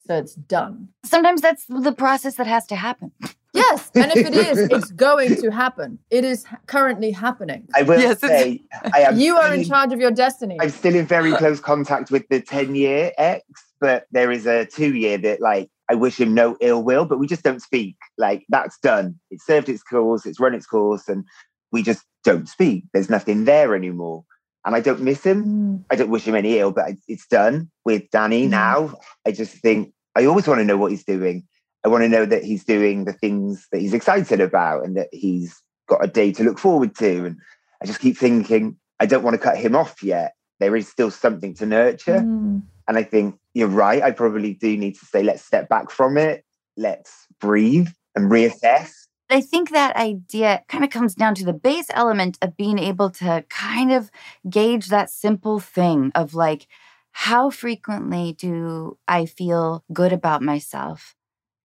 So 0.08 0.16
it's 0.18 0.36
done. 0.36 0.89
Sometimes 1.04 1.41
that's 1.41 1.66
the 1.66 1.91
process 1.91 2.36
that 2.36 2.48
has 2.48 2.66
to 2.68 2.76
happen. 2.76 3.12
Yes. 3.58 3.91
And 3.95 4.12
if 4.12 4.18
it 4.26 4.34
is, 4.49 4.58
it's 4.70 4.91
going 4.91 5.36
to 5.41 5.51
happen. 5.51 5.99
It 6.10 6.24
is 6.24 6.45
currently 6.68 7.12
happening. 7.12 7.68
I 7.76 7.82
will 7.84 7.99
Yes, 7.99 8.20
say, 8.22 8.62
I 8.93 9.01
am 9.01 9.18
You 9.18 9.36
are 9.36 9.43
still 9.49 9.60
in 9.60 9.66
charge 9.66 9.93
of 9.93 9.99
your 9.99 10.12
destiny. 10.12 10.58
I'm 10.62 10.70
still 10.70 10.95
in 10.95 11.05
very 11.05 11.32
close 11.41 11.60
contact 11.60 12.12
with 12.12 12.28
the 12.30 12.41
10 12.41 12.76
year 12.76 13.12
ex, 13.18 13.43
but 13.80 14.05
there 14.12 14.32
is 14.32 14.45
a 14.45 14.66
two 14.66 14.95
year 14.95 15.18
that, 15.20 15.41
like, 15.41 15.70
I 15.89 15.95
wish 15.95 16.20
him 16.20 16.34
no 16.34 16.58
ill 16.62 16.84
will, 16.84 17.05
but 17.05 17.18
we 17.20 17.28
just 17.28 17.43
don't 17.43 17.62
speak. 17.62 17.95
Like, 18.18 18.45
that's 18.49 18.78
done. 18.80 19.20
It 19.32 19.41
served 19.41 19.70
its 19.70 19.84
course, 19.84 20.26
it's 20.26 20.39
run 20.39 20.53
its 20.53 20.66
course, 20.66 21.08
and 21.08 21.24
we 21.72 21.82
just 21.84 22.03
don't 22.24 22.47
speak. 22.47 22.84
There's 22.93 23.10
nothing 23.10 23.45
there 23.45 23.76
anymore. 23.76 24.24
And 24.66 24.76
I 24.76 24.82
don't 24.82 24.99
miss 25.01 25.24
him. 25.24 25.45
Mm. 25.45 25.86
I 25.89 25.95
don't 25.95 26.10
wish 26.10 26.26
him 26.28 26.36
any 26.36 26.58
ill, 26.58 26.72
but 26.72 26.91
it's 27.08 27.26
done 27.28 27.70
with 27.86 28.03
Danny 28.12 28.47
Mm. 28.47 28.49
now. 28.49 28.93
I 29.26 29.32
just 29.32 29.53
think 29.58 29.93
I 30.16 30.26
always 30.26 30.45
want 30.47 30.60
to 30.60 30.66
know 30.66 30.76
what 30.78 30.91
he's 30.91 31.05
doing. 31.05 31.47
I 31.86 31.89
want 31.89 32.03
to 32.03 32.09
know 32.09 32.25
that 32.25 32.43
he's 32.43 32.65
doing 32.65 33.05
the 33.05 33.13
things 33.13 33.67
that 33.71 33.80
he's 33.80 33.93
excited 33.93 34.41
about 34.41 34.84
and 34.84 34.97
that 34.97 35.09
he's 35.11 35.61
got 35.88 36.03
a 36.03 36.07
day 36.07 36.32
to 36.34 36.43
look 36.43 36.59
forward 36.59 36.95
to. 36.97 37.25
And 37.25 37.38
I 37.82 37.86
just 37.86 37.99
keep 37.99 38.17
thinking, 38.17 38.78
I 38.99 39.05
don't 39.05 39.23
want 39.23 39.36
to 39.36 39.39
cut 39.39 39.57
him 39.57 39.75
off 39.75 40.03
yet. 40.03 40.34
There 40.59 40.75
is 40.75 40.88
still 40.88 41.11
something 41.11 41.53
to 41.55 41.65
nurture. 41.65 42.19
Mm. 42.19 42.63
And 42.88 42.97
I 42.97 43.03
think 43.03 43.38
you're 43.53 43.67
right. 43.67 44.01
I 44.01 44.11
probably 44.11 44.53
do 44.53 44.75
need 44.75 44.95
to 44.95 45.05
say, 45.05 45.23
let's 45.23 45.43
step 45.43 45.69
back 45.69 45.91
from 45.91 46.17
it. 46.17 46.43
Let's 46.75 47.28
breathe 47.39 47.89
and 48.15 48.32
reassess. 48.32 48.91
I 49.30 49.41
think 49.41 49.71
that 49.71 49.95
idea 49.97 50.63
kind 50.69 50.84
of 50.86 50.89
comes 50.89 51.13
down 51.13 51.36
to 51.36 51.45
the 51.45 51.53
base 51.53 51.88
element 51.93 52.38
of 52.41 52.55
being 52.55 52.80
able 52.80 53.09
to 53.11 53.43
kind 53.49 53.91
of 53.91 54.09
gauge 54.49 54.88
that 54.88 55.09
simple 55.09 55.59
thing 55.59 56.11
of 56.15 56.34
like, 56.34 56.67
how 57.11 57.49
frequently 57.49 58.34
do 58.34 58.97
I 59.07 59.25
feel 59.25 59.84
good 59.91 60.13
about 60.13 60.41
myself? 60.41 61.13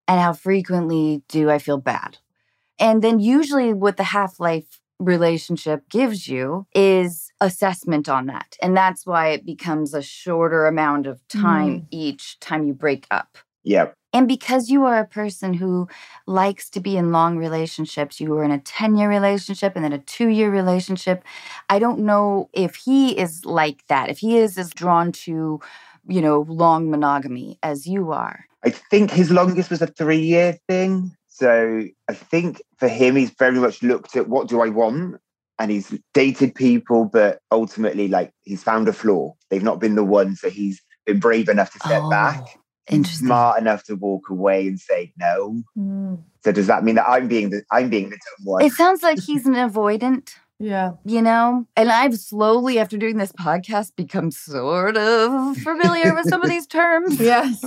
And 0.07 0.19
how 0.19 0.33
frequently 0.33 1.23
do 1.27 1.49
I 1.49 1.59
feel 1.59 1.77
bad? 1.77 2.17
And 2.79 3.01
then, 3.01 3.19
usually, 3.19 3.73
what 3.73 3.97
the 3.97 4.03
half 4.03 4.39
life 4.39 4.81
relationship 4.99 5.89
gives 5.89 6.27
you 6.27 6.65
is 6.73 7.31
assessment 7.41 8.07
on 8.07 8.27
that. 8.27 8.57
And 8.61 8.75
that's 8.75 9.05
why 9.05 9.29
it 9.29 9.45
becomes 9.45 9.93
a 9.93 10.01
shorter 10.01 10.65
amount 10.65 11.07
of 11.07 11.25
time 11.27 11.81
mm. 11.81 11.87
each 11.91 12.39
time 12.39 12.65
you 12.65 12.73
break 12.73 13.05
up. 13.11 13.37
Yeah. 13.63 13.91
And 14.11 14.27
because 14.27 14.69
you 14.69 14.85
are 14.85 14.99
a 14.99 15.07
person 15.07 15.55
who 15.55 15.87
likes 16.27 16.69
to 16.71 16.79
be 16.79 16.97
in 16.97 17.11
long 17.11 17.37
relationships, 17.37 18.21
you 18.21 18.29
were 18.29 18.43
in 18.43 18.51
a 18.51 18.59
10 18.59 18.95
year 18.95 19.09
relationship 19.09 19.73
and 19.75 19.83
then 19.83 19.93
a 19.93 19.97
two 19.97 20.27
year 20.27 20.51
relationship. 20.51 21.23
I 21.69 21.79
don't 21.79 21.99
know 21.99 22.49
if 22.53 22.75
he 22.75 23.17
is 23.17 23.43
like 23.43 23.85
that, 23.87 24.09
if 24.09 24.19
he 24.19 24.37
is 24.37 24.57
as 24.57 24.69
drawn 24.69 25.11
to, 25.23 25.59
you 26.07 26.21
know, 26.21 26.45
long 26.47 26.89
monogamy 26.89 27.57
as 27.63 27.87
you 27.87 28.11
are. 28.11 28.45
I 28.65 28.69
think 28.69 29.11
his 29.11 29.31
longest 29.31 29.69
was 29.69 29.81
a 29.81 29.87
three 29.87 30.21
year 30.21 30.57
thing. 30.67 31.11
So 31.27 31.85
I 32.07 32.13
think 32.13 32.61
for 32.77 32.87
him, 32.87 33.15
he's 33.15 33.31
very 33.31 33.59
much 33.59 33.81
looked 33.81 34.15
at 34.15 34.29
what 34.29 34.47
do 34.47 34.61
I 34.61 34.69
want? 34.69 35.19
And 35.59 35.71
he's 35.71 35.93
dated 36.13 36.55
people, 36.55 37.05
but 37.05 37.39
ultimately, 37.51 38.07
like, 38.07 38.31
he's 38.41 38.63
found 38.63 38.87
a 38.87 38.93
flaw. 38.93 39.33
They've 39.49 39.63
not 39.63 39.79
been 39.79 39.95
the 39.95 40.03
one. 40.03 40.35
So 40.35 40.49
he's 40.49 40.81
been 41.05 41.19
brave 41.19 41.49
enough 41.49 41.71
to 41.73 41.79
step 41.79 42.03
back, 42.09 42.41
Oh, 42.89 42.95
Interesting. 42.95 43.27
smart 43.27 43.61
enough 43.61 43.83
to 43.85 43.95
walk 43.95 44.29
away 44.29 44.67
and 44.67 44.79
say 44.79 45.13
no. 45.17 45.61
Mm. 45.77 46.23
So 46.43 46.51
does 46.51 46.67
that 46.67 46.83
mean 46.83 46.95
that 46.95 47.07
I'm 47.07 47.27
being 47.27 47.49
the 47.49 47.63
I'm 47.71 47.89
being 47.89 48.09
the 48.09 48.17
dumb 48.17 48.45
one? 48.45 48.63
It 48.65 48.73
sounds 48.73 49.01
like 49.01 49.19
he's 49.19 49.45
an 49.45 49.53
avoidant. 49.53 50.31
Yeah. 50.63 50.91
you 51.05 51.21
know? 51.21 51.65
And 51.75 51.91
I've 51.91 52.17
slowly, 52.17 52.79
after 52.79 52.97
doing 52.97 53.17
this 53.17 53.31
podcast, 53.33 53.95
become 53.95 54.31
sort 54.31 54.95
of 54.97 55.57
familiar 55.57 56.13
with 56.15 56.29
some 56.29 56.41
of 56.43 56.49
these 56.49 56.67
terms. 56.67 57.19
Yes. 57.31 57.57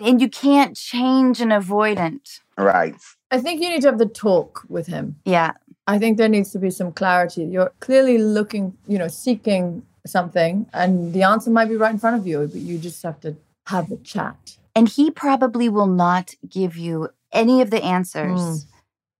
And 0.00 0.20
you 0.20 0.28
can't 0.28 0.76
change 0.76 1.40
an 1.40 1.50
avoidant. 1.50 2.40
right. 2.56 2.94
I 3.30 3.40
think 3.40 3.60
you 3.60 3.68
need 3.70 3.82
to 3.82 3.88
have 3.88 3.98
the 3.98 4.06
talk 4.06 4.62
with 4.68 4.86
him. 4.86 5.16
Yeah. 5.24 5.52
I 5.86 5.98
think 5.98 6.18
there 6.18 6.28
needs 6.28 6.50
to 6.52 6.58
be 6.58 6.70
some 6.70 6.92
clarity. 6.92 7.44
You're 7.44 7.72
clearly 7.80 8.16
looking, 8.18 8.76
you 8.86 8.96
know, 8.98 9.08
seeking 9.08 9.82
something, 10.06 10.66
and 10.72 11.12
the 11.12 11.22
answer 11.24 11.50
might 11.50 11.68
be 11.68 11.76
right 11.76 11.90
in 11.92 11.98
front 11.98 12.16
of 12.20 12.26
you, 12.26 12.46
but 12.46 12.60
you 12.60 12.78
just 12.78 13.02
have 13.02 13.20
to 13.20 13.36
have 13.66 13.88
the 13.88 13.96
chat. 13.98 14.56
And 14.76 14.88
he 14.88 15.10
probably 15.10 15.68
will 15.68 15.86
not 15.88 16.34
give 16.48 16.76
you 16.76 17.08
any 17.32 17.60
of 17.60 17.70
the 17.70 17.82
answers 17.82 18.40
Mm. 18.40 18.66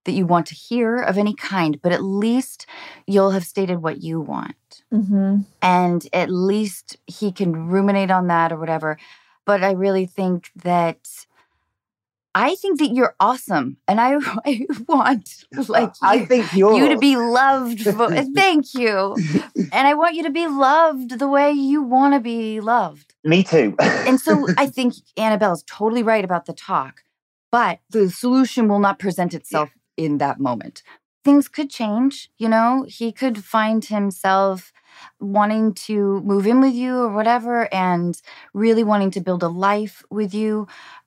That 0.04 0.12
you 0.12 0.26
want 0.26 0.46
to 0.46 0.54
hear 0.54 0.96
of 0.96 1.18
any 1.18 1.34
kind, 1.34 1.80
but 1.82 1.92
at 1.92 2.02
least 2.02 2.66
you'll 3.06 3.30
have 3.30 3.44
stated 3.44 3.82
what 3.82 4.02
you 4.02 4.20
want. 4.20 4.82
Mm-hmm. 4.92 5.40
And 5.62 6.06
at 6.12 6.30
least 6.30 6.96
he 7.06 7.32
can 7.32 7.68
ruminate 7.68 8.10
on 8.10 8.28
that 8.28 8.52
or 8.52 8.58
whatever. 8.58 8.98
But 9.44 9.62
I 9.62 9.72
really 9.72 10.06
think 10.06 10.50
that. 10.62 10.98
I 12.36 12.56
think 12.56 12.80
that 12.80 12.92
you're 12.92 13.14
awesome, 13.20 13.76
and 13.86 14.00
I, 14.00 14.16
I 14.44 14.66
want 14.88 15.44
like 15.68 15.92
I 16.02 16.14
you, 16.14 16.26
think 16.26 16.52
you're 16.52 16.74
you 16.76 16.88
to 16.88 16.98
be 16.98 17.16
loved. 17.16 17.82
For, 17.82 18.10
thank 18.34 18.74
you, 18.74 19.14
and 19.54 19.86
I 19.86 19.94
want 19.94 20.16
you 20.16 20.24
to 20.24 20.32
be 20.32 20.48
loved 20.48 21.20
the 21.20 21.28
way 21.28 21.52
you 21.52 21.80
want 21.80 22.14
to 22.14 22.18
be 22.18 22.58
loved. 22.58 23.14
me 23.22 23.44
too. 23.44 23.76
And 23.78 24.20
so 24.26 24.48
I 24.58 24.66
think 24.66 24.94
Annabelle 25.16 25.52
is 25.52 25.62
totally 25.68 26.02
right 26.02 26.24
about 26.24 26.46
the 26.46 26.54
talk, 26.54 27.04
but 27.52 27.78
the 27.90 28.10
solution 28.10 28.66
will 28.66 28.80
not 28.80 28.98
present 28.98 29.32
itself 29.32 29.70
in 29.96 30.18
that 30.18 30.40
moment. 30.40 30.82
Things 31.24 31.48
could 31.48 31.70
change, 31.70 32.28
you 32.36 32.48
know, 32.48 32.84
he 32.86 33.10
could 33.10 33.42
find 33.42 33.84
himself 33.84 34.72
wanting 35.20 35.72
to 35.74 36.20
move 36.20 36.46
in 36.46 36.60
with 36.60 36.74
you 36.74 36.96
or 36.96 37.08
whatever 37.12 37.72
and 37.72 38.20
really 38.52 38.84
wanting 38.84 39.10
to 39.12 39.20
build 39.20 39.42
a 39.42 39.48
life 39.48 40.04
with 40.10 40.34
you. 40.34 40.66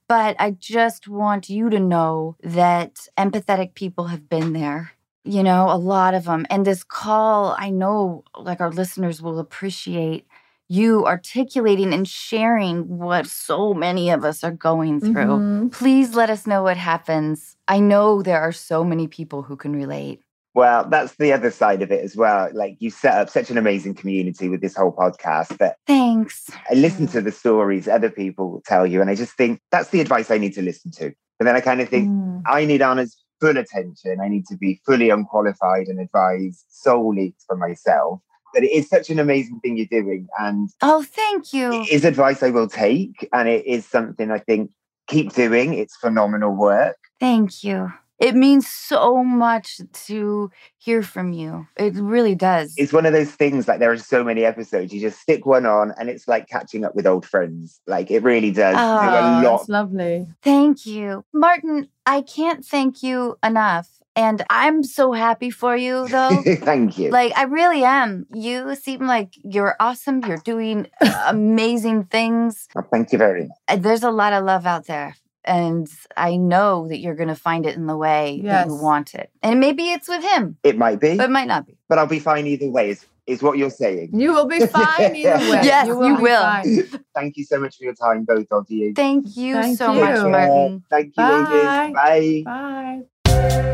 But 0.10 0.36
I 0.40 0.52
just 0.52 1.08
want 1.08 1.50
you 1.50 1.70
to 1.70 1.80
know 1.80 2.36
that 2.42 3.08
empathetic 3.18 3.76
people 3.76 4.06
have 4.08 4.30
been 4.30 4.54
there. 4.54 4.92
You 5.24 5.44
know, 5.44 5.70
a 5.70 5.76
lot 5.78 6.14
of 6.14 6.24
them. 6.24 6.46
And 6.50 6.66
this 6.66 6.84
call, 6.84 7.54
I 7.60 7.70
know 7.70 8.24
like 8.38 8.62
our 8.62 8.72
listeners 8.72 9.22
will 9.22 9.40
appreciate 9.40 10.26
you 10.70 11.06
articulating 11.06 11.94
and 11.94 12.08
sharing 12.08 12.88
what 12.88 13.26
so 13.28 13.74
many 13.74 14.10
of 14.10 14.26
us 14.26 14.44
are 14.44 14.52
going 14.52 15.00
through. 15.00 15.14
Mhm. 15.14 15.72
Please 15.72 16.16
let 16.16 16.30
us 16.30 16.46
know 16.46 16.64
what 16.64 16.78
happens. 16.78 17.56
I 17.68 17.80
know 17.80 18.22
there 18.22 18.42
are 18.42 18.52
so 18.52 18.84
many 18.84 19.08
people 19.08 19.44
who 19.44 19.56
can 19.56 19.74
relate. 19.74 20.22
Well, 20.54 20.88
that's 20.90 21.16
the 21.18 21.32
other 21.34 21.52
side 21.52 21.82
of 21.84 21.92
it 21.92 22.04
as 22.04 22.16
well. 22.18 22.50
Like 22.52 22.78
you 22.80 22.90
set 22.90 23.14
up 23.14 23.30
such 23.30 23.52
an 23.52 23.58
amazing 23.58 23.94
community 23.94 24.50
with 24.50 24.60
this 24.60 24.76
whole 24.76 24.92
podcast 24.92 25.58
that 25.60 25.78
Thanks. 25.86 26.50
I 26.70 26.74
listen 26.74 27.06
to 27.08 27.22
the 27.22 27.32
stories 27.32 27.88
other 27.88 28.10
people 28.10 28.62
tell 28.66 28.86
you, 28.88 29.00
and 29.00 29.10
I 29.10 29.16
just 29.16 29.34
think 29.38 29.62
that's 29.72 29.90
the 29.90 30.02
advice 30.02 30.32
I 30.32 30.40
need 30.40 30.54
to 30.54 30.62
listen 30.64 30.92
to. 30.94 31.14
But 31.38 31.46
then 31.46 31.56
I 31.56 31.62
kind 31.62 31.80
of 31.80 31.90
think 31.90 32.10
Mm. 32.10 32.42
I 32.48 32.66
need 32.66 32.82
Anna's 32.82 33.16
full 33.40 33.56
attention. 33.56 34.20
I 34.20 34.28
need 34.28 34.48
to 34.48 34.58
be 34.58 34.82
fully 34.84 35.12
unqualified 35.12 35.88
and 35.88 36.00
advised 36.00 36.66
solely 36.70 37.36
for 37.46 37.56
myself. 37.56 38.20
But 38.58 38.64
it 38.64 38.72
is 38.72 38.90
such 38.90 39.12
an 39.12 39.20
amazing 39.20 39.60
thing 39.60 39.78
you're 39.78 39.86
doing, 39.86 40.28
and 40.40 40.68
Oh, 40.82 41.04
thank 41.04 41.54
you. 41.54 41.84
it 41.84 41.92
is 41.92 42.04
advice 42.06 42.42
I 42.42 42.50
will 42.50 42.68
take, 42.68 43.30
and 43.32 43.48
it 43.48 43.68
is 43.68 43.86
something 43.86 44.32
I 44.32 44.40
think 44.40 44.72
keep 45.06 45.32
doing. 45.34 45.76
It's 45.76 45.96
phenomenal 45.96 46.56
work. 46.56 46.98
Thank 47.20 47.64
you. 47.64 47.94
It 48.20 48.34
means 48.34 48.68
so 48.68 49.24
much 49.24 49.80
to 50.08 50.50
hear 50.80 51.04
from 51.04 51.34
you. 51.34 51.68
It 51.76 51.94
really 51.94 52.34
does. 52.34 52.74
It's 52.78 52.92
one 52.92 53.06
of 53.06 53.14
those 53.14 53.30
things 53.30 53.68
like 53.68 53.78
there 53.78 53.92
are 53.92 53.98
so 54.00 54.24
many 54.24 54.44
episodes. 54.44 54.92
You 54.92 55.02
just 55.02 55.20
stick 55.20 55.46
one 55.46 55.68
on, 55.68 55.94
and 56.00 56.10
it's 56.10 56.28
like 56.28 56.50
catching 56.50 56.84
up 56.84 56.96
with 56.96 57.06
old 57.06 57.28
friends. 57.28 57.80
Like 57.86 58.10
it 58.10 58.24
really 58.24 58.50
does 58.50 58.74
do 58.74 58.82
Oh, 58.82 59.20
a 59.20 59.22
lot 59.44 59.58
That's 59.58 59.70
lovely. 59.70 60.26
Thank 60.42 60.88
you. 60.88 61.24
Martin, 61.32 61.90
I 62.08 62.22
can't 62.24 62.66
thank 62.66 63.04
you 63.04 63.38
enough. 63.44 63.88
And 64.18 64.44
I'm 64.50 64.82
so 64.84 65.12
happy 65.14 65.52
for 65.52 65.76
you, 65.78 66.08
though. 66.08 66.42
Thank 66.46 66.98
you. 66.98 67.12
Like, 67.12 67.38
I 67.38 67.44
really 67.44 67.84
am. 67.84 68.26
You 68.34 68.76
seem 68.76 69.06
like 69.06 69.30
you're 69.44 69.76
awesome. 69.80 70.26
You're 70.26 70.38
doing 70.44 70.88
amazing 71.28 72.06
things. 72.06 72.68
Well, 72.74 72.88
thank 72.92 73.12
you 73.12 73.20
very 73.20 73.44
much. 73.44 73.58
Uh, 73.68 73.76
There's 73.76 74.02
a 74.04 74.10
lot 74.10 74.34
of 74.34 74.44
love 74.44 74.66
out 74.66 74.88
there. 74.88 75.16
And 75.46 75.88
I 76.18 76.36
know 76.36 76.88
that 76.90 76.98
you're 76.98 77.16
going 77.16 77.30
to 77.30 77.36
find 77.36 77.66
it 77.68 77.76
in 77.76 77.86
the 77.86 77.96
way 77.96 78.42
that 78.44 78.68
you 78.68 78.76
want 78.76 79.14
it. 79.16 79.30
And 79.44 79.60
maybe 79.62 79.92
it's 79.92 80.10
with 80.10 80.24
him, 80.24 80.58
It 80.64 80.78
might 80.78 81.00
be, 81.00 81.16
but 81.16 81.26
it 81.30 81.32
might 81.32 81.48
not 81.48 81.66
be. 81.68 81.78
but 81.88 81.98
I'll 82.00 82.06
be 82.08 82.20
fine 82.20 82.48
either 82.48 82.70
way. 82.70 82.90
Is 82.90 83.06
is 83.28 83.42
what 83.44 83.58
you're 83.58 83.70
saying? 83.70 84.10
You 84.14 84.34
will 84.34 84.48
be 84.48 84.60
fine 84.66 85.16
either 85.16 85.38
way. 85.52 85.62
Yes, 85.64 85.88
you 85.88 86.18
be 86.18 86.24
will. 86.24 86.98
Thank 87.16 87.38
you 87.38 87.46
so 87.46 87.60
much 87.60 87.78
for 87.78 87.84
your 87.86 87.94
time, 87.94 88.26
both 88.26 88.48
of 88.52 88.66
you. 88.70 88.94
Thank 88.94 89.38
you 89.38 89.54
Thank 89.54 89.78
so 89.78 89.94
you. 89.94 90.00
much, 90.02 90.18
Martin. 90.32 90.84
Thank 90.90 91.08
you, 91.16 91.24
Bye. 91.24 91.94
ladies. 91.94 92.44
Bye. 92.46 93.04
Bye. 93.26 93.74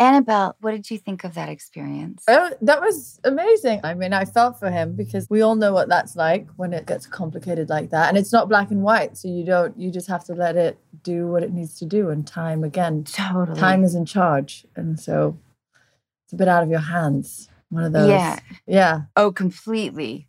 Annabelle, 0.00 0.56
what 0.60 0.70
did 0.70 0.90
you 0.90 0.96
think 0.96 1.24
of 1.24 1.34
that 1.34 1.50
experience? 1.50 2.24
Oh, 2.26 2.50
that 2.62 2.80
was 2.80 3.20
amazing. 3.22 3.80
I 3.84 3.92
mean, 3.92 4.14
I 4.14 4.24
felt 4.24 4.58
for 4.58 4.70
him 4.70 4.94
because 4.96 5.28
we 5.28 5.42
all 5.42 5.56
know 5.56 5.74
what 5.74 5.90
that's 5.90 6.16
like 6.16 6.48
when 6.56 6.72
it 6.72 6.86
gets 6.86 7.06
complicated 7.06 7.68
like 7.68 7.90
that. 7.90 8.08
And 8.08 8.16
it's 8.16 8.32
not 8.32 8.48
black 8.48 8.70
and 8.70 8.82
white. 8.82 9.18
So 9.18 9.28
you 9.28 9.44
don't, 9.44 9.78
you 9.78 9.90
just 9.90 10.08
have 10.08 10.24
to 10.24 10.32
let 10.34 10.56
it 10.56 10.78
do 11.02 11.26
what 11.26 11.42
it 11.42 11.52
needs 11.52 11.78
to 11.80 11.84
do. 11.84 12.08
And 12.08 12.26
time, 12.26 12.64
again, 12.64 13.04
Totally. 13.04 13.60
time 13.60 13.84
is 13.84 13.94
in 13.94 14.06
charge. 14.06 14.66
And 14.74 14.98
so 14.98 15.38
it's 16.24 16.32
a 16.32 16.36
bit 16.36 16.48
out 16.48 16.62
of 16.62 16.70
your 16.70 16.80
hands. 16.80 17.50
One 17.68 17.84
of 17.84 17.92
those. 17.92 18.08
Yeah. 18.08 18.38
Yeah. 18.66 19.02
Oh, 19.16 19.30
completely. 19.30 20.26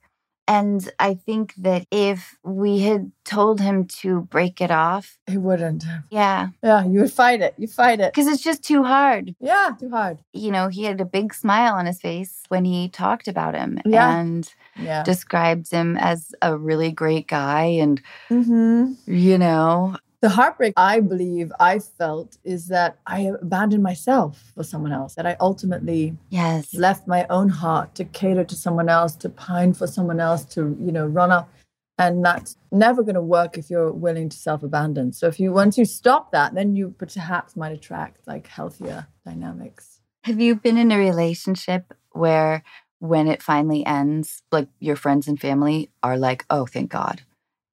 And 0.47 0.89
I 0.99 1.13
think 1.13 1.53
that 1.57 1.85
if 1.91 2.35
we 2.43 2.79
had 2.79 3.11
told 3.23 3.61
him 3.61 3.85
to 4.01 4.21
break 4.21 4.59
it 4.59 4.71
off, 4.71 5.17
He 5.27 5.37
wouldn't. 5.37 5.83
yeah, 6.09 6.49
Yeah. 6.63 6.83
You 6.83 7.01
would 7.01 7.11
fight 7.13 7.41
it. 7.41 7.53
You 7.57 7.67
fight 7.67 7.99
it. 8.01 8.11
because 8.13 8.27
it's 8.27 8.43
just 8.43 8.63
too 8.63 8.83
hard. 8.83 9.35
Yeah. 9.39 9.69
Too 9.79 9.89
hard. 9.89 10.19
You 10.33 10.51
know, 10.51 10.67
he 10.67 10.83
had 10.83 10.99
a 10.99 11.05
big 11.05 11.33
smile 11.33 11.73
on 11.75 11.85
his 11.85 12.01
face 12.01 12.43
when 12.49 12.65
he 12.65 12.89
talked 12.89 13.27
about 13.27 13.55
him 13.55 13.79
Yeah. 13.85 14.17
and 14.19 14.53
Yeah. 14.75 15.03
described 15.03 15.71
him 15.71 15.95
as 15.97 16.33
a 16.41 16.57
really 16.57 16.91
great 16.91 17.27
guy. 17.27 17.63
And, 17.81 18.01
mm-hmm. 18.29 18.93
you 19.05 19.37
know, 19.37 19.95
The 20.21 20.29
heartbreak 20.29 20.73
I 20.77 20.99
believe 20.99 21.51
I 21.59 21.79
felt 21.79 22.37
is 22.43 22.67
that 22.67 22.99
I 23.07 23.31
abandoned 23.41 23.81
myself 23.81 24.51
for 24.53 24.63
someone 24.63 24.91
else, 24.91 25.15
that 25.15 25.25
I 25.25 25.35
ultimately 25.39 26.15
yes. 26.29 26.75
left 26.75 27.07
my 27.07 27.25
own 27.31 27.49
heart 27.49 27.95
to 27.95 28.05
cater 28.05 28.43
to 28.43 28.55
someone 28.55 28.87
else, 28.87 29.15
to 29.15 29.29
pine 29.29 29.73
for 29.73 29.87
someone 29.87 30.19
else, 30.19 30.45
to, 30.53 30.77
you 30.79 30.91
know, 30.91 31.07
run 31.07 31.31
up. 31.31 31.51
And 31.97 32.23
that's 32.23 32.55
never 32.71 33.01
going 33.01 33.15
to 33.15 33.21
work 33.21 33.57
if 33.57 33.71
you're 33.71 33.91
willing 33.91 34.29
to 34.29 34.37
self 34.37 34.61
abandon. 34.61 35.11
So 35.11 35.25
if 35.25 35.39
you, 35.39 35.51
once 35.51 35.75
you 35.75 35.85
stop 35.85 36.31
that, 36.31 36.53
then 36.53 36.75
you 36.75 36.93
perhaps 36.99 37.55
might 37.55 37.71
attract 37.71 38.27
like 38.27 38.45
healthier 38.45 39.07
dynamics. 39.25 40.01
Have 40.23 40.39
you 40.39 40.55
been 40.55 40.77
in 40.77 40.91
a 40.91 40.99
relationship 40.99 41.95
where 42.11 42.63
when 42.99 43.27
it 43.27 43.41
finally 43.41 43.83
ends, 43.87 44.43
like 44.51 44.67
your 44.79 44.95
friends 44.95 45.27
and 45.27 45.41
family 45.41 45.89
are 46.03 46.17
like, 46.17 46.45
oh, 46.51 46.67
thank 46.67 46.91
God? 46.91 47.23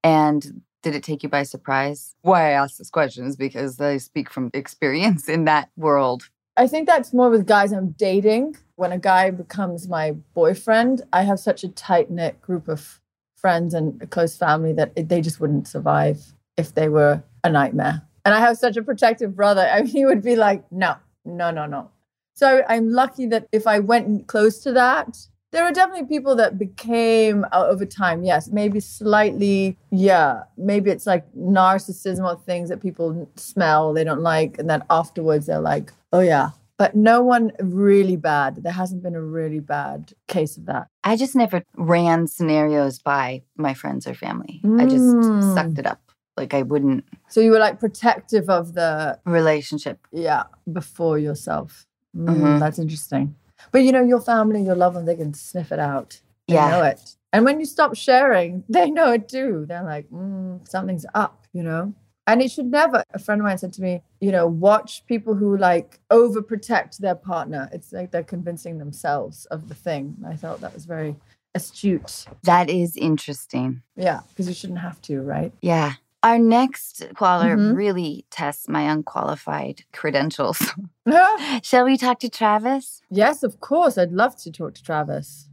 And 0.03 0.63
did 0.83 0.95
it 0.95 1.03
take 1.03 1.23
you 1.23 1.29
by 1.29 1.43
surprise? 1.43 2.15
Why 2.23 2.49
I 2.49 2.53
ask 2.53 2.77
this 2.77 2.91
question 2.91 3.27
is 3.27 3.37
because 3.37 3.81
I 3.81 3.97
speak 3.99 4.31
from 4.31 4.51
experience 4.55 5.29
in 5.29 5.45
that 5.45 5.71
world. 5.77 6.29
I 6.57 6.67
think 6.67 6.87
that's 6.87 7.13
more 7.13 7.31
with 7.31 7.47
guys 7.47 7.73
I'm 7.73 7.91
dating. 7.91 8.57
When 8.77 8.93
a 8.93 8.99
guy 8.99 9.31
becomes 9.31 9.89
my 9.89 10.13
boyfriend, 10.35 11.03
I 11.13 11.23
have 11.23 11.39
such 11.39 11.65
a 11.65 11.69
tight 11.69 12.11
knit 12.11 12.41
group 12.41 12.69
of 12.69 13.01
friends 13.37 13.75
and 13.75 14.01
a 14.03 14.07
close 14.07 14.37
family 14.37 14.73
that 14.73 15.09
they 15.09 15.21
just 15.21 15.41
wouldn't 15.41 15.69
survive 15.69 16.35
if 16.57 16.75
they 16.75 16.89
were 16.89 17.23
a 17.45 17.51
nightmare. 17.51 18.03
And 18.25 18.35
I 18.35 18.41
have 18.41 18.59
such 18.59 18.77
a 18.77 18.83
protective 18.83 19.37
brother. 19.37 19.63
I 19.63 19.83
mean, 19.83 19.87
he 19.87 20.05
would 20.05 20.23
be 20.23 20.37
like, 20.37 20.71
no, 20.73 20.97
no, 21.25 21.51
no, 21.51 21.67
no. 21.67 21.91
So 22.35 22.63
I'm 22.69 22.91
lucky 22.91 23.27
that 23.27 23.49
if 23.53 23.67
I 23.67 23.79
went 23.79 24.27
close 24.27 24.59
to 24.61 24.73
that, 24.73 25.17
there 25.51 25.65
are 25.65 25.73
definitely 25.73 26.07
people 26.07 26.37
that 26.37 26.59
became 26.59 27.45
uh, 27.53 27.65
over 27.67 27.87
time, 27.87 28.23
yes, 28.23 28.49
maybe 28.49 28.81
slightly, 28.81 29.79
yeah, 29.91 30.43
maybe 30.57 30.91
it's 30.91 31.07
like 31.07 31.25
narcissism 31.35 32.25
or 32.25 32.37
things 32.45 32.69
that 32.69 32.83
people 32.83 33.31
smell 33.37 33.93
they 33.93 34.05
don't 34.05 34.21
like, 34.23 34.59
and 34.59 34.69
then 34.69 34.83
afterwards 34.91 35.47
they're 35.47 35.61
like, 35.61 35.93
oh 36.13 36.21
yeah. 36.21 36.51
But 36.77 36.95
no 36.95 37.23
one 37.23 37.51
really 37.59 38.15
bad. 38.15 38.63
There 38.63 38.71
hasn't 38.73 39.03
been 39.03 39.17
a 39.17 39.21
really 39.23 39.59
bad 39.59 40.13
case 40.29 40.57
of 40.57 40.67
that. 40.67 40.87
I 41.03 41.17
just 41.17 41.35
never 41.35 41.65
ran 41.77 42.29
scenarios 42.29 43.01
by 43.01 43.43
my 43.57 43.75
friends 43.75 44.07
or 44.07 44.15
family. 44.15 44.61
I 44.79 44.87
just 44.87 45.17
Mm. 45.17 45.55
sucked 45.55 45.79
it 45.79 45.87
up. 45.87 46.01
Like 46.37 46.55
I 46.55 46.63
wouldn't 46.63 47.05
So 47.29 47.41
you 47.41 47.51
were 47.51 47.59
like 47.59 47.81
protective 47.81 48.49
of 48.49 48.75
the 48.75 49.19
relationship. 49.25 49.99
yeah 50.13 50.45
before 50.73 51.19
yourself. 51.19 51.85
Mm, 52.17 52.29
Mhm. 52.29 52.59
That's 52.61 52.79
interesting. 52.79 53.35
But 53.73 53.83
you 53.85 53.93
know, 53.93 54.03
your 54.03 54.21
family, 54.21 54.63
your 54.63 54.75
loved 54.77 54.97
ones, 54.97 55.07
they 55.07 55.17
can 55.17 55.35
sniff 55.35 55.73
it 55.73 55.79
out. 55.79 56.21
They 56.47 56.55
Yeah. 56.55 56.71
know 56.71 56.83
it. 56.83 57.17
And 57.33 57.45
when 57.45 57.61
you 57.61 57.67
stop 57.67 57.95
sharing, 57.95 58.65
they 58.69 58.91
know 58.91 59.13
it 59.13 59.29
too. 59.29 59.65
They're 59.69 59.83
like, 59.85 60.09
mm, 60.11 60.67
something's 60.69 61.07
up, 61.15 61.47
you 61.53 61.63
know? 61.63 61.93
And 62.27 62.43
it 62.43 62.51
should 62.51 62.67
never, 62.67 63.03
a 63.15 63.19
friend 63.19 63.41
of 63.41 63.47
mine 63.47 63.57
said 63.57 63.73
to 63.75 63.83
me, 63.83 64.03
you 64.21 64.31
know, 64.33 64.47
watch 64.47 65.05
people 65.07 65.35
who 65.35 65.57
like 65.57 65.99
overprotect 66.11 66.99
their 66.99 67.15
partner. 67.15 67.71
It's 67.73 67.91
like 67.93 68.11
they're 68.11 68.23
convincing 68.23 68.79
themselves 68.79 69.47
of 69.47 69.69
the 69.69 69.75
thing. 69.75 70.17
I 70.27 70.37
thought 70.37 70.61
that 70.61 70.75
was 70.75 70.85
very 70.85 71.17
astute. 71.55 72.27
That 72.43 72.69
is 72.69 72.97
interesting. 72.97 73.83
Yeah, 73.97 74.21
because 74.29 74.47
you 74.47 74.53
shouldn't 74.55 74.81
have 74.81 75.01
to, 75.03 75.23
right? 75.23 75.53
Yeah. 75.63 75.95
Our 76.23 76.39
next 76.39 77.05
caller 77.15 77.57
Mhm. 77.57 77.77
really 77.77 78.25
tests 78.31 78.69
my 78.69 78.83
unqualified 78.83 79.85
credentials. 79.93 80.59
Shall 81.63 81.85
we 81.85 81.97
talk 81.97 82.19
to 82.21 82.29
Travis? 82.29 83.01
yes, 83.11 83.43
of 83.43 83.61
course. 83.61 83.97
I'd 83.97 84.13
love 84.13 84.37
to 84.43 84.51
talk 84.51 84.75
to 84.75 84.83
Travis. 84.83 85.49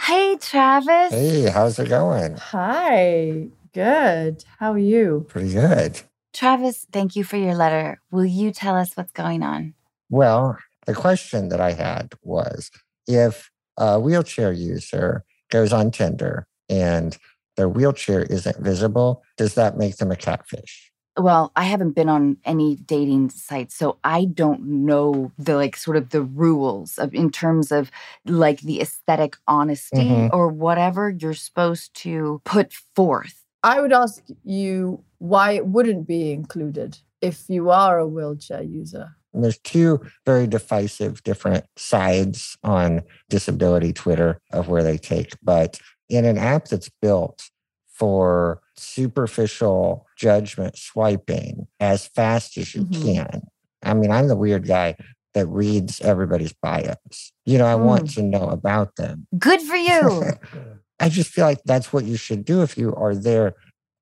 Hey, 0.00 0.36
Travis. 0.40 1.10
Hey, 1.12 1.48
how's 1.50 1.78
it 1.80 1.88
going? 1.88 2.36
Hi. 2.36 3.48
Good. 3.74 4.44
How 4.58 4.72
are 4.72 4.78
you? 4.78 5.26
Pretty 5.28 5.52
good. 5.52 6.00
Travis, 6.32 6.86
thank 6.92 7.16
you 7.16 7.24
for 7.24 7.36
your 7.36 7.54
letter. 7.54 8.00
Will 8.12 8.24
you 8.26 8.52
tell 8.52 8.76
us 8.76 8.96
what's 8.96 9.12
going 9.12 9.42
on? 9.42 9.74
Well, 10.08 10.58
the 10.86 10.94
question 10.94 11.48
that 11.48 11.60
I 11.60 11.72
had 11.72 12.14
was 12.22 12.70
if 13.08 13.50
a 13.76 13.98
wheelchair 13.98 14.52
user 14.52 15.24
goes 15.50 15.72
on 15.72 15.90
Tinder 15.90 16.46
and 16.68 17.16
their 17.56 17.68
wheelchair 17.68 18.22
isn't 18.24 18.58
visible, 18.58 19.22
does 19.36 19.54
that 19.54 19.76
make 19.76 19.96
them 19.96 20.10
a 20.10 20.16
catfish? 20.16 20.92
Well, 21.18 21.50
I 21.56 21.64
haven't 21.64 21.92
been 21.92 22.10
on 22.10 22.36
any 22.44 22.76
dating 22.76 23.30
sites, 23.30 23.74
so 23.74 23.96
I 24.04 24.26
don't 24.26 24.84
know 24.84 25.32
the 25.38 25.56
like 25.56 25.74
sort 25.76 25.96
of 25.96 26.10
the 26.10 26.20
rules 26.20 26.98
of 26.98 27.14
in 27.14 27.30
terms 27.30 27.72
of 27.72 27.90
like 28.26 28.60
the 28.60 28.82
aesthetic 28.82 29.36
honesty 29.48 29.96
Mhm. 29.96 30.30
or 30.34 30.48
whatever 30.48 31.08
you're 31.08 31.32
supposed 31.32 31.94
to 32.02 32.42
put 32.44 32.74
forth. 32.94 33.42
I 33.62 33.80
would 33.80 33.94
ask 33.94 34.22
you 34.44 35.02
why 35.18 35.52
it 35.52 35.66
wouldn't 35.66 36.06
be 36.06 36.32
included 36.32 36.98
if 37.22 37.48
you 37.48 37.70
are 37.70 37.98
a 37.98 38.06
wheelchair 38.06 38.62
user. 38.62 39.16
And 39.32 39.42
there's 39.42 39.58
two 39.60 40.00
very 40.26 40.46
divisive 40.46 41.22
different 41.22 41.64
sides 41.76 42.58
on 42.62 43.02
disability 43.30 43.94
Twitter 43.94 44.38
of 44.52 44.68
where 44.68 44.82
they 44.82 44.98
take. 44.98 45.32
But 45.42 45.78
in 46.08 46.24
an 46.24 46.38
app 46.38 46.66
that's 46.66 46.90
built 47.02 47.50
for 47.88 48.60
superficial 48.76 50.06
judgment 50.16 50.76
swiping 50.76 51.66
as 51.80 52.06
fast 52.06 52.56
as 52.58 52.74
you 52.74 52.84
Mhm. 52.84 53.02
can. 53.02 53.42
I 53.82 53.94
mean, 53.94 54.10
I'm 54.10 54.28
the 54.28 54.36
weird 54.36 54.66
guy 54.66 54.96
that 55.34 55.46
reads 55.46 56.00
everybody's 56.00 56.52
bios. 56.52 57.32
You 57.44 57.58
know, 57.58 57.66
I 57.66 57.74
want 57.74 58.10
to 58.14 58.22
know 58.22 58.48
about 58.48 58.96
them. 58.96 59.26
Good 59.38 59.60
for 59.62 59.76
you. 59.76 60.32
I 61.00 61.08
just 61.08 61.30
feel 61.30 61.44
like 61.44 61.62
that's 61.64 61.92
what 61.92 62.04
you 62.04 62.16
should 62.16 62.44
do 62.44 62.62
if 62.62 62.76
you 62.78 62.94
are 62.94 63.14
there 63.14 63.54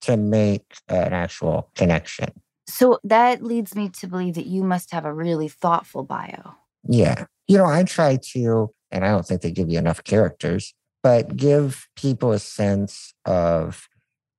to 0.02 0.16
make 0.16 0.64
an 0.88 1.12
actual 1.12 1.70
connection. 1.74 2.30
so 2.66 2.98
that 3.04 3.42
leads 3.42 3.74
me 3.74 3.88
to 3.90 4.06
believe 4.06 4.34
that 4.34 4.46
you 4.46 4.64
must 4.64 4.90
have 4.92 5.04
a 5.04 5.12
really 5.12 5.48
thoughtful 5.48 6.02
bio. 6.02 6.54
Yeah. 6.88 7.26
You 7.46 7.58
know, 7.58 7.66
I 7.66 7.82
try 7.84 8.16
to, 8.32 8.72
and 8.90 9.04
I 9.04 9.10
don't 9.10 9.26
think 9.26 9.42
they 9.42 9.50
give 9.50 9.68
you 9.68 9.78
enough 9.78 10.02
characters, 10.04 10.72
but 11.04 11.36
give 11.36 11.86
people 11.96 12.32
a 12.32 12.38
sense 12.38 13.12
of 13.26 13.88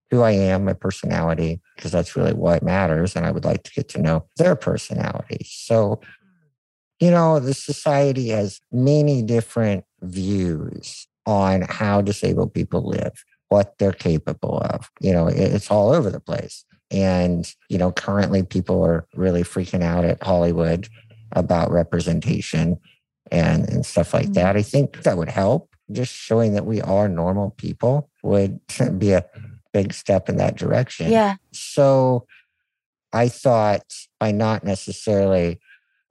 who 0.10 0.24
I 0.24 0.32
am, 0.32 0.66
my 0.66 0.74
personality, 0.74 1.62
because 1.76 1.92
that's 1.92 2.16
really 2.16 2.34
what 2.34 2.64
matters. 2.64 3.16
And 3.16 3.24
I 3.24 3.30
would 3.30 3.46
like 3.46 3.62
to 3.64 3.72
get 3.72 3.88
to 3.90 4.02
know 4.02 4.26
their 4.38 4.56
personality. 4.56 5.46
So, 5.48 6.02
you 7.00 7.12
know, 7.12 7.40
the 7.40 7.54
society 7.54 8.30
has 8.30 8.62
many 8.72 9.22
different 9.22 9.86
views 10.02 11.08
on 11.28 11.62
how 11.70 12.02
disabled 12.02 12.56
people 12.56 12.82
live, 12.82 13.24
what 13.50 13.78
they're 13.78 13.92
capable 13.92 14.58
of. 14.58 14.90
You 15.00 15.14
know, 15.14 15.28
it's 15.28 15.70
all 15.70 15.92
over 15.92 16.10
the 16.10 16.20
place. 16.20 16.66
And, 16.90 17.52
you 17.70 17.78
know, 17.78 17.92
currently 17.92 18.42
people 18.42 18.84
are 18.84 19.06
really 19.14 19.44
freaking 19.44 19.84
out 19.84 20.04
at 20.04 20.24
Hollywood 20.24 20.88
about 21.34 21.70
representation 21.70 22.80
and, 23.32 23.70
and 23.70 23.86
stuff 23.86 24.16
like 24.16 24.30
mm. 24.30 24.34
that. 24.34 24.56
I 24.56 24.64
think 24.64 25.04
that 25.04 25.18
would 25.18 25.30
help. 25.30 25.75
Just 25.92 26.14
showing 26.14 26.54
that 26.54 26.66
we 26.66 26.82
are 26.82 27.08
normal 27.08 27.52
people 27.52 28.10
would 28.24 28.60
be 28.98 29.12
a 29.12 29.26
big 29.74 29.94
step 29.94 30.30
in 30.30 30.38
that 30.38 30.56
direction. 30.56 31.12
Yeah. 31.12 31.36
So 31.52 32.26
I 33.14 33.30
thought 33.30 33.94
by 34.20 34.32
not 34.32 34.64
necessarily 34.64 35.60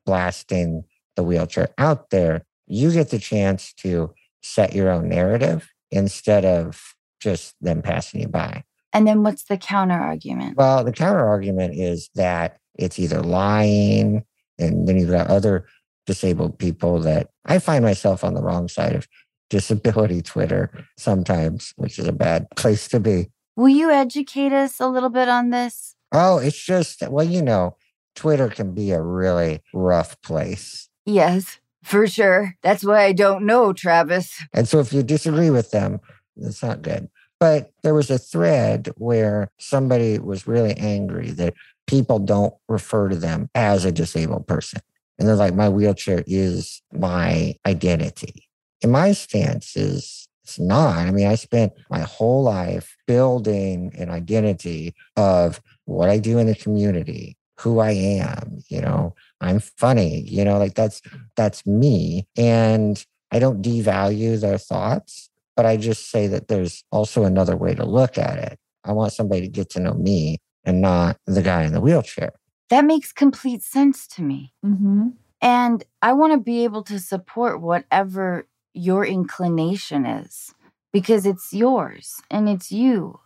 blasting 0.07 0.85
the 1.17 1.23
wheelchair 1.23 1.69
out 1.79 2.11
there, 2.11 2.45
you 2.67 2.93
get 2.93 3.11
the 3.11 3.19
chance 3.19 3.73
to 3.75 4.15
set 4.43 4.75
your 4.75 4.91
own 4.91 5.09
narrative 5.09 5.69
instead 5.91 6.45
of 6.45 6.95
just 7.21 7.55
them 7.61 7.83
passing 7.83 8.21
you 8.21 8.29
by. 8.29 8.65
And 8.93 9.09
then 9.09 9.23
what's 9.23 9.45
the 9.45 9.57
counter 9.57 9.99
argument? 9.99 10.57
Well, 10.57 10.85
the 10.85 10.93
counter 10.93 11.27
argument 11.27 11.75
is 11.75 12.11
that 12.15 12.59
it's 12.75 12.99
either 12.99 13.23
lying, 13.23 14.25
and 14.59 14.87
then 14.87 14.99
you've 14.99 15.11
got 15.11 15.29
other 15.29 15.67
disabled 16.07 16.59
people 16.59 17.01
that 17.01 17.31
I 17.45 17.59
find 17.59 17.85
myself 17.85 18.23
on 18.25 18.35
the 18.35 18.43
wrong 18.43 18.69
side 18.69 18.95
of 18.95 19.09
disability 19.51 20.23
Twitter 20.23 20.71
sometimes, 20.97 21.73
which 21.77 21.99
is 21.99 22.07
a 22.07 22.13
bad 22.13 22.47
place 22.57 22.89
to 22.89 23.01
be. 23.01 23.31
Will 23.57 23.69
you 23.69 23.91
educate 23.91 24.53
us 24.53 24.81
a 24.81 24.89
little 24.89 25.11
bit 25.11 25.29
on 25.29 25.51
this? 25.51 25.95
Oh, 26.13 26.39
it's 26.39 26.61
just, 26.61 27.03
well, 27.09 27.25
you 27.25 27.43
know, 27.43 27.77
Twitter 28.15 28.49
can 28.49 28.75
be 28.75 28.93
a 28.93 29.01
really 29.01 29.63
rough 29.73 30.21
place. 30.23 30.89
Yes, 31.05 31.59
for 31.83 32.07
sure. 32.07 32.57
That's 32.63 32.85
why 32.85 33.05
I 33.05 33.13
don't 33.13 33.45
know, 33.47 33.73
Travis. 33.73 34.43
And 34.53 34.69
so 34.69 34.79
if 34.81 34.93
you 34.93 35.03
disagree 35.03 35.51
with 35.51 35.71
them, 35.71 36.01
it's 36.37 36.63
not 36.63 36.83
good. 36.83 37.09
But 37.41 37.73
there 37.83 37.95
was 37.95 38.11
a 38.11 38.19
thread 38.19 38.91
where 38.97 39.51
somebody 39.59 40.19
was 40.19 40.47
really 40.47 40.75
angry 40.75 41.31
that 41.33 41.55
people 41.87 42.19
don't 42.19 42.55
refer 42.69 43.09
to 43.09 43.17
them 43.17 43.51
as 43.55 43.85
a 43.85 43.93
disabled 43.93 44.47
person. 44.47 44.81
And 45.19 45.29
they're 45.29 45.37
like, 45.37 45.55
my 45.55 45.69
wheelchair 45.69 46.25
is 46.27 46.83
my 46.93 47.55
identity. 47.67 48.49
And 48.83 48.93
my 48.93 49.13
stance 49.13 49.77
is 49.77 50.29
it's 50.45 50.59
not. 50.59 50.99
I 50.99 51.11
mean, 51.11 51.27
I 51.27 51.37
spent 51.37 51.73
my 51.89 52.01
whole 52.01 52.43
life 52.43 52.97
building 53.07 53.93
an 53.99 54.11
identity 54.11 54.95
of 55.17 55.61
what 55.87 56.11
I 56.11 56.19
do 56.19 56.39
in 56.39 56.47
the 56.47 56.55
community, 56.55 57.37
who 57.59 57.79
I 57.79 57.93
am, 57.93 58.59
you 58.69 58.83
know, 58.83 59.15
I'm 59.41 59.61
funny, 59.61 60.21
you 60.21 60.45
know, 60.45 60.59
like 60.59 60.75
that's 60.75 61.01
that's 61.35 61.67
me. 61.67 62.27
And 62.37 63.03
I 63.33 63.39
don't 63.39 63.63
devalue 63.63 64.39
their 64.39 64.59
thoughts, 64.59 65.31
but 65.57 65.65
I 65.65 65.79
just 65.79 66.11
say 66.11 66.27
that 66.27 66.49
there's 66.49 66.85
also 66.93 67.25
another 67.25 67.57
way 67.57 67.75
to 67.75 67.85
look 67.85 68.19
at 68.19 68.39
it. 68.39 68.59
I 68.85 68.93
want 68.93 69.15
somebody 69.15 69.41
to 69.43 69.49
get 69.49 69.71
to 69.71 69.81
know 69.81 69.95
me 69.95 70.39
and 70.65 70.83
not 70.83 71.17
the 71.27 71.43
guy 71.43 71.65
in 71.65 71.73
the 71.73 71.81
wheelchair. 71.81 72.33
That 72.69 72.85
makes 72.85 73.13
complete 73.13 73.63
sense 73.63 74.07
to 74.09 74.23
me. 74.23 74.53
Mm-hmm. 74.65 75.09
And 75.41 75.85
I 76.03 76.13
want 76.13 76.33
to 76.33 76.39
be 76.39 76.65
able 76.65 76.83
to 76.85 76.99
support 76.99 77.61
whatever 77.61 78.47
your 78.75 79.07
inclination 79.07 80.05
is 80.05 80.55
because 80.93 81.25
it's 81.25 81.53
yours 81.53 82.21
and 82.31 82.49
it's 82.49 82.71
you. 82.71 83.21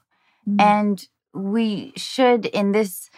Mm-hmm. 0.49 0.61
And 0.61 1.09
we 1.35 1.93
should, 1.97 2.47
in 2.47 2.73
this 2.73 3.11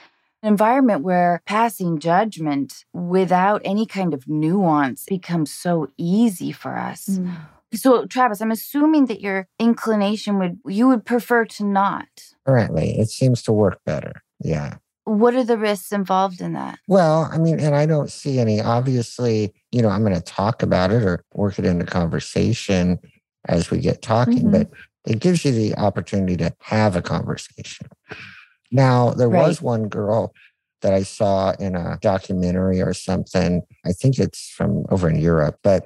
environment 0.42 1.02
where 1.02 1.42
passing 1.46 1.98
judgment 1.98 2.84
without 2.92 3.60
any 3.64 3.86
kind 3.86 4.14
of 4.14 4.28
nuance 4.28 5.04
becomes 5.06 5.52
so 5.52 5.88
easy 5.98 6.52
for 6.52 6.76
us. 6.76 7.08
Mm. 7.08 7.36
So, 7.72 8.04
Travis, 8.06 8.40
I'm 8.40 8.50
assuming 8.50 9.06
that 9.06 9.20
your 9.20 9.46
inclination 9.58 10.38
would, 10.38 10.58
you 10.66 10.88
would 10.88 11.04
prefer 11.04 11.44
to 11.44 11.64
not. 11.64 12.08
Currently, 12.46 12.98
it 12.98 13.10
seems 13.10 13.42
to 13.42 13.52
work 13.52 13.80
better. 13.84 14.22
Yeah. 14.40 14.76
What 15.04 15.34
are 15.34 15.44
the 15.44 15.58
risks 15.58 15.92
involved 15.92 16.40
in 16.40 16.52
that? 16.52 16.78
Well, 16.86 17.28
I 17.32 17.38
mean, 17.38 17.58
and 17.58 17.74
I 17.74 17.86
don't 17.86 18.10
see 18.10 18.38
any. 18.38 18.60
Obviously, 18.60 19.52
you 19.72 19.82
know, 19.82 19.88
I'm 19.88 20.02
going 20.02 20.14
to 20.14 20.20
talk 20.20 20.62
about 20.62 20.90
it 20.92 21.02
or 21.02 21.24
work 21.34 21.58
it 21.58 21.64
into 21.64 21.86
conversation 21.86 22.98
as 23.48 23.70
we 23.70 23.78
get 23.78 24.02
talking, 24.02 24.44
Mhm. 24.44 24.52
but 24.52 24.70
it 25.06 25.18
gives 25.18 25.44
you 25.44 25.52
the 25.52 25.74
opportunity 25.76 26.36
to 26.36 26.54
have 26.60 26.94
a 26.96 27.02
conversation. 27.02 27.88
Now, 28.70 29.10
there 29.10 29.30
was 29.30 29.60
one 29.62 29.88
girl 29.88 30.32
that 30.82 30.94
I 30.94 31.02
saw 31.02 31.52
in 31.58 31.74
a 31.74 31.98
documentary 32.00 32.80
or 32.80 32.92
something. 32.94 33.62
I 33.84 33.92
think 33.92 34.18
it's 34.18 34.50
from 34.50 34.84
over 34.90 35.08
in 35.08 35.16
Europe, 35.16 35.58
but 35.62 35.84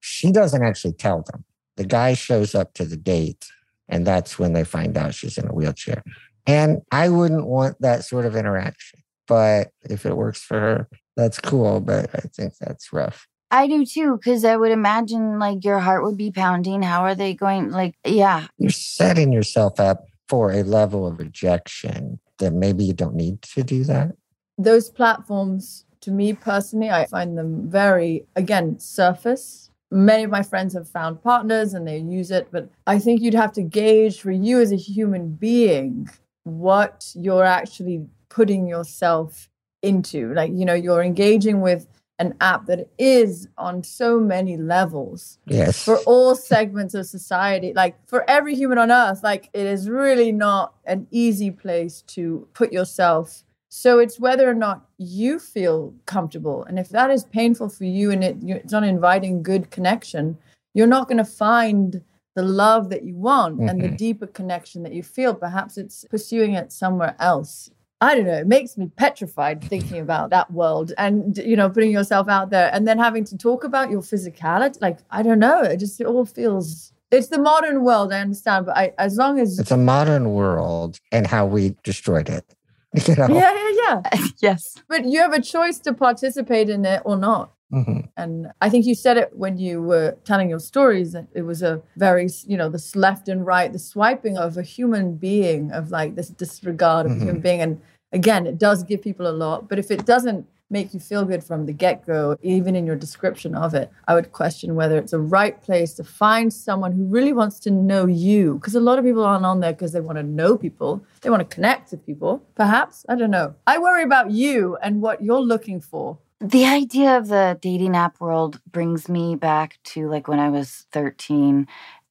she 0.00 0.32
doesn't 0.32 0.62
actually 0.62 0.94
tell 0.94 1.22
them. 1.22 1.44
The 1.76 1.84
guy 1.84 2.14
shows 2.14 2.54
up 2.54 2.72
to 2.74 2.84
the 2.84 2.96
date, 2.96 3.46
and 3.88 4.06
that's 4.06 4.38
when 4.38 4.52
they 4.52 4.64
find 4.64 4.96
out 4.96 5.14
she's 5.14 5.36
in 5.36 5.48
a 5.48 5.52
wheelchair. 5.52 6.02
And 6.46 6.82
I 6.92 7.08
wouldn't 7.08 7.46
want 7.46 7.80
that 7.80 8.04
sort 8.04 8.26
of 8.26 8.36
interaction. 8.36 9.00
But 9.26 9.70
if 9.88 10.04
it 10.04 10.16
works 10.16 10.42
for 10.42 10.60
her, 10.60 10.88
that's 11.16 11.40
cool. 11.40 11.80
But 11.80 12.10
I 12.14 12.20
think 12.20 12.54
that's 12.60 12.92
rough. 12.92 13.26
I 13.50 13.68
do 13.68 13.86
too, 13.86 14.16
because 14.16 14.44
I 14.44 14.56
would 14.56 14.72
imagine 14.72 15.38
like 15.38 15.64
your 15.64 15.78
heart 15.78 16.02
would 16.02 16.16
be 16.16 16.32
pounding. 16.32 16.82
How 16.82 17.02
are 17.02 17.14
they 17.14 17.34
going? 17.34 17.70
Like, 17.70 17.94
yeah, 18.04 18.48
You're 18.58 18.70
setting 18.70 19.32
yourself 19.32 19.78
up 19.78 20.04
for 20.28 20.50
a 20.50 20.62
level 20.64 21.06
of 21.06 21.18
rejection 21.18 22.18
that 22.38 22.52
maybe 22.52 22.84
you 22.84 22.92
don't 22.92 23.14
need 23.14 23.42
to 23.42 23.62
do 23.62 23.84
that. 23.84 24.12
Those 24.58 24.90
platforms, 24.90 25.84
to 26.00 26.10
me 26.10 26.32
personally, 26.32 26.90
I 26.90 27.06
find 27.06 27.38
them 27.38 27.70
very, 27.70 28.26
again, 28.34 28.78
surface. 28.78 29.70
many 29.90 30.24
of 30.24 30.30
my 30.30 30.42
friends 30.42 30.74
have 30.74 30.88
found 30.88 31.22
partners 31.22 31.74
and 31.74 31.86
they 31.86 31.98
use 31.98 32.30
it, 32.32 32.48
but 32.50 32.68
I 32.86 32.98
think 32.98 33.22
you'd 33.22 33.34
have 33.34 33.52
to 33.52 33.62
gauge 33.62 34.20
for 34.20 34.32
you 34.32 34.60
as 34.60 34.72
a 34.72 34.76
human 34.76 35.34
being 35.34 36.10
what 36.44 37.10
you're 37.14 37.44
actually 37.44 38.06
putting 38.28 38.66
yourself 38.66 39.48
into. 39.82 40.32
Like, 40.34 40.52
you 40.54 40.64
know, 40.64 40.74
you're 40.74 41.02
engaging 41.02 41.60
with 41.60 41.86
an 42.20 42.34
app 42.40 42.66
that 42.66 42.88
is 42.96 43.48
on 43.58 43.82
so 43.82 44.20
many 44.20 44.56
levels 44.56 45.38
Yes. 45.46 45.82
for 45.84 45.98
all 46.06 46.36
segments 46.36 46.94
of 46.94 47.06
society 47.06 47.72
like 47.74 47.96
for 48.06 48.24
every 48.30 48.54
human 48.54 48.78
on 48.78 48.92
earth 48.92 49.24
like 49.24 49.50
it 49.52 49.66
is 49.66 49.90
really 49.90 50.30
not 50.30 50.74
an 50.84 51.08
easy 51.10 51.50
place 51.50 52.02
to 52.02 52.46
put 52.54 52.72
yourself 52.72 53.42
so 53.68 53.98
it's 53.98 54.20
whether 54.20 54.48
or 54.48 54.54
not 54.54 54.86
you 54.98 55.40
feel 55.40 55.92
comfortable 56.06 56.62
and 56.66 56.78
if 56.78 56.88
that 56.90 57.10
is 57.10 57.24
painful 57.24 57.68
for 57.68 57.82
you 57.84 58.12
and 58.12 58.22
it, 58.22 58.36
it's 58.44 58.70
not 58.72 58.84
inviting 58.84 59.42
good 59.42 59.72
connection 59.72 60.38
you're 60.72 60.86
not 60.86 61.08
going 61.08 61.18
to 61.18 61.24
find 61.24 62.00
the 62.34 62.42
love 62.42 62.90
that 62.90 63.04
you 63.04 63.14
want 63.16 63.60
and 63.60 63.82
the 63.82 63.88
Mhm. 63.88 63.96
deeper 63.96 64.26
connection 64.26 64.82
that 64.82 64.92
you 64.92 65.02
feel 65.02 65.34
perhaps 65.34 65.76
it's 65.78 66.04
pursuing 66.10 66.54
it 66.54 66.72
somewhere 66.72 67.14
else 67.18 67.70
I 68.00 68.14
don't 68.14 68.26
know. 68.26 68.34
It 68.36 68.46
makes 68.46 68.76
me 68.76 68.90
petrified 68.94 69.62
thinking 69.62 69.98
about 69.98 70.28
that 70.28 70.52
world 70.52 70.92
and, 70.98 71.38
you 71.38 71.56
know, 71.56 71.70
putting 71.70 71.90
yourself 71.90 72.28
out 72.28 72.50
there 72.50 72.68
and 72.74 72.86
then 72.86 72.98
having 72.98 73.24
to 73.24 73.38
talk 73.38 73.64
about 73.64 73.88
your 73.90 74.02
physicality. 74.02 74.76
Like, 74.82 74.98
I 75.10 75.22
don't 75.22 75.38
know. 75.38 75.62
It 75.62 75.78
just 75.78 75.98
it 76.02 76.06
all 76.06 76.26
feels, 76.26 76.92
it's 77.10 77.28
the 77.28 77.38
modern 77.38 77.82
world. 77.82 78.12
I 78.12 78.20
understand. 78.20 78.66
But 78.66 78.76
I, 78.76 78.92
as 78.98 79.16
long 79.16 79.38
as, 79.40 79.58
It's 79.58 79.70
a 79.70 79.78
modern 79.78 80.34
world 80.34 80.98
and 81.12 81.26
how 81.26 81.46
we 81.46 81.76
destroyed 81.82 82.28
it. 82.28 82.44
You 83.08 83.14
know? 83.16 83.28
yeah, 83.28 83.54
yeah, 83.54 84.00
yeah. 84.12 84.26
yes. 84.42 84.74
But 84.86 85.06
you 85.06 85.20
have 85.20 85.32
a 85.32 85.40
choice 85.40 85.78
to 85.78 85.94
participate 85.94 86.68
in 86.68 86.84
it 86.84 87.00
or 87.06 87.16
not. 87.16 87.53
Mhm. 87.72 88.08
And 88.16 88.52
I 88.60 88.68
think 88.68 88.86
you 88.86 88.94
said 88.94 89.16
it 89.16 89.30
when 89.36 89.58
you 89.58 89.82
were 89.82 90.16
telling 90.24 90.48
your 90.48 90.60
stories 90.60 91.12
that 91.12 91.26
it 91.34 91.42
was 91.42 91.62
a 91.62 91.82
very, 91.96 92.28
you 92.46 92.56
know, 92.56 92.68
this 92.68 92.94
left 92.94 93.28
and 93.28 93.44
right, 93.46 93.72
the 93.72 93.78
swiping 93.78 94.36
of 94.38 94.56
a 94.56 94.62
human 94.62 95.16
being, 95.16 95.72
of 95.72 95.90
like 95.90 96.14
this 96.14 96.28
disregard 96.28 97.06
of 97.06 97.12
a 97.12 97.16
human 97.16 97.40
being. 97.40 97.60
And 97.60 97.80
again, 98.12 98.46
it 98.46 98.58
does 98.58 98.82
give 98.84 99.02
people 99.02 99.26
a 99.26 99.32
lot. 99.32 99.68
But 99.68 99.78
if 99.78 99.90
it 99.90 100.06
doesn't 100.06 100.46
make 100.70 100.94
you 100.94 101.00
feel 101.00 101.24
good 101.24 101.44
from 101.44 101.66
the 101.66 101.72
get 101.72 102.06
go, 102.06 102.36
even 102.42 102.74
in 102.74 102.86
your 102.86 102.96
description 102.96 103.54
of 103.54 103.74
it, 103.74 103.90
I 104.08 104.14
would 104.14 104.32
question 104.32 104.74
whether 104.74 104.98
it's 104.98 105.12
a 105.12 105.18
right 105.18 105.60
place 105.62 105.94
to 105.94 106.04
find 106.04 106.52
someone 106.52 106.92
who 106.92 107.04
really 107.04 107.32
wants 107.32 107.58
to 107.60 107.70
know 107.70 108.06
you. 108.06 108.54
Because 108.54 108.74
a 108.74 108.80
lot 108.80 108.98
of 108.98 109.04
people 109.04 109.24
aren't 109.24 109.44
on 109.46 109.60
there 109.60 109.72
because 109.72 109.92
they 109.92 110.00
want 110.00 110.18
to 110.18 110.22
know 110.22 110.56
people, 110.56 111.04
they 111.22 111.30
want 111.30 111.48
to 111.48 111.54
connect 111.54 111.90
with 111.90 112.04
people. 112.06 112.42
Perhaps, 112.54 113.04
I 113.08 113.14
don't 113.16 113.30
know. 113.30 113.54
I 113.66 113.78
worry 113.78 114.02
about 114.04 114.30
you 114.30 114.76
and 114.82 115.02
what 115.02 115.22
you're 115.22 115.40
looking 115.40 115.80
for. 115.80 116.18
The 116.40 116.66
idea 116.66 117.16
of 117.16 117.28
the 117.28 117.58
dating 117.60 117.96
app 117.96 118.20
world 118.20 118.60
brings 118.70 119.08
me 119.08 119.36
back 119.36 119.78
to 119.84 120.08
like 120.08 120.28
when 120.28 120.40
I 120.40 120.50
was 120.50 120.86
13 120.92 121.66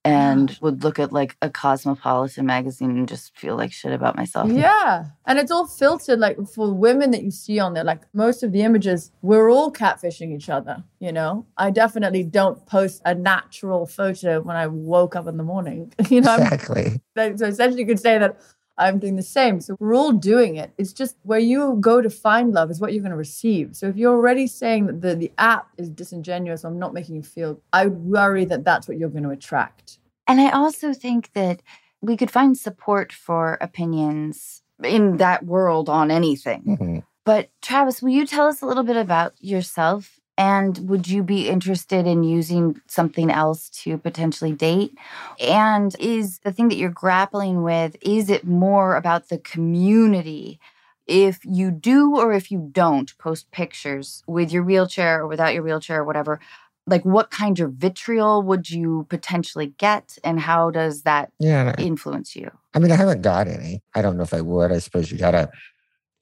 and 0.06 0.58
would 0.62 0.84
look 0.84 1.00
at 1.00 1.14
like 1.14 1.38
a 1.42 1.50
cosmopolitan 1.50 2.46
magazine 2.46 2.92
and 2.92 3.08
just 3.08 3.38
feel 3.38 3.56
like 3.56 3.72
shit 3.72 3.94
about 3.94 4.18
myself. 4.18 4.50
Yeah. 4.64 5.06
And 5.26 5.40
it's 5.40 5.52
all 5.52 5.66
filtered 5.68 6.20
like 6.20 6.38
for 6.48 6.74
women 6.74 7.12
that 7.12 7.24
you 7.24 7.32
see 7.32 7.60
on 7.60 7.74
there, 7.74 7.84
like 7.86 8.02
most 8.14 8.44
of 8.44 8.52
the 8.52 8.64
images, 8.64 9.12
we're 9.22 9.50
all 9.50 9.72
catfishing 9.72 10.36
each 10.36 10.50
other, 10.50 10.84
you 11.00 11.12
know? 11.14 11.46
I 11.58 11.70
definitely 11.72 12.24
don't 12.24 12.66
post 12.66 13.02
a 13.06 13.16
natural 13.16 13.86
photo 13.86 14.42
when 14.42 14.58
I 14.58 14.68
woke 14.68 15.16
up 15.16 15.28
in 15.28 15.38
the 15.38 15.44
morning. 15.44 15.94
you 16.10 16.20
know, 16.22 16.32
I'm- 16.32 16.42
Exactly. 16.42 17.02
so 17.16 17.46
essentially 17.46 17.82
you 17.82 17.88
could 17.88 18.00
say 18.00 18.18
that 18.18 18.38
I'm 18.78 19.00
doing 19.00 19.16
the 19.16 19.24
same. 19.24 19.62
So 19.62 19.76
we're 19.80 19.96
all 19.96 20.12
doing 20.12 20.56
it. 20.56 20.72
It's 20.78 20.94
just 20.94 21.16
where 21.24 21.40
you 21.40 21.78
go 21.80 22.02
to 22.02 22.10
find 22.10 22.54
love 22.54 22.72
is 22.72 22.80
what 22.82 22.94
you're 22.94 23.04
going 23.04 23.12
to 23.12 23.18
receive. 23.18 23.76
So 23.76 23.88
if 23.88 23.96
you're 23.96 24.16
already 24.16 24.48
saying 24.48 24.88
that 24.88 25.02
the, 25.02 25.16
the 25.16 25.32
app 25.38 25.68
is 25.78 25.90
disingenuous, 25.90 26.64
I'm 26.64 26.80
not 26.80 26.94
making 26.94 27.16
you 27.16 27.24
feel, 27.24 27.62
I 27.72 27.86
would 27.86 28.00
worry 28.04 28.46
that 28.46 28.64
that's 28.64 28.88
what 28.88 28.98
you're 28.98 29.10
going 29.10 29.24
to 29.24 29.30
attract. 29.30 30.00
And 30.28 30.42
I 30.42 30.50
also 30.50 30.94
think 30.94 31.32
that 31.34 31.62
we 32.02 32.18
could 32.18 32.32
find 32.32 32.58
support 32.58 33.12
for 33.14 33.58
opinions 33.62 34.64
in 34.84 35.18
that 35.18 35.46
world 35.46 35.88
on 35.90 36.10
anything. 36.10 36.64
Mhm. 36.80 37.04
But 37.26 37.50
Travis, 37.62 38.02
will 38.02 38.10
you 38.10 38.26
tell 38.26 38.48
us 38.48 38.62
a 38.62 38.66
little 38.66 38.84
bit 38.84 38.98
about 38.98 39.34
yourself? 39.40 40.20
And 40.38 40.90
would 40.90 41.08
you 41.08 41.22
be 41.22 41.48
interested 41.48 42.08
in 42.08 42.24
using 42.24 42.82
something 42.88 43.30
else 43.30 43.70
to 43.84 43.98
potentially 43.98 44.52
date? 44.52 44.98
And 45.40 45.96
is 46.00 46.40
the 46.40 46.52
thing 46.52 46.70
that 46.70 46.78
you're 46.78 46.90
grappling 46.90 47.62
with, 47.62 47.96
is 48.02 48.30
it 48.30 48.46
more 48.46 48.96
about 48.96 49.30
the 49.30 49.38
community? 49.38 50.60
If 51.06 51.40
you 51.44 51.70
do 51.70 52.18
or 52.18 52.34
if 52.34 52.50
you 52.50 52.70
don't 52.72 53.16
post 53.18 53.52
pictures 53.52 54.24
with 54.26 54.52
your 54.52 54.64
wheelchair 54.64 55.22
or 55.22 55.28
without 55.28 55.54
your 55.54 55.64
wheelchair 55.64 56.02
or 56.02 56.04
whatever, 56.04 56.40
like 56.88 57.06
what 57.06 57.30
kind 57.30 57.60
of 57.60 57.74
vitriol 57.74 58.42
would 58.42 58.70
you 58.70 59.06
potentially 59.10 59.74
get? 59.78 60.18
And 60.24 60.40
how 60.40 60.72
does 60.72 61.04
that 61.04 61.32
Yeah. 61.40 61.76
influence 61.78 62.36
you? 62.36 62.50
I 62.74 62.80
mean, 62.80 62.92
I 62.92 62.96
haven't 62.96 63.22
got 63.22 63.48
any. 63.48 63.82
I 63.94 64.02
don't 64.02 64.18
know 64.18 64.24
if 64.24 64.34
I 64.34 64.42
would. 64.42 64.72
I 64.72 64.80
suppose 64.80 65.12
you 65.12 65.18
gotta 65.18 65.50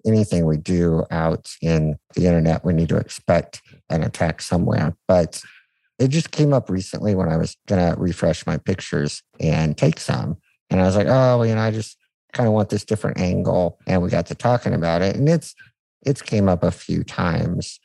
anything 0.06 0.46
we 0.46 0.58
do 0.58 1.06
out 1.12 1.52
in 1.62 1.98
the 2.16 2.26
internet, 2.26 2.66
we 2.66 2.74
need 2.74 2.90
to 2.90 2.98
expect 2.98 3.62
an 3.90 4.04
attack 4.04 4.42
somewhere. 4.42 4.96
But 5.08 5.42
it 6.00 6.10
just 6.10 6.32
came 6.32 6.54
up 6.54 6.70
recently 6.70 7.16
when 7.16 7.30
I 7.30 7.38
was 7.38 7.56
gonna 7.68 7.96
refresh 7.98 8.46
my 8.46 8.58
pictures 8.58 9.22
and 9.40 9.78
take 9.78 10.00
some. 10.00 10.38
And 10.70 10.82
I 10.82 10.84
was 10.84 10.96
like, 10.96 11.08
oh, 11.08 11.38
well, 11.38 11.46
you 11.46 11.54
know, 11.54 11.62
I 11.62 11.72
just 11.72 11.98
kind 12.34 12.48
of 12.48 12.54
want 12.54 12.70
this 12.70 12.86
different 12.86 13.20
angle. 13.20 13.78
And 13.88 14.02
we 14.02 14.10
got 14.10 14.26
to 14.28 14.36
talking 14.36 14.74
about 14.74 15.02
it. 15.02 15.16
And 15.16 15.28
it's 15.28 15.54
it's 16.04 16.22
came 16.22 16.50
up 16.50 16.64
a 16.64 16.72
few 16.72 17.04
times. 17.04 17.80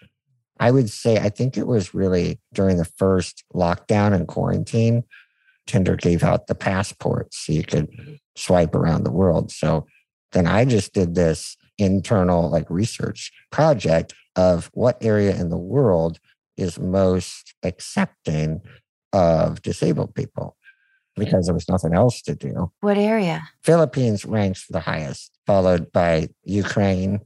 I 0.58 0.70
would 0.70 0.88
say 0.88 1.18
I 1.18 1.28
think 1.28 1.56
it 1.56 1.66
was 1.66 1.94
really 1.94 2.40
during 2.54 2.78
the 2.78 2.84
first 2.84 3.44
lockdown 3.54 4.14
and 4.14 4.26
quarantine. 4.26 5.04
Tinder 5.66 5.96
gave 5.96 6.22
out 6.22 6.46
the 6.46 6.54
passports 6.54 7.38
so 7.38 7.52
you 7.52 7.64
could 7.64 7.88
swipe 8.36 8.74
around 8.74 9.04
the 9.04 9.10
world. 9.10 9.50
So 9.50 9.86
then 10.32 10.46
I 10.46 10.64
just 10.64 10.94
did 10.94 11.14
this 11.14 11.56
internal 11.78 12.50
like 12.50 12.68
research 12.70 13.32
project 13.50 14.14
of 14.34 14.70
what 14.74 14.96
area 15.02 15.34
in 15.34 15.50
the 15.50 15.58
world 15.58 16.18
is 16.56 16.78
most 16.78 17.54
accepting 17.62 18.60
of 19.12 19.62
disabled 19.62 20.14
people 20.14 20.56
because 21.16 21.46
there 21.46 21.54
was 21.54 21.68
nothing 21.68 21.94
else 21.94 22.20
to 22.22 22.34
do. 22.34 22.70
What 22.80 22.98
area? 22.98 23.48
Philippines 23.62 24.24
ranks 24.24 24.66
the 24.68 24.80
highest, 24.80 25.32
followed 25.46 25.90
by 25.92 26.28
Ukraine. 26.44 27.20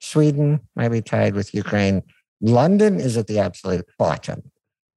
Sweden 0.00 0.60
might 0.76 0.90
be 0.90 1.02
tied 1.02 1.34
with 1.34 1.52
Ukraine. 1.54 2.02
London 2.40 3.00
is 3.00 3.16
at 3.16 3.26
the 3.26 3.38
absolute 3.38 3.86
bottom. 3.98 4.42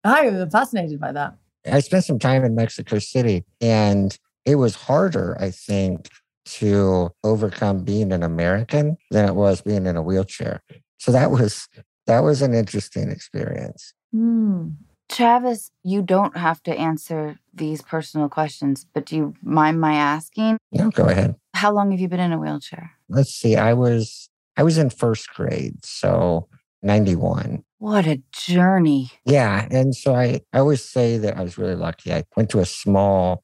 I 0.04 0.22
am 0.22 0.50
fascinated 0.50 1.00
by 1.00 1.12
that. 1.14 1.36
I 1.70 1.80
spent 1.80 2.06
some 2.06 2.20
time 2.20 2.44
in 2.44 2.56
Mexico 2.56 3.00
City 3.00 3.44
and 3.60 4.18
it 4.46 4.56
was 4.56 4.76
harder, 4.76 5.38
I 5.40 5.52
think, 5.52 6.10
to 6.54 7.12
overcome 7.24 7.84
being 7.84 8.12
an 8.12 8.24
American 8.24 8.98
than 9.12 9.28
it 9.28 9.36
was 9.36 9.62
being 9.62 9.86
in 9.86 9.96
a 9.96 10.02
wheelchair. 10.02 10.62
So 10.98 11.12
that 11.12 11.32
was 11.32 11.68
that 12.08 12.22
was 12.22 12.42
an 12.42 12.54
interesting 12.54 13.10
experience. 13.10 13.94
Hmm. 14.12 14.70
Travis, 15.10 15.72
you 15.84 16.04
don't 16.04 16.38
have 16.38 16.62
to 16.64 16.72
answer 16.72 17.40
these 17.54 17.82
personal 17.82 18.30
questions, 18.30 18.86
but 18.94 19.08
do 19.08 19.16
you 19.16 19.34
mind 19.42 19.82
my 19.82 19.94
asking? 19.94 20.58
Yeah, 20.72 20.90
go 20.94 21.06
ahead. 21.06 21.36
How 21.56 21.72
long 21.74 21.90
have 21.92 22.00
you 22.00 22.08
been 22.08 22.20
in 22.20 22.32
a 22.32 22.38
wheelchair? 22.38 22.92
Let's 23.10 23.32
see. 23.32 23.56
I 23.56 23.74
was 23.74 24.30
I 24.56 24.64
was 24.64 24.78
in 24.78 24.90
first 24.90 25.30
grade, 25.30 25.84
so 25.84 26.48
91. 26.84 27.64
What 27.80 28.08
a 28.08 28.22
journey. 28.32 29.12
Yeah. 29.26 29.68
And 29.72 29.96
so 29.96 30.16
I, 30.16 30.42
I 30.54 30.60
always 30.60 30.84
say 30.84 31.18
that 31.18 31.38
I 31.38 31.42
was 31.42 31.58
really 31.58 31.76
lucky. 31.76 32.14
I 32.14 32.24
went 32.36 32.50
to 32.52 32.60
a 32.60 32.66
small, 32.66 33.44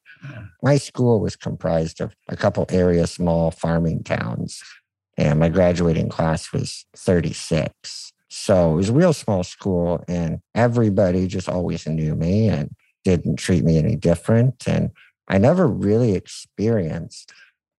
my 0.61 0.77
school 0.77 1.19
was 1.19 1.35
comprised 1.35 2.01
of 2.01 2.15
a 2.29 2.35
couple 2.35 2.65
area 2.69 3.07
small 3.07 3.51
farming 3.51 4.03
towns, 4.03 4.63
and 5.17 5.39
my 5.39 5.49
graduating 5.49 6.09
class 6.09 6.51
was 6.51 6.85
36. 6.95 8.11
So 8.29 8.73
it 8.73 8.75
was 8.75 8.89
a 8.89 8.93
real 8.93 9.13
small 9.13 9.43
school, 9.43 10.03
and 10.07 10.39
everybody 10.53 11.27
just 11.27 11.47
always 11.47 11.87
knew 11.87 12.15
me 12.15 12.49
and 12.49 12.69
didn't 13.03 13.37
treat 13.37 13.63
me 13.63 13.77
any 13.77 13.95
different. 13.95 14.67
And 14.67 14.91
I 15.27 15.37
never 15.37 15.67
really 15.67 16.15
experienced 16.15 17.31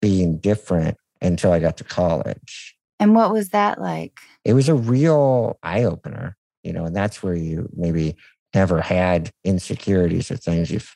being 0.01 0.37
different 0.37 0.97
until 1.21 1.51
I 1.51 1.59
got 1.59 1.77
to 1.77 1.83
college. 1.83 2.75
And 2.99 3.15
what 3.15 3.31
was 3.31 3.49
that 3.49 3.81
like? 3.81 4.19
It 4.45 4.53
was 4.53 4.69
a 4.69 4.75
real 4.75 5.57
eye 5.63 5.83
opener, 5.83 6.37
you 6.63 6.71
know, 6.71 6.85
and 6.85 6.95
that's 6.95 7.21
where 7.21 7.35
you 7.35 7.69
maybe 7.75 8.15
never 8.53 8.79
had 8.79 9.31
insecurities 9.43 10.31
or 10.31 10.37
things 10.37 10.71
you've 10.71 10.95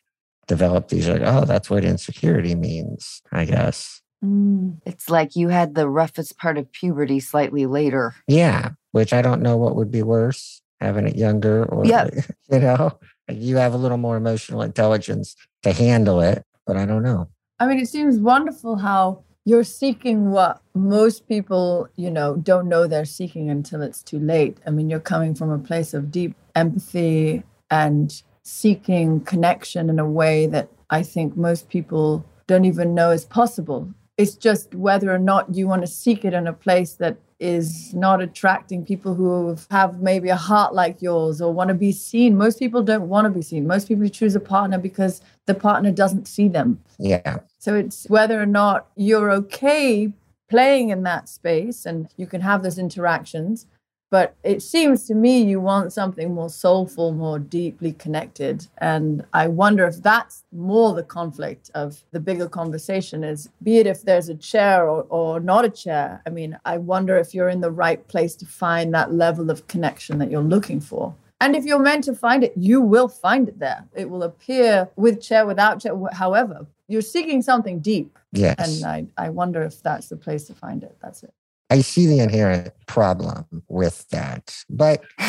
developed 0.50 0.89
these 0.89 1.08
like, 1.08 1.22
oh, 1.24 1.45
that's 1.45 1.70
what 1.70 1.86
insecurity 1.86 2.56
means, 2.56 3.22
I 3.32 3.45
guess. 3.45 4.02
Mm. 4.26 4.82
It's 4.86 5.10
like 5.10 5.38
you 5.38 5.47
had 5.47 5.76
the 5.76 5.88
roughest 5.88 6.38
part 6.38 6.58
of 6.58 6.70
puberty 6.74 7.22
slightly 7.22 7.66
later. 7.66 8.16
Yeah, 8.28 8.72
which 8.91 9.14
I 9.14 9.22
don't 9.22 9.41
know 9.41 9.56
what 9.56 9.78
would 9.78 9.91
be 9.91 10.04
worse, 10.04 10.62
having 10.82 11.08
it 11.08 11.16
younger 11.16 11.64
or, 11.66 11.86
Yeah. 11.86 12.10
you 12.52 12.60
know, 12.60 13.00
you 13.30 13.56
have 13.56 13.74
a 13.74 13.78
little 13.78 13.97
more 13.97 14.18
emotional 14.18 14.62
intelligence 14.64 15.36
to 15.64 15.72
handle 15.72 16.20
it, 16.20 16.43
but 16.66 16.76
I 16.76 16.86
don't 16.86 17.04
know. 17.04 17.30
I 17.60 17.68
mean, 17.68 17.80
it 17.80 17.88
seems 17.88 18.18
wonderful 18.18 18.78
how 18.78 19.24
you're 19.45 19.64
seeking 19.64 20.32
what 20.32 20.62
most 20.74 21.28
people, 21.28 21.88
you 21.95 22.10
know, 22.10 22.36
don't 22.36 22.68
know 22.68 22.88
they're 22.88 23.06
seeking 23.06 23.50
until 23.50 23.82
it's 23.82 24.02
too 24.02 24.20
late. 24.20 24.58
I 24.66 24.72
mean, 24.72 24.89
you're 24.89 25.00
coming 25.00 25.36
from 25.36 25.52
a 25.52 25.60
place 25.60 25.93
of 25.93 26.12
deep 26.12 26.36
empathy 26.56 27.43
and 27.70 28.22
seeking 28.50 29.22
connection 29.22 29.89
in 29.89 30.00
a 30.00 30.10
way 30.10 30.47
that 30.47 30.70
I 30.89 31.04
think 31.04 31.38
most 31.38 31.70
people 31.70 32.26
don't 32.47 32.66
even 32.66 32.95
know 32.95 33.12
is 33.12 33.26
possible. 33.26 33.88
It's 34.18 34.36
just 34.36 34.76
whether 34.76 35.14
or 35.14 35.20
not 35.20 35.54
you 35.56 35.68
want 35.68 35.84
to 35.84 35.88
seek 35.88 36.26
it 36.26 36.34
in 36.34 36.47
a 36.47 36.54
place 36.54 36.95
that 36.95 37.18
is 37.39 37.93
not 37.93 38.22
attracting 38.22 38.86
people 38.86 39.14
who 39.14 39.56
have 39.72 40.02
maybe 40.02 40.28
a 40.28 40.36
heart 40.36 40.74
like 40.74 41.02
yours 41.02 41.41
or 41.41 41.54
want 41.54 41.70
to 41.70 41.74
be 41.74 41.91
seen. 41.91 42.38
Most 42.38 42.60
people 42.60 42.84
don't 42.84 43.08
want 43.08 43.26
to 43.26 43.30
be 43.30 43.41
seen. 43.41 43.66
Most 43.66 43.88
people 43.88 44.10
choose 44.10 44.36
a 44.36 44.41
partner 44.41 44.78
because 44.78 45.22
the 45.45 45.54
partner 45.54 45.91
doesn't 45.91 46.28
see 46.28 46.50
them. 46.50 46.84
Yeah. 46.97 47.38
So 47.60 47.76
it's 47.76 48.10
whether 48.10 48.41
or 48.41 48.45
not 48.45 48.88
you're 48.95 49.32
okay 49.32 50.12
playing 50.50 50.89
in 50.89 51.04
that 51.04 51.30
space 51.30 51.86
and 51.86 52.10
you 52.18 52.28
can 52.28 52.41
have 52.41 52.64
those 52.64 52.80
interactions 52.80 53.68
but 54.10 54.36
it 54.43 54.62
seems 54.62 55.05
to 55.05 55.14
me 55.14 55.43
you 55.43 55.60
want 55.60 55.93
something 55.93 56.34
more 56.34 56.49
soulful, 56.49 57.12
more 57.12 57.38
deeply 57.38 57.93
connected. 57.93 58.68
And 58.80 59.24
I 59.34 59.47
wonder 59.47 59.86
if 59.86 60.01
that's 60.01 60.43
more 60.51 60.93
the 60.95 61.03
conflict 61.03 61.70
of 61.76 62.03
the 62.12 62.20
bigger 62.20 62.49
conversation 62.49 63.24
is 63.24 63.49
be 63.62 63.78
it 63.78 63.88
if 63.88 64.01
there's 64.01 64.30
a 64.30 64.36
chair 64.36 64.89
or, 64.89 65.05
or 65.10 65.39
not 65.39 65.66
a 65.66 65.70
chair. 65.70 66.22
I 66.26 66.32
mean, 66.32 66.57
I 66.66 66.78
wonder 66.78 67.18
if 67.18 67.34
you're 67.34 67.49
in 67.49 67.62
the 67.62 67.72
right 67.72 68.05
place 68.07 68.36
to 68.38 68.45
find 68.45 68.93
that 68.93 69.14
level 69.14 69.51
of 69.51 69.68
connection 69.68 70.18
that 70.20 70.32
you're 70.32 70.41
looking 70.41 70.80
for. 70.80 71.14
And 71.41 71.55
if 71.55 71.64
you're 71.64 71.80
meant 71.80 72.03
to 72.05 72.16
find 72.16 72.43
it, 72.43 72.53
you 72.57 72.82
will 72.82 73.07
find 73.07 73.47
it 73.47 73.60
there. 73.60 73.86
It 73.95 74.10
will 74.10 74.24
appear 74.24 74.89
with 74.97 75.22
chair, 75.22 75.45
without 75.45 75.82
chair, 75.82 75.93
however. 76.12 76.66
You're 76.88 77.01
seeking 77.01 77.41
something 77.41 77.80
deep. 77.80 78.18
Yes. 78.34 78.82
And 78.84 79.12
I, 79.18 79.26
I 79.26 79.30
wonder 79.30 79.62
if 79.62 79.82
that's 79.82 80.10
the 80.10 80.18
place 80.18 80.45
to 80.45 80.53
find 80.53 80.84
it. 80.84 80.97
That's 81.01 81.24
it. 81.24 81.34
I 81.70 81.82
see 81.82 82.08
the 82.08 82.20
inherent 82.20 82.74
problem 82.88 83.46
with 83.68 84.08
that, 84.10 84.56
but 84.70 85.02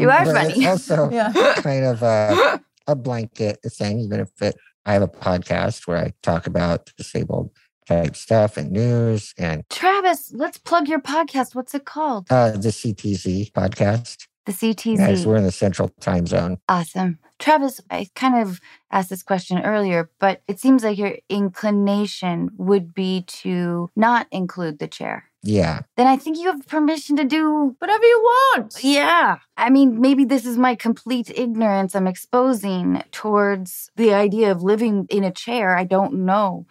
you 0.00 0.10
are 0.10 0.24
but 0.24 0.34
funny. 0.34 0.64
It's 0.64 0.66
also 0.90 1.10
Yeah. 1.12 1.32
kind 1.56 1.84
of 1.84 2.02
a, 2.02 2.60
a 2.86 2.94
blanket 2.94 3.58
thing, 3.66 3.98
even 4.00 4.20
if 4.20 4.30
it, 4.40 4.54
I 4.86 4.92
have 4.92 5.02
a 5.02 5.08
podcast 5.08 5.86
where 5.86 5.98
I 5.98 6.12
talk 6.22 6.46
about 6.46 6.90
disabled 6.96 7.50
type 7.86 8.14
stuff 8.14 8.56
and 8.56 8.70
news 8.70 9.34
and 9.38 9.64
Travis, 9.68 10.32
let's 10.32 10.56
plug 10.58 10.88
your 10.88 11.00
podcast. 11.00 11.54
What's 11.56 11.74
it 11.74 11.84
called? 11.84 12.26
uh, 12.30 12.52
the 12.52 12.68
CTZ 12.68 13.50
podcast. 13.52 14.26
The 14.46 14.52
CTZ. 14.52 15.24
We're 15.24 15.36
in 15.36 15.44
the 15.44 15.52
central 15.52 15.90
time 16.00 16.26
zone. 16.26 16.58
Awesome. 16.68 17.18
Travis, 17.38 17.80
I 17.90 18.08
kind 18.14 18.40
of 18.40 18.60
asked 18.90 19.10
this 19.10 19.22
question 19.22 19.62
earlier, 19.62 20.10
but 20.18 20.42
it 20.48 20.60
seems 20.60 20.84
like 20.84 20.98
your 20.98 21.16
inclination 21.28 22.50
would 22.56 22.94
be 22.94 23.22
to 23.22 23.90
not 23.96 24.26
include 24.30 24.78
the 24.78 24.88
chair. 24.88 25.30
Yeah. 25.42 25.80
Then 25.96 26.06
I 26.06 26.16
think 26.16 26.38
you 26.38 26.46
have 26.46 26.66
permission 26.68 27.16
to 27.16 27.24
do 27.24 27.74
Whatever 27.78 28.04
you 28.04 28.20
want. 28.20 28.78
Yeah. 28.82 29.38
I 29.56 29.70
mean, 29.70 30.00
maybe 30.00 30.24
this 30.24 30.46
is 30.46 30.56
my 30.56 30.76
complete 30.76 31.30
ignorance 31.34 31.96
I'm 31.96 32.06
exposing 32.06 33.02
towards 33.10 33.90
the 33.96 34.14
idea 34.14 34.52
of 34.52 34.62
living 34.62 35.06
in 35.10 35.24
a 35.24 35.32
chair. 35.32 35.76
I 35.76 35.84
don't 35.84 36.24
know. 36.24 36.66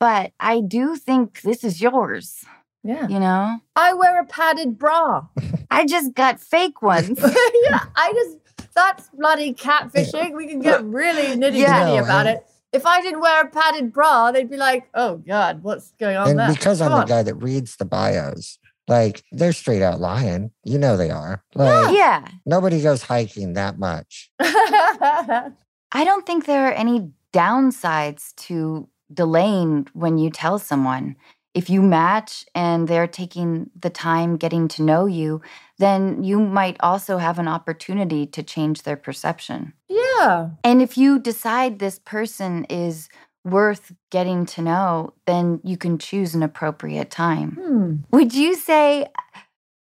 But 0.00 0.32
I 0.40 0.60
do 0.60 0.96
think 0.96 1.42
this 1.42 1.64
is 1.64 1.80
yours, 1.80 2.44
Yeah. 2.84 3.08
you 3.08 3.18
know? 3.18 3.58
I 3.74 3.94
wear 3.94 4.20
a 4.20 4.26
padded 4.26 4.78
bra. 4.78 5.26
I 5.70 5.86
just 5.86 6.14
got 6.14 6.38
fake 6.38 6.82
ones. 6.82 7.18
yeah, 7.18 7.80
I 7.96 8.12
just 8.12 8.38
that's 8.74 9.08
bloody 9.10 9.54
catfishing. 9.54 10.34
We 10.34 10.46
can 10.46 10.60
get 10.60 10.84
really 10.84 11.36
nitty 11.36 11.38
gritty 11.38 11.60
Yeah. 11.60 12.02
About 12.02 12.26
it. 12.26 12.46
If 12.72 12.86
I 12.86 13.00
didn't 13.00 13.20
wear 13.20 13.42
a 13.42 13.48
padded 13.48 13.92
bra, 13.92 14.32
they'd 14.32 14.50
be 14.50 14.56
like, 14.56 14.88
"Oh 14.94 15.18
God, 15.18 15.62
what's 15.62 15.92
going 15.92 16.16
on 16.16 16.30
and 16.30 16.38
there?" 16.38 16.52
because 16.52 16.80
I'm 16.80 16.90
Come 16.90 17.00
the 17.00 17.06
guy 17.06 17.22
that 17.22 17.36
reads 17.36 17.76
the 17.76 17.84
bios, 17.84 18.58
like 18.88 19.22
they're 19.30 19.52
straight 19.52 19.82
out 19.82 20.00
lying. 20.00 20.50
You 20.64 20.78
know 20.78 20.96
they 20.96 21.10
are. 21.10 21.42
Like 21.54 21.96
yeah. 21.96 22.26
nobody 22.44 22.82
goes 22.82 23.02
hiking 23.02 23.52
that 23.54 23.78
much. 23.78 24.30
I 24.40 25.52
don't 25.92 26.26
think 26.26 26.46
there 26.46 26.66
are 26.68 26.72
any 26.72 27.10
downsides 27.32 28.34
to 28.36 28.88
delaying 29.12 29.86
when 29.92 30.18
you 30.18 30.30
tell 30.30 30.58
someone. 30.58 31.16
If 31.54 31.70
you 31.70 31.82
match 31.82 32.44
and 32.54 32.88
they're 32.88 33.06
taking 33.06 33.70
the 33.78 33.90
time 33.90 34.36
getting 34.36 34.66
to 34.68 34.82
know 34.82 35.06
you, 35.06 35.40
then 35.78 36.22
you 36.24 36.40
might 36.40 36.76
also 36.80 37.18
have 37.18 37.38
an 37.38 37.48
opportunity 37.48 38.26
to 38.26 38.42
change 38.42 38.82
their 38.82 38.96
perception. 38.96 39.72
yeah, 39.88 40.50
And 40.64 40.82
if 40.82 40.98
you 40.98 41.18
decide 41.18 41.78
this 41.78 42.00
person 42.00 42.64
is 42.64 43.08
worth 43.44 43.92
getting 44.10 44.46
to 44.46 44.62
know, 44.62 45.12
then 45.26 45.60
you 45.62 45.76
can 45.76 45.98
choose 45.98 46.34
an 46.34 46.42
appropriate 46.42 47.10
time. 47.10 47.52
hmm. 47.52 47.94
Would 48.10 48.34
you 48.34 48.54
say, 48.56 49.06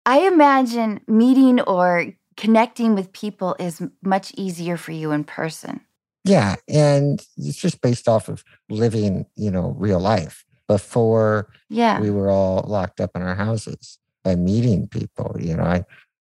I 0.05 0.27
imagine 0.27 0.99
meeting 1.07 1.61
or 1.61 2.07
connecting 2.35 2.93
with 2.95 3.13
people 3.13 3.55
is 3.59 3.81
much 4.03 4.33
easier 4.35 4.77
for 4.77 4.91
you 4.91 5.11
in 5.11 5.23
person? 5.23 5.81
Yeah. 6.25 6.55
And 6.67 7.25
it's 7.37 7.57
just 7.57 7.81
based 7.81 8.07
off 8.07 8.29
of 8.29 8.43
living, 8.69 9.25
you 9.35 9.51
know, 9.51 9.75
real 9.77 9.99
life. 9.99 10.45
Before 10.73 11.49
Yeah. 11.69 11.99
we 11.99 12.09
were 12.09 12.29
all 12.29 12.65
locked 12.67 12.99
up 12.99 13.11
in 13.15 13.21
our 13.21 13.35
houses 13.35 13.99
by 14.23 14.35
meeting 14.35 14.87
people, 14.87 15.35
you 15.39 15.55
know, 15.55 15.63
I, 15.63 15.85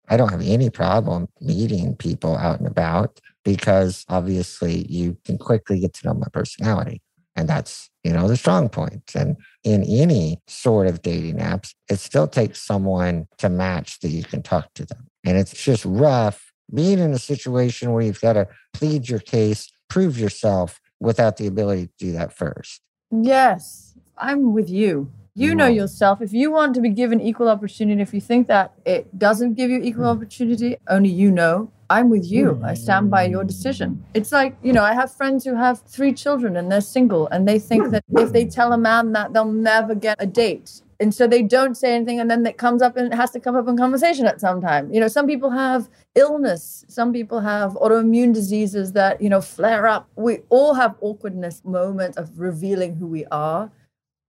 I 0.08 0.16
don't 0.16 0.30
have 0.30 0.42
any 0.56 0.68
problem 0.70 1.28
meeting 1.40 1.94
people 1.96 2.36
out 2.36 2.58
and 2.58 2.66
about 2.66 3.20
because 3.44 4.04
obviously 4.08 4.86
you 4.88 5.16
can 5.24 5.38
quickly 5.38 5.78
get 5.80 5.92
to 5.94 6.06
know 6.06 6.14
my 6.14 6.28
personality. 6.32 7.00
And 7.36 7.48
that's, 7.48 7.88
you 8.04 8.12
know, 8.12 8.28
the 8.28 8.36
strong 8.36 8.68
point. 8.68 9.12
And 9.14 9.36
in 9.64 9.82
any 9.84 10.40
sort 10.48 10.86
of 10.86 11.00
dating 11.02 11.38
apps, 11.38 11.74
it 11.88 11.98
still 11.98 12.26
takes 12.26 12.60
someone 12.60 13.26
to 13.38 13.48
match 13.48 14.00
that 14.00 14.10
you 14.10 14.24
can 14.24 14.42
talk 14.42 14.66
to 14.74 14.84
them. 14.84 15.06
And 15.24 15.38
it's 15.38 15.54
just 15.54 15.84
rough 15.86 16.52
being 16.74 16.98
in 16.98 17.12
a 17.12 17.18
situation 17.18 17.92
where 17.92 18.02
you've 18.02 18.20
got 18.20 18.34
to 18.34 18.48
plead 18.74 19.08
your 19.08 19.20
case, 19.20 19.70
prove 19.88 20.18
yourself 20.18 20.80
without 21.00 21.36
the 21.36 21.46
ability 21.46 21.86
to 21.86 21.92
do 21.98 22.12
that 22.12 22.32
first. 22.36 22.80
Yes, 23.10 23.91
I'm 24.22 24.54
with 24.54 24.70
you. 24.70 25.10
You 25.34 25.54
know 25.54 25.66
yourself. 25.66 26.22
If 26.22 26.32
you 26.32 26.52
want 26.52 26.74
to 26.76 26.80
be 26.80 26.90
given 26.90 27.20
equal 27.20 27.48
opportunity, 27.48 28.00
if 28.00 28.14
you 28.14 28.20
think 28.20 28.46
that 28.46 28.72
it 28.86 29.18
doesn't 29.18 29.54
give 29.54 29.68
you 29.68 29.80
equal 29.82 30.04
hmm. 30.04 30.16
opportunity, 30.16 30.76
only 30.88 31.08
you 31.08 31.30
know. 31.32 31.70
I'm 31.90 32.08
with 32.08 32.30
you. 32.30 32.52
Hmm. 32.52 32.64
I 32.64 32.74
stand 32.74 33.10
by 33.10 33.24
your 33.24 33.42
decision. 33.42 34.04
It's 34.14 34.30
like, 34.30 34.56
you 34.62 34.72
know, 34.72 34.84
I 34.84 34.94
have 34.94 35.12
friends 35.12 35.44
who 35.44 35.56
have 35.56 35.80
three 35.80 36.12
children 36.12 36.56
and 36.56 36.70
they're 36.70 36.80
single 36.80 37.26
and 37.28 37.48
they 37.48 37.58
think 37.58 37.86
hmm. 37.86 37.90
that 37.90 38.04
if 38.16 38.32
they 38.32 38.44
tell 38.44 38.72
a 38.72 38.78
man 38.78 39.12
that 39.12 39.32
they'll 39.32 39.52
never 39.52 39.96
get 39.96 40.16
a 40.20 40.26
date. 40.26 40.82
And 41.00 41.12
so 41.12 41.26
they 41.26 41.42
don't 41.42 41.76
say 41.76 41.96
anything 41.96 42.20
and 42.20 42.30
then 42.30 42.46
it 42.46 42.58
comes 42.58 42.80
up 42.80 42.96
and 42.96 43.12
it 43.12 43.16
has 43.16 43.32
to 43.32 43.40
come 43.40 43.56
up 43.56 43.66
in 43.66 43.76
conversation 43.76 44.24
at 44.26 44.40
some 44.40 44.60
time. 44.60 44.92
You 44.92 45.00
know, 45.00 45.08
some 45.08 45.26
people 45.26 45.50
have 45.50 45.88
illness, 46.14 46.84
some 46.86 47.12
people 47.12 47.40
have 47.40 47.72
autoimmune 47.72 48.32
diseases 48.32 48.92
that, 48.92 49.20
you 49.20 49.28
know, 49.28 49.40
flare 49.40 49.88
up. 49.88 50.08
We 50.14 50.38
all 50.48 50.74
have 50.74 50.94
awkwardness 51.00 51.64
moments 51.64 52.16
of 52.18 52.38
revealing 52.38 52.94
who 52.94 53.08
we 53.08 53.24
are. 53.32 53.72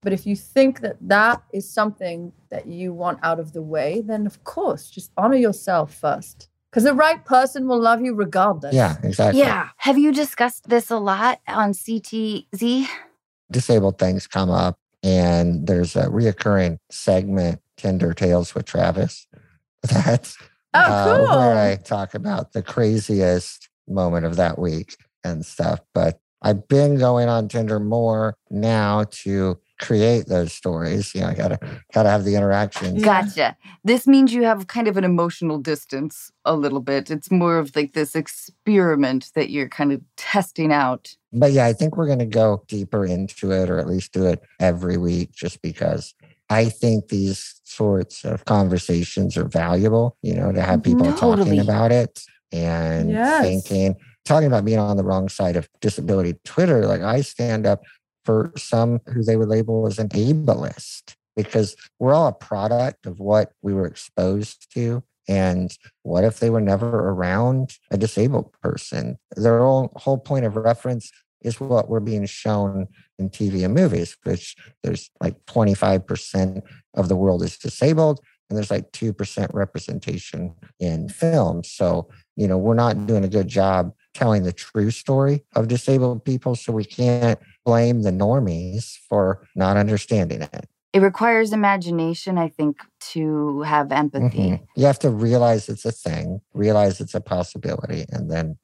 But 0.03 0.13
if 0.13 0.25
you 0.25 0.35
think 0.35 0.81
that 0.81 0.97
that 1.01 1.41
is 1.53 1.69
something 1.69 2.31
that 2.49 2.67
you 2.67 2.93
want 2.93 3.19
out 3.23 3.39
of 3.39 3.53
the 3.53 3.61
way, 3.61 4.01
then 4.05 4.25
of 4.25 4.43
course, 4.43 4.89
just 4.89 5.11
honor 5.17 5.37
yourself 5.37 5.93
first. 5.93 6.49
Because 6.69 6.83
the 6.83 6.93
right 6.93 7.23
person 7.23 7.67
will 7.67 7.79
love 7.79 8.01
you 8.01 8.15
regardless. 8.15 8.73
Yeah, 8.73 8.97
exactly. 9.03 9.41
Yeah. 9.41 9.69
Have 9.77 9.97
you 9.97 10.11
discussed 10.11 10.69
this 10.69 10.89
a 10.89 10.97
lot 10.97 11.39
on 11.47 11.73
CTZ? 11.73 12.87
disabled 13.51 13.99
things 13.99 14.25
come 14.25 14.49
up 14.49 14.79
and 15.03 15.67
there's 15.67 15.95
a 15.95 16.07
reoccurring 16.07 16.77
segment 16.89 17.61
Tinder 17.77 18.13
Tales 18.13 18.55
with 18.55 18.65
Travis. 18.65 19.27
That's 19.83 20.37
Oh, 20.73 20.79
uh, 20.79 21.37
where 21.37 21.71
I 21.71 21.75
talk 21.75 22.15
about 22.15 22.53
the 22.53 22.63
craziest 22.63 23.69
moment 23.87 24.25
of 24.25 24.37
that 24.37 24.57
week 24.57 24.95
and 25.23 25.45
stuff. 25.45 25.79
But 25.93 26.19
I've 26.41 26.67
been 26.67 26.97
going 26.97 27.29
on 27.29 27.47
Tinder 27.47 27.79
more 27.79 28.35
now 28.49 29.05
to 29.11 29.59
create 29.83 30.27
those 30.27 30.53
stories. 30.53 31.13
You 31.13 31.21
know, 31.21 31.27
I 31.27 31.33
gotta 31.33 31.59
gotta 31.93 32.09
have 32.09 32.23
the 32.23 32.35
interactions. 32.35 33.03
Gotcha. 33.03 33.57
This 33.83 34.07
means 34.07 34.33
you 34.33 34.43
have 34.43 34.67
kind 34.67 34.87
of 34.87 34.97
an 34.97 35.03
emotional 35.03 35.59
distance 35.59 36.31
a 36.45 36.55
little 36.55 36.79
bit. 36.79 37.11
It's 37.11 37.29
more 37.29 37.57
of 37.57 37.75
like 37.75 37.93
this 37.93 38.15
experiment 38.15 39.31
that 39.35 39.49
you're 39.49 39.69
kind 39.69 39.91
of 39.91 40.01
testing 40.15 40.71
out. 40.71 41.15
But 41.31 41.51
yeah, 41.51 41.65
I 41.65 41.73
think 41.73 41.97
we're 41.97 42.07
gonna 42.07 42.25
go 42.25 42.63
deeper 42.67 43.05
into 43.05 43.51
it 43.51 43.69
or 43.69 43.77
at 43.77 43.87
least 43.87 44.13
do 44.13 44.25
it 44.25 44.41
every 44.59 44.97
week 44.97 45.31
just 45.33 45.61
because 45.61 46.13
I 46.49 46.65
think 46.65 47.09
these 47.09 47.61
sorts 47.63 48.23
of 48.23 48.45
conversations 48.45 49.35
are 49.37 49.47
valuable, 49.47 50.17
you 50.21 50.35
know, 50.35 50.51
to 50.51 50.61
have 50.61 50.83
people 50.83 51.05
mm-hmm. 51.07 51.17
Totally. 51.17 51.57
talking 51.57 51.59
about 51.59 51.91
it 51.91 52.21
and 52.51 53.09
Yes. 53.09 53.43
thinking, 53.43 53.95
talking 54.23 54.47
about 54.47 54.63
being 54.63 54.79
on 54.79 54.97
the 54.97 55.03
wrong 55.03 55.29
side 55.29 55.55
of 55.55 55.67
disability 55.81 56.35
Twitter. 56.45 56.85
Like 56.85 57.01
I 57.01 57.21
stand 57.21 57.65
up 57.65 57.81
for 58.25 58.51
some 58.57 58.99
who 59.07 59.23
they 59.23 59.35
would 59.35 59.49
label 59.49 59.87
as 59.87 59.99
an 59.99 60.09
ableist 60.09 61.15
because 61.35 61.75
we're 61.99 62.13
all 62.13 62.27
a 62.27 62.33
product 62.33 63.05
of 63.05 63.19
what 63.19 63.51
we 63.61 63.73
were 63.73 63.87
exposed 63.87 64.71
to. 64.73 65.03
And 65.27 65.75
what 66.03 66.23
if 66.23 66.39
they 66.39 66.49
were 66.49 66.61
never 66.61 67.09
around 67.09 67.77
a 67.91 67.97
disabled 67.97 68.51
person? 68.61 69.17
Their 69.35 69.59
whole, 69.59 70.17
point 70.17 70.45
of 70.45 70.57
reference 70.57 71.11
is 71.41 71.59
what 71.59 71.89
we're 71.89 72.01
being 72.01 72.25
shown 72.25 72.87
in 73.17 73.29
TV 73.29 73.63
and 73.63 73.73
movies, 73.73 74.17
which 74.23 74.55
there's 74.83 75.09
like 75.21 75.43
25% 75.45 76.61
of 76.93 77.09
the 77.09 77.15
world 77.15 77.41
is 77.41 77.57
disabled 77.57 78.19
and 78.49 78.57
there's 78.57 78.71
like 78.71 78.91
2% 78.91 79.47
representation 79.53 80.53
in 80.79 81.09
film. 81.09 81.63
So 81.63 82.09
you 82.35 82.47
know, 82.47 82.57
we're 82.57 82.73
not 82.73 83.05
doing 83.05 83.23
a 83.23 83.29
good 83.29 83.47
job 83.47 83.93
telling 84.13 84.43
the 84.43 84.53
true 84.53 84.91
story 84.91 85.43
of 85.55 85.67
disabled 85.67 86.23
people. 86.23 86.55
So 86.55 86.71
we 86.73 86.85
can't 86.85 87.39
blame 87.65 88.03
the 88.03 88.11
normies 88.11 88.97
for 89.09 89.47
not 89.55 89.77
understanding 89.77 90.41
it. 90.41 90.67
It 90.93 91.01
requires 91.01 91.53
imagination, 91.53 92.37
I 92.37 92.49
think, 92.49 92.77
to 93.13 93.61
have 93.61 93.91
empathy. 93.91 94.51
Mhm. 94.51 94.59
You 94.75 94.85
have 94.85 94.99
to 94.99 95.09
realize 95.09 95.67
it's 95.67 95.85
a 95.85 95.91
thing, 95.91 96.41
realize 96.53 97.01
it's 97.01 97.15
a 97.15 97.21
possibility, 97.21 98.05
and 98.09 98.29
then 98.29 98.57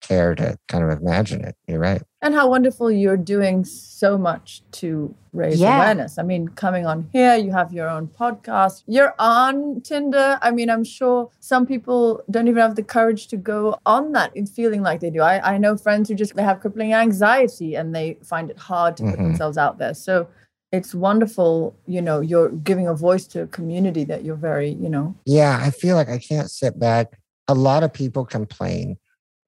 care 0.00 0.34
to 0.34 0.56
kind 0.68 0.84
of 0.84 1.00
imagine 1.00 1.44
it. 1.44 1.54
You're 1.66 1.78
right. 1.78 2.02
And 2.22 2.34
how 2.34 2.48
wonderful 2.48 2.90
you're 2.90 3.16
doing 3.16 3.64
so 3.64 4.18
much 4.18 4.62
to 4.72 5.14
raise 5.32 5.60
Yeah. 5.60 5.76
awareness. 5.76 6.18
I 6.18 6.22
mean, 6.22 6.48
coming 6.48 6.84
on 6.86 7.08
here, 7.12 7.36
you 7.36 7.50
have 7.52 7.72
your 7.72 7.88
own 7.88 8.08
podcast. 8.08 8.82
You're 8.86 9.14
on 9.18 9.80
Tinder. 9.82 10.38
I 10.42 10.50
mean, 10.50 10.68
I'm 10.70 10.84
sure 10.84 11.30
some 11.40 11.64
people 11.66 12.22
don't 12.30 12.48
even 12.48 12.60
have 12.60 12.76
the 12.76 12.82
courage 12.82 13.28
to 13.28 13.36
go 13.36 13.76
on 13.86 14.12
that 14.12 14.34
in 14.36 14.46
feeling 14.46 14.82
like 14.82 15.00
they 15.00 15.10
do. 15.10 15.20
I, 15.22 15.54
I 15.54 15.58
know 15.58 15.76
friends 15.76 16.08
who 16.08 16.14
just 16.14 16.34
they 16.34 16.42
have 16.42 16.60
crippling 16.60 16.92
anxiety 16.92 17.74
and 17.76 17.94
they 17.94 18.18
find 18.22 18.50
it 18.50 18.58
hard 18.58 18.96
to 18.98 19.04
put 19.04 19.18
Mhm. 19.18 19.22
themselves 19.28 19.56
out 19.56 19.78
there. 19.78 19.94
So 19.94 20.26
it's 20.72 20.94
wonderful, 20.94 21.74
you 21.86 22.00
know, 22.02 22.20
you're 22.20 22.50
giving 22.50 22.86
a 22.86 22.94
voice 22.94 23.26
to 23.28 23.42
a 23.42 23.46
community 23.46 24.04
that 24.04 24.24
you're 24.24 24.36
very, 24.36 24.70
you 24.70 24.88
know, 24.88 25.14
Yeah, 25.24 25.58
I 25.60 25.70
feel 25.70 25.96
like 25.96 26.08
I 26.08 26.18
can't 26.18 26.50
sit 26.50 26.78
back. 26.78 27.18
A 27.48 27.54
lot 27.54 27.82
of 27.82 27.92
people 27.92 28.24
complain. 28.24 28.96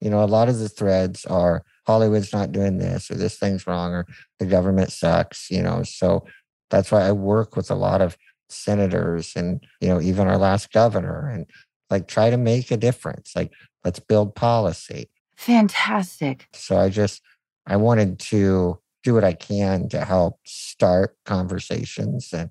You 0.02 0.10
know, 0.10 0.22
a 0.22 0.26
lot 0.26 0.48
of 0.48 0.58
the 0.58 0.68
threads 0.68 1.24
are 1.26 1.62
Hollywood's 1.86 2.32
not 2.32 2.50
doing 2.50 2.78
this 2.78 3.08
or 3.10 3.14
this 3.14 3.38
thing's 3.38 3.66
wrong 3.66 3.92
or 3.92 4.06
the 4.40 4.46
government 4.46 4.90
sucks, 4.90 5.48
you 5.48 5.62
know. 5.62 5.84
So 5.84 6.26
that's 6.70 6.90
why 6.90 7.02
I 7.02 7.12
work 7.12 7.54
with 7.54 7.70
a 7.70 7.76
lot 7.76 8.00
of 8.00 8.16
senators 8.48 9.34
and, 9.36 9.64
you 9.80 9.88
know, 9.88 10.00
even 10.00 10.26
our 10.26 10.38
last 10.38 10.72
governor 10.72 11.28
and 11.28 11.46
like 11.88 12.08
try 12.08 12.30
to 12.30 12.36
make 12.36 12.72
a 12.72 12.76
difference. 12.76 13.32
Like, 13.36 13.52
let's 13.84 14.00
build 14.00 14.34
policy. 14.34 15.08
Fantastic. 15.36 16.48
So 16.52 16.78
I 16.78 16.88
just, 16.88 17.22
I 17.66 17.76
wanted 17.76 18.18
to 18.18 18.80
do 19.04 19.14
what 19.14 19.24
I 19.24 19.34
can 19.34 19.88
to 19.90 20.04
help 20.04 20.40
start 20.44 21.16
conversations. 21.24 22.32
And 22.32 22.50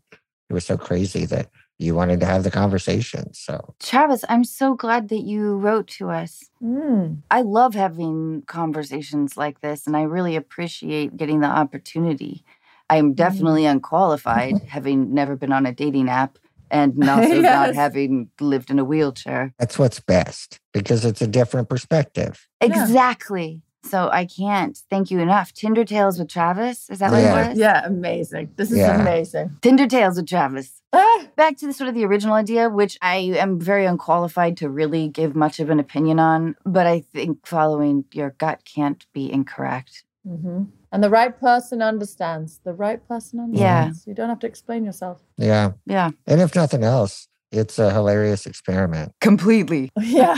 it 0.49 0.53
was 0.53 0.65
so 0.65 0.77
crazy 0.77 1.25
that 1.25 1.49
you 1.81 1.95
wanted 1.95 2.19
to 2.19 2.25
have 2.25 2.43
the 2.43 2.51
conversation. 2.51 3.33
So 3.33 3.73
Travis, 3.79 4.23
I'm 4.29 4.43
so 4.43 4.75
glad 4.75 5.09
that 5.09 5.21
you 5.21 5.55
wrote 5.55 5.87
to 5.99 6.09
us. 6.09 6.49
mm, 6.61 7.17
I 7.29 7.41
love 7.41 7.73
having 7.73 8.43
conversations 8.45 9.37
like 9.37 9.61
this, 9.61 9.87
and 9.87 9.97
I 9.97 10.03
really 10.03 10.35
appreciate 10.35 11.17
getting 11.17 11.39
the 11.39 11.47
opportunity. 11.47 12.43
I'm 12.89 13.13
definitely 13.13 13.65
unqualified, 13.65 14.61
having 14.67 15.13
never 15.13 15.35
been 15.35 15.53
on 15.53 15.65
a 15.65 15.71
dating 15.71 16.09
app 16.09 16.37
and 16.69 16.97
also 17.09 17.41
not 17.41 17.73
having 17.73 18.29
lived 18.39 18.69
in 18.69 18.79
a 18.79 18.85
wheelchair. 18.85 19.53
that's 19.59 19.77
what's 19.79 19.99
best 19.99 20.59
because 20.73 21.03
it's 21.05 21.21
a 21.21 21.27
different 21.27 21.69
perspective. 21.69 22.47
Exactly. 22.61 23.61
So 23.83 24.09
I 24.11 24.25
can't 24.25 24.77
thank 24.89 25.09
you 25.11 25.19
enough. 25.19 25.53
Tinder 25.53 25.83
Tales 25.83 26.19
with 26.19 26.29
Travis. 26.29 26.89
Is 26.89 26.99
that 26.99 27.11
what 27.11 27.21
Yeah. 27.21 27.45
it 27.45 27.49
was? 27.49 27.57
yeah, 27.57 27.85
amazing. 27.85 28.51
This 28.55 28.71
is 28.71 28.77
Yeah. 28.77 29.01
amazing. 29.01 29.57
Tinder 29.61 29.87
Tales 29.87 30.17
with 30.17 30.27
Travis. 30.27 30.81
Ah, 30.93 31.25
Back 31.35 31.57
to 31.57 31.65
the 31.67 31.73
sort 31.73 31.87
of 31.87 31.95
the 31.95 32.05
original 32.05 32.35
idea, 32.35 32.69
which 32.69 32.97
I 33.01 33.15
am 33.39 33.59
very 33.59 33.85
unqualified 33.85 34.57
to 34.57 34.69
really 34.69 35.07
give 35.07 35.35
much 35.35 35.59
of 35.59 35.69
an 35.69 35.79
opinion 35.79 36.19
on, 36.19 36.55
but 36.65 36.85
I 36.85 36.99
think 36.99 37.45
following 37.47 38.05
your 38.13 38.31
gut 38.37 38.61
can't 38.65 39.05
be 39.13 39.31
incorrect. 39.31 40.03
hmm 40.27 40.63
And 40.91 41.01
the 41.03 41.09
right 41.09 41.39
person 41.39 41.81
understands. 41.81 42.59
The 42.63 42.73
right 42.73 43.05
person 43.07 43.39
understands. 43.39 44.03
Yeah. 44.05 44.09
You 44.11 44.13
don't 44.15 44.29
have 44.29 44.39
to 44.39 44.47
explain 44.47 44.83
yourself. 44.85 45.19
Yeah. 45.37 45.71
Yeah. 45.85 46.11
And 46.27 46.41
if 46.41 46.53
nothing 46.55 46.83
else, 46.83 47.27
it's 47.51 47.79
a 47.79 47.91
hilarious 47.91 48.45
experiment. 48.45 49.13
Completely. 49.21 49.91
Yeah. 50.01 50.37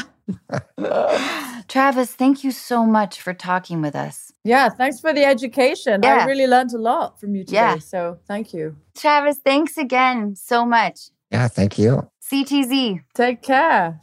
Travis, 1.74 2.13
thank 2.13 2.43
you 2.43 2.51
so 2.51 2.86
much 2.86 3.19
for 3.19 3.34
talking 3.34 3.82
with 3.82 3.95
us. 3.95 4.32
Yeah. 4.43 4.69
Thanks 4.69 4.99
for 4.99 5.11
the 5.11 5.26
education. 5.26 6.01
Yeah. 6.03 6.17
I 6.17 6.26
really 6.26 6.45
learned 6.45 6.71
a 6.71 6.78
lot 6.78 7.19
from 7.19 7.34
you 7.34 7.43
today. 7.43 7.55
Yeah. 7.55 7.78
So 7.80 8.19
thank 8.28 8.53
you. 8.53 8.78
Travis, 8.95 9.39
thanks 9.43 9.76
again 9.76 10.36
so 10.36 10.67
much. 10.67 11.09
Yeah. 11.32 11.47
Thank 11.47 11.80
you. 11.80 12.07
CTZ. 12.32 13.03
Take 13.15 13.41
care. 13.41 13.99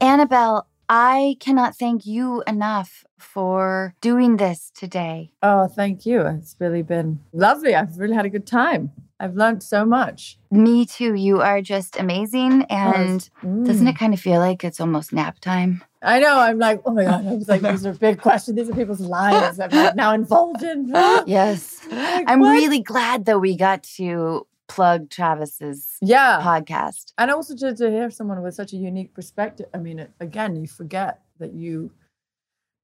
Annabelle, 0.00 0.68
I 0.88 1.36
cannot 1.40 1.74
thank 1.74 2.06
you 2.06 2.44
enough 2.46 3.04
for 3.18 3.96
doing 4.00 4.36
this 4.36 4.70
today. 4.72 5.32
Oh, 5.42 5.66
thank 5.66 6.06
you. 6.06 6.20
It's 6.20 6.54
really 6.60 6.82
been 6.82 7.18
lovely. 7.32 7.74
I've 7.74 7.98
really 7.98 8.14
had 8.14 8.24
a 8.24 8.30
good 8.30 8.46
time. 8.46 8.92
I've 9.20 9.36
learned 9.36 9.62
so 9.62 9.84
much. 9.84 10.38
Me 10.50 10.86
too. 10.86 11.14
You 11.14 11.40
are 11.42 11.60
just 11.60 11.98
amazing. 12.00 12.62
And 12.70 13.28
doesn't 13.42 13.86
Mm. 13.86 13.90
it 13.90 13.96
kind 13.98 14.14
of 14.14 14.20
feel 14.20 14.40
like 14.40 14.64
it's 14.64 14.80
almost 14.80 15.12
nap 15.12 15.38
time? 15.40 15.84
I 16.02 16.18
know. 16.18 16.38
I'm 16.38 16.58
like, 16.58 16.80
oh 16.86 16.92
my 16.92 17.04
God. 17.04 17.26
I 17.26 17.34
was 17.34 17.46
like, 17.48 17.60
these 17.60 17.84
are 17.84 17.92
big 17.92 18.20
questions. 18.22 18.56
These 18.56 18.70
are 18.70 18.74
people's 18.74 19.00
lives 19.00 19.60
I'm 19.60 19.70
like 19.70 19.94
now 19.94 20.14
involved 20.14 20.62
in. 20.62 20.90
Yes. 21.26 21.78
Like, 21.90 22.24
I'm 22.28 22.40
what? 22.40 22.52
really 22.52 22.80
glad 22.80 23.26
that 23.26 23.38
we 23.40 23.56
got 23.56 23.82
to 23.98 24.46
plug 24.68 25.10
Travis's 25.10 25.96
Yeah. 26.00 26.40
podcast. 26.42 27.12
And 27.18 27.30
also 27.30 27.54
to, 27.56 27.74
to 27.76 27.90
hear 27.90 28.10
someone 28.10 28.40
with 28.42 28.54
such 28.54 28.72
a 28.72 28.76
unique 28.76 29.12
perspective. 29.14 29.66
I 29.74 29.78
mean, 29.78 29.98
it, 29.98 30.10
again, 30.20 30.56
you 30.56 30.66
forget 30.66 31.20
that 31.40 31.52
you, 31.52 31.90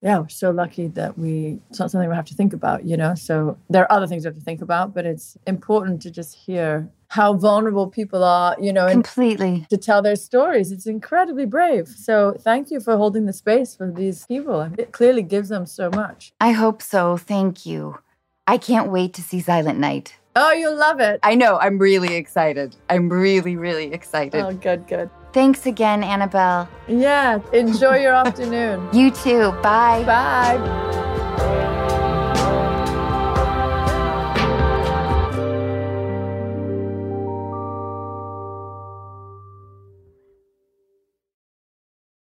yeah, 0.03 0.19
we're 0.19 0.29
so 0.29 0.51
lucky 0.51 0.89
that 0.89 1.19
we, 1.19 1.59
it's 1.71 1.79
not 1.79 1.91
something 1.91 2.09
we 2.09 2.15
have 2.15 2.27
to 2.27 2.35
think 2.35 2.53
about, 2.53 2.85
you 2.85 2.97
know? 2.97 3.15
So 3.15 3.57
there 3.71 3.83
are 3.83 3.93
other 3.93 4.07
things 4.07 4.25
we 4.25 4.29
have 4.29 4.35
to 4.35 4.41
think 4.41 4.61
about, 4.61 4.95
but 4.95 5.07
it's 5.07 5.37
important 5.47 6.03
to 6.03 6.11
just 6.11 6.35
hear 6.35 6.89
how 7.09 7.33
vulnerable 7.35 7.87
people 7.87 8.23
are, 8.23 8.57
you 8.61 8.73
know, 8.73 8.87
and 8.87 9.05
Completely. 9.05 9.67
to 9.71 9.77
tell 9.77 10.03
their 10.03 10.17
stories. 10.17 10.71
It's 10.71 10.87
incredibly 10.87 11.47
brave. 11.47 11.89
So 11.89 12.37
thank 12.39 12.71
you 12.71 12.81
for 12.81 12.97
holding 12.97 13.27
the 13.27 13.33
space 13.33 13.75
for 13.75 13.91
these 13.91 14.27
people. 14.27 14.71
It 14.77 14.93
clearly 14.93 15.23
gives 15.23 15.49
them 15.49 15.67
so 15.67 15.89
much. 15.91 16.33
I 16.41 16.53
hope 16.53 16.83
so. 16.83 17.17
Thank 17.17 17.65
you. 17.65 17.99
I 18.47 18.59
can't 18.59 18.91
wait 18.91 19.15
to 19.15 19.23
see 19.23 19.41
Silent 19.41 19.79
Night. 19.79 20.17
Oh, 20.39 20.53
you'll 20.53 20.77
love 20.77 21.01
it. 21.01 21.19
I 21.23 21.35
know. 21.35 21.59
I'm 21.59 21.79
really 21.79 22.15
excited. 22.15 22.77
I'm 22.91 23.09
really, 23.09 23.57
really 23.57 23.89
oh, 23.91 23.95
excited. 23.95 24.45
Oh, 24.45 24.53
good, 24.53 24.87
good. 24.87 25.09
Thanks 25.37 25.67
again, 25.67 26.03
Annabelle. 26.03 26.67
Yeah. 26.89 27.41
Enjoy 27.53 27.99
your 27.99 28.15
afternoon. 28.25 28.89
You 28.95 29.11
too. 29.11 29.53
Bye. 29.61 30.03
Bye. 30.07 31.03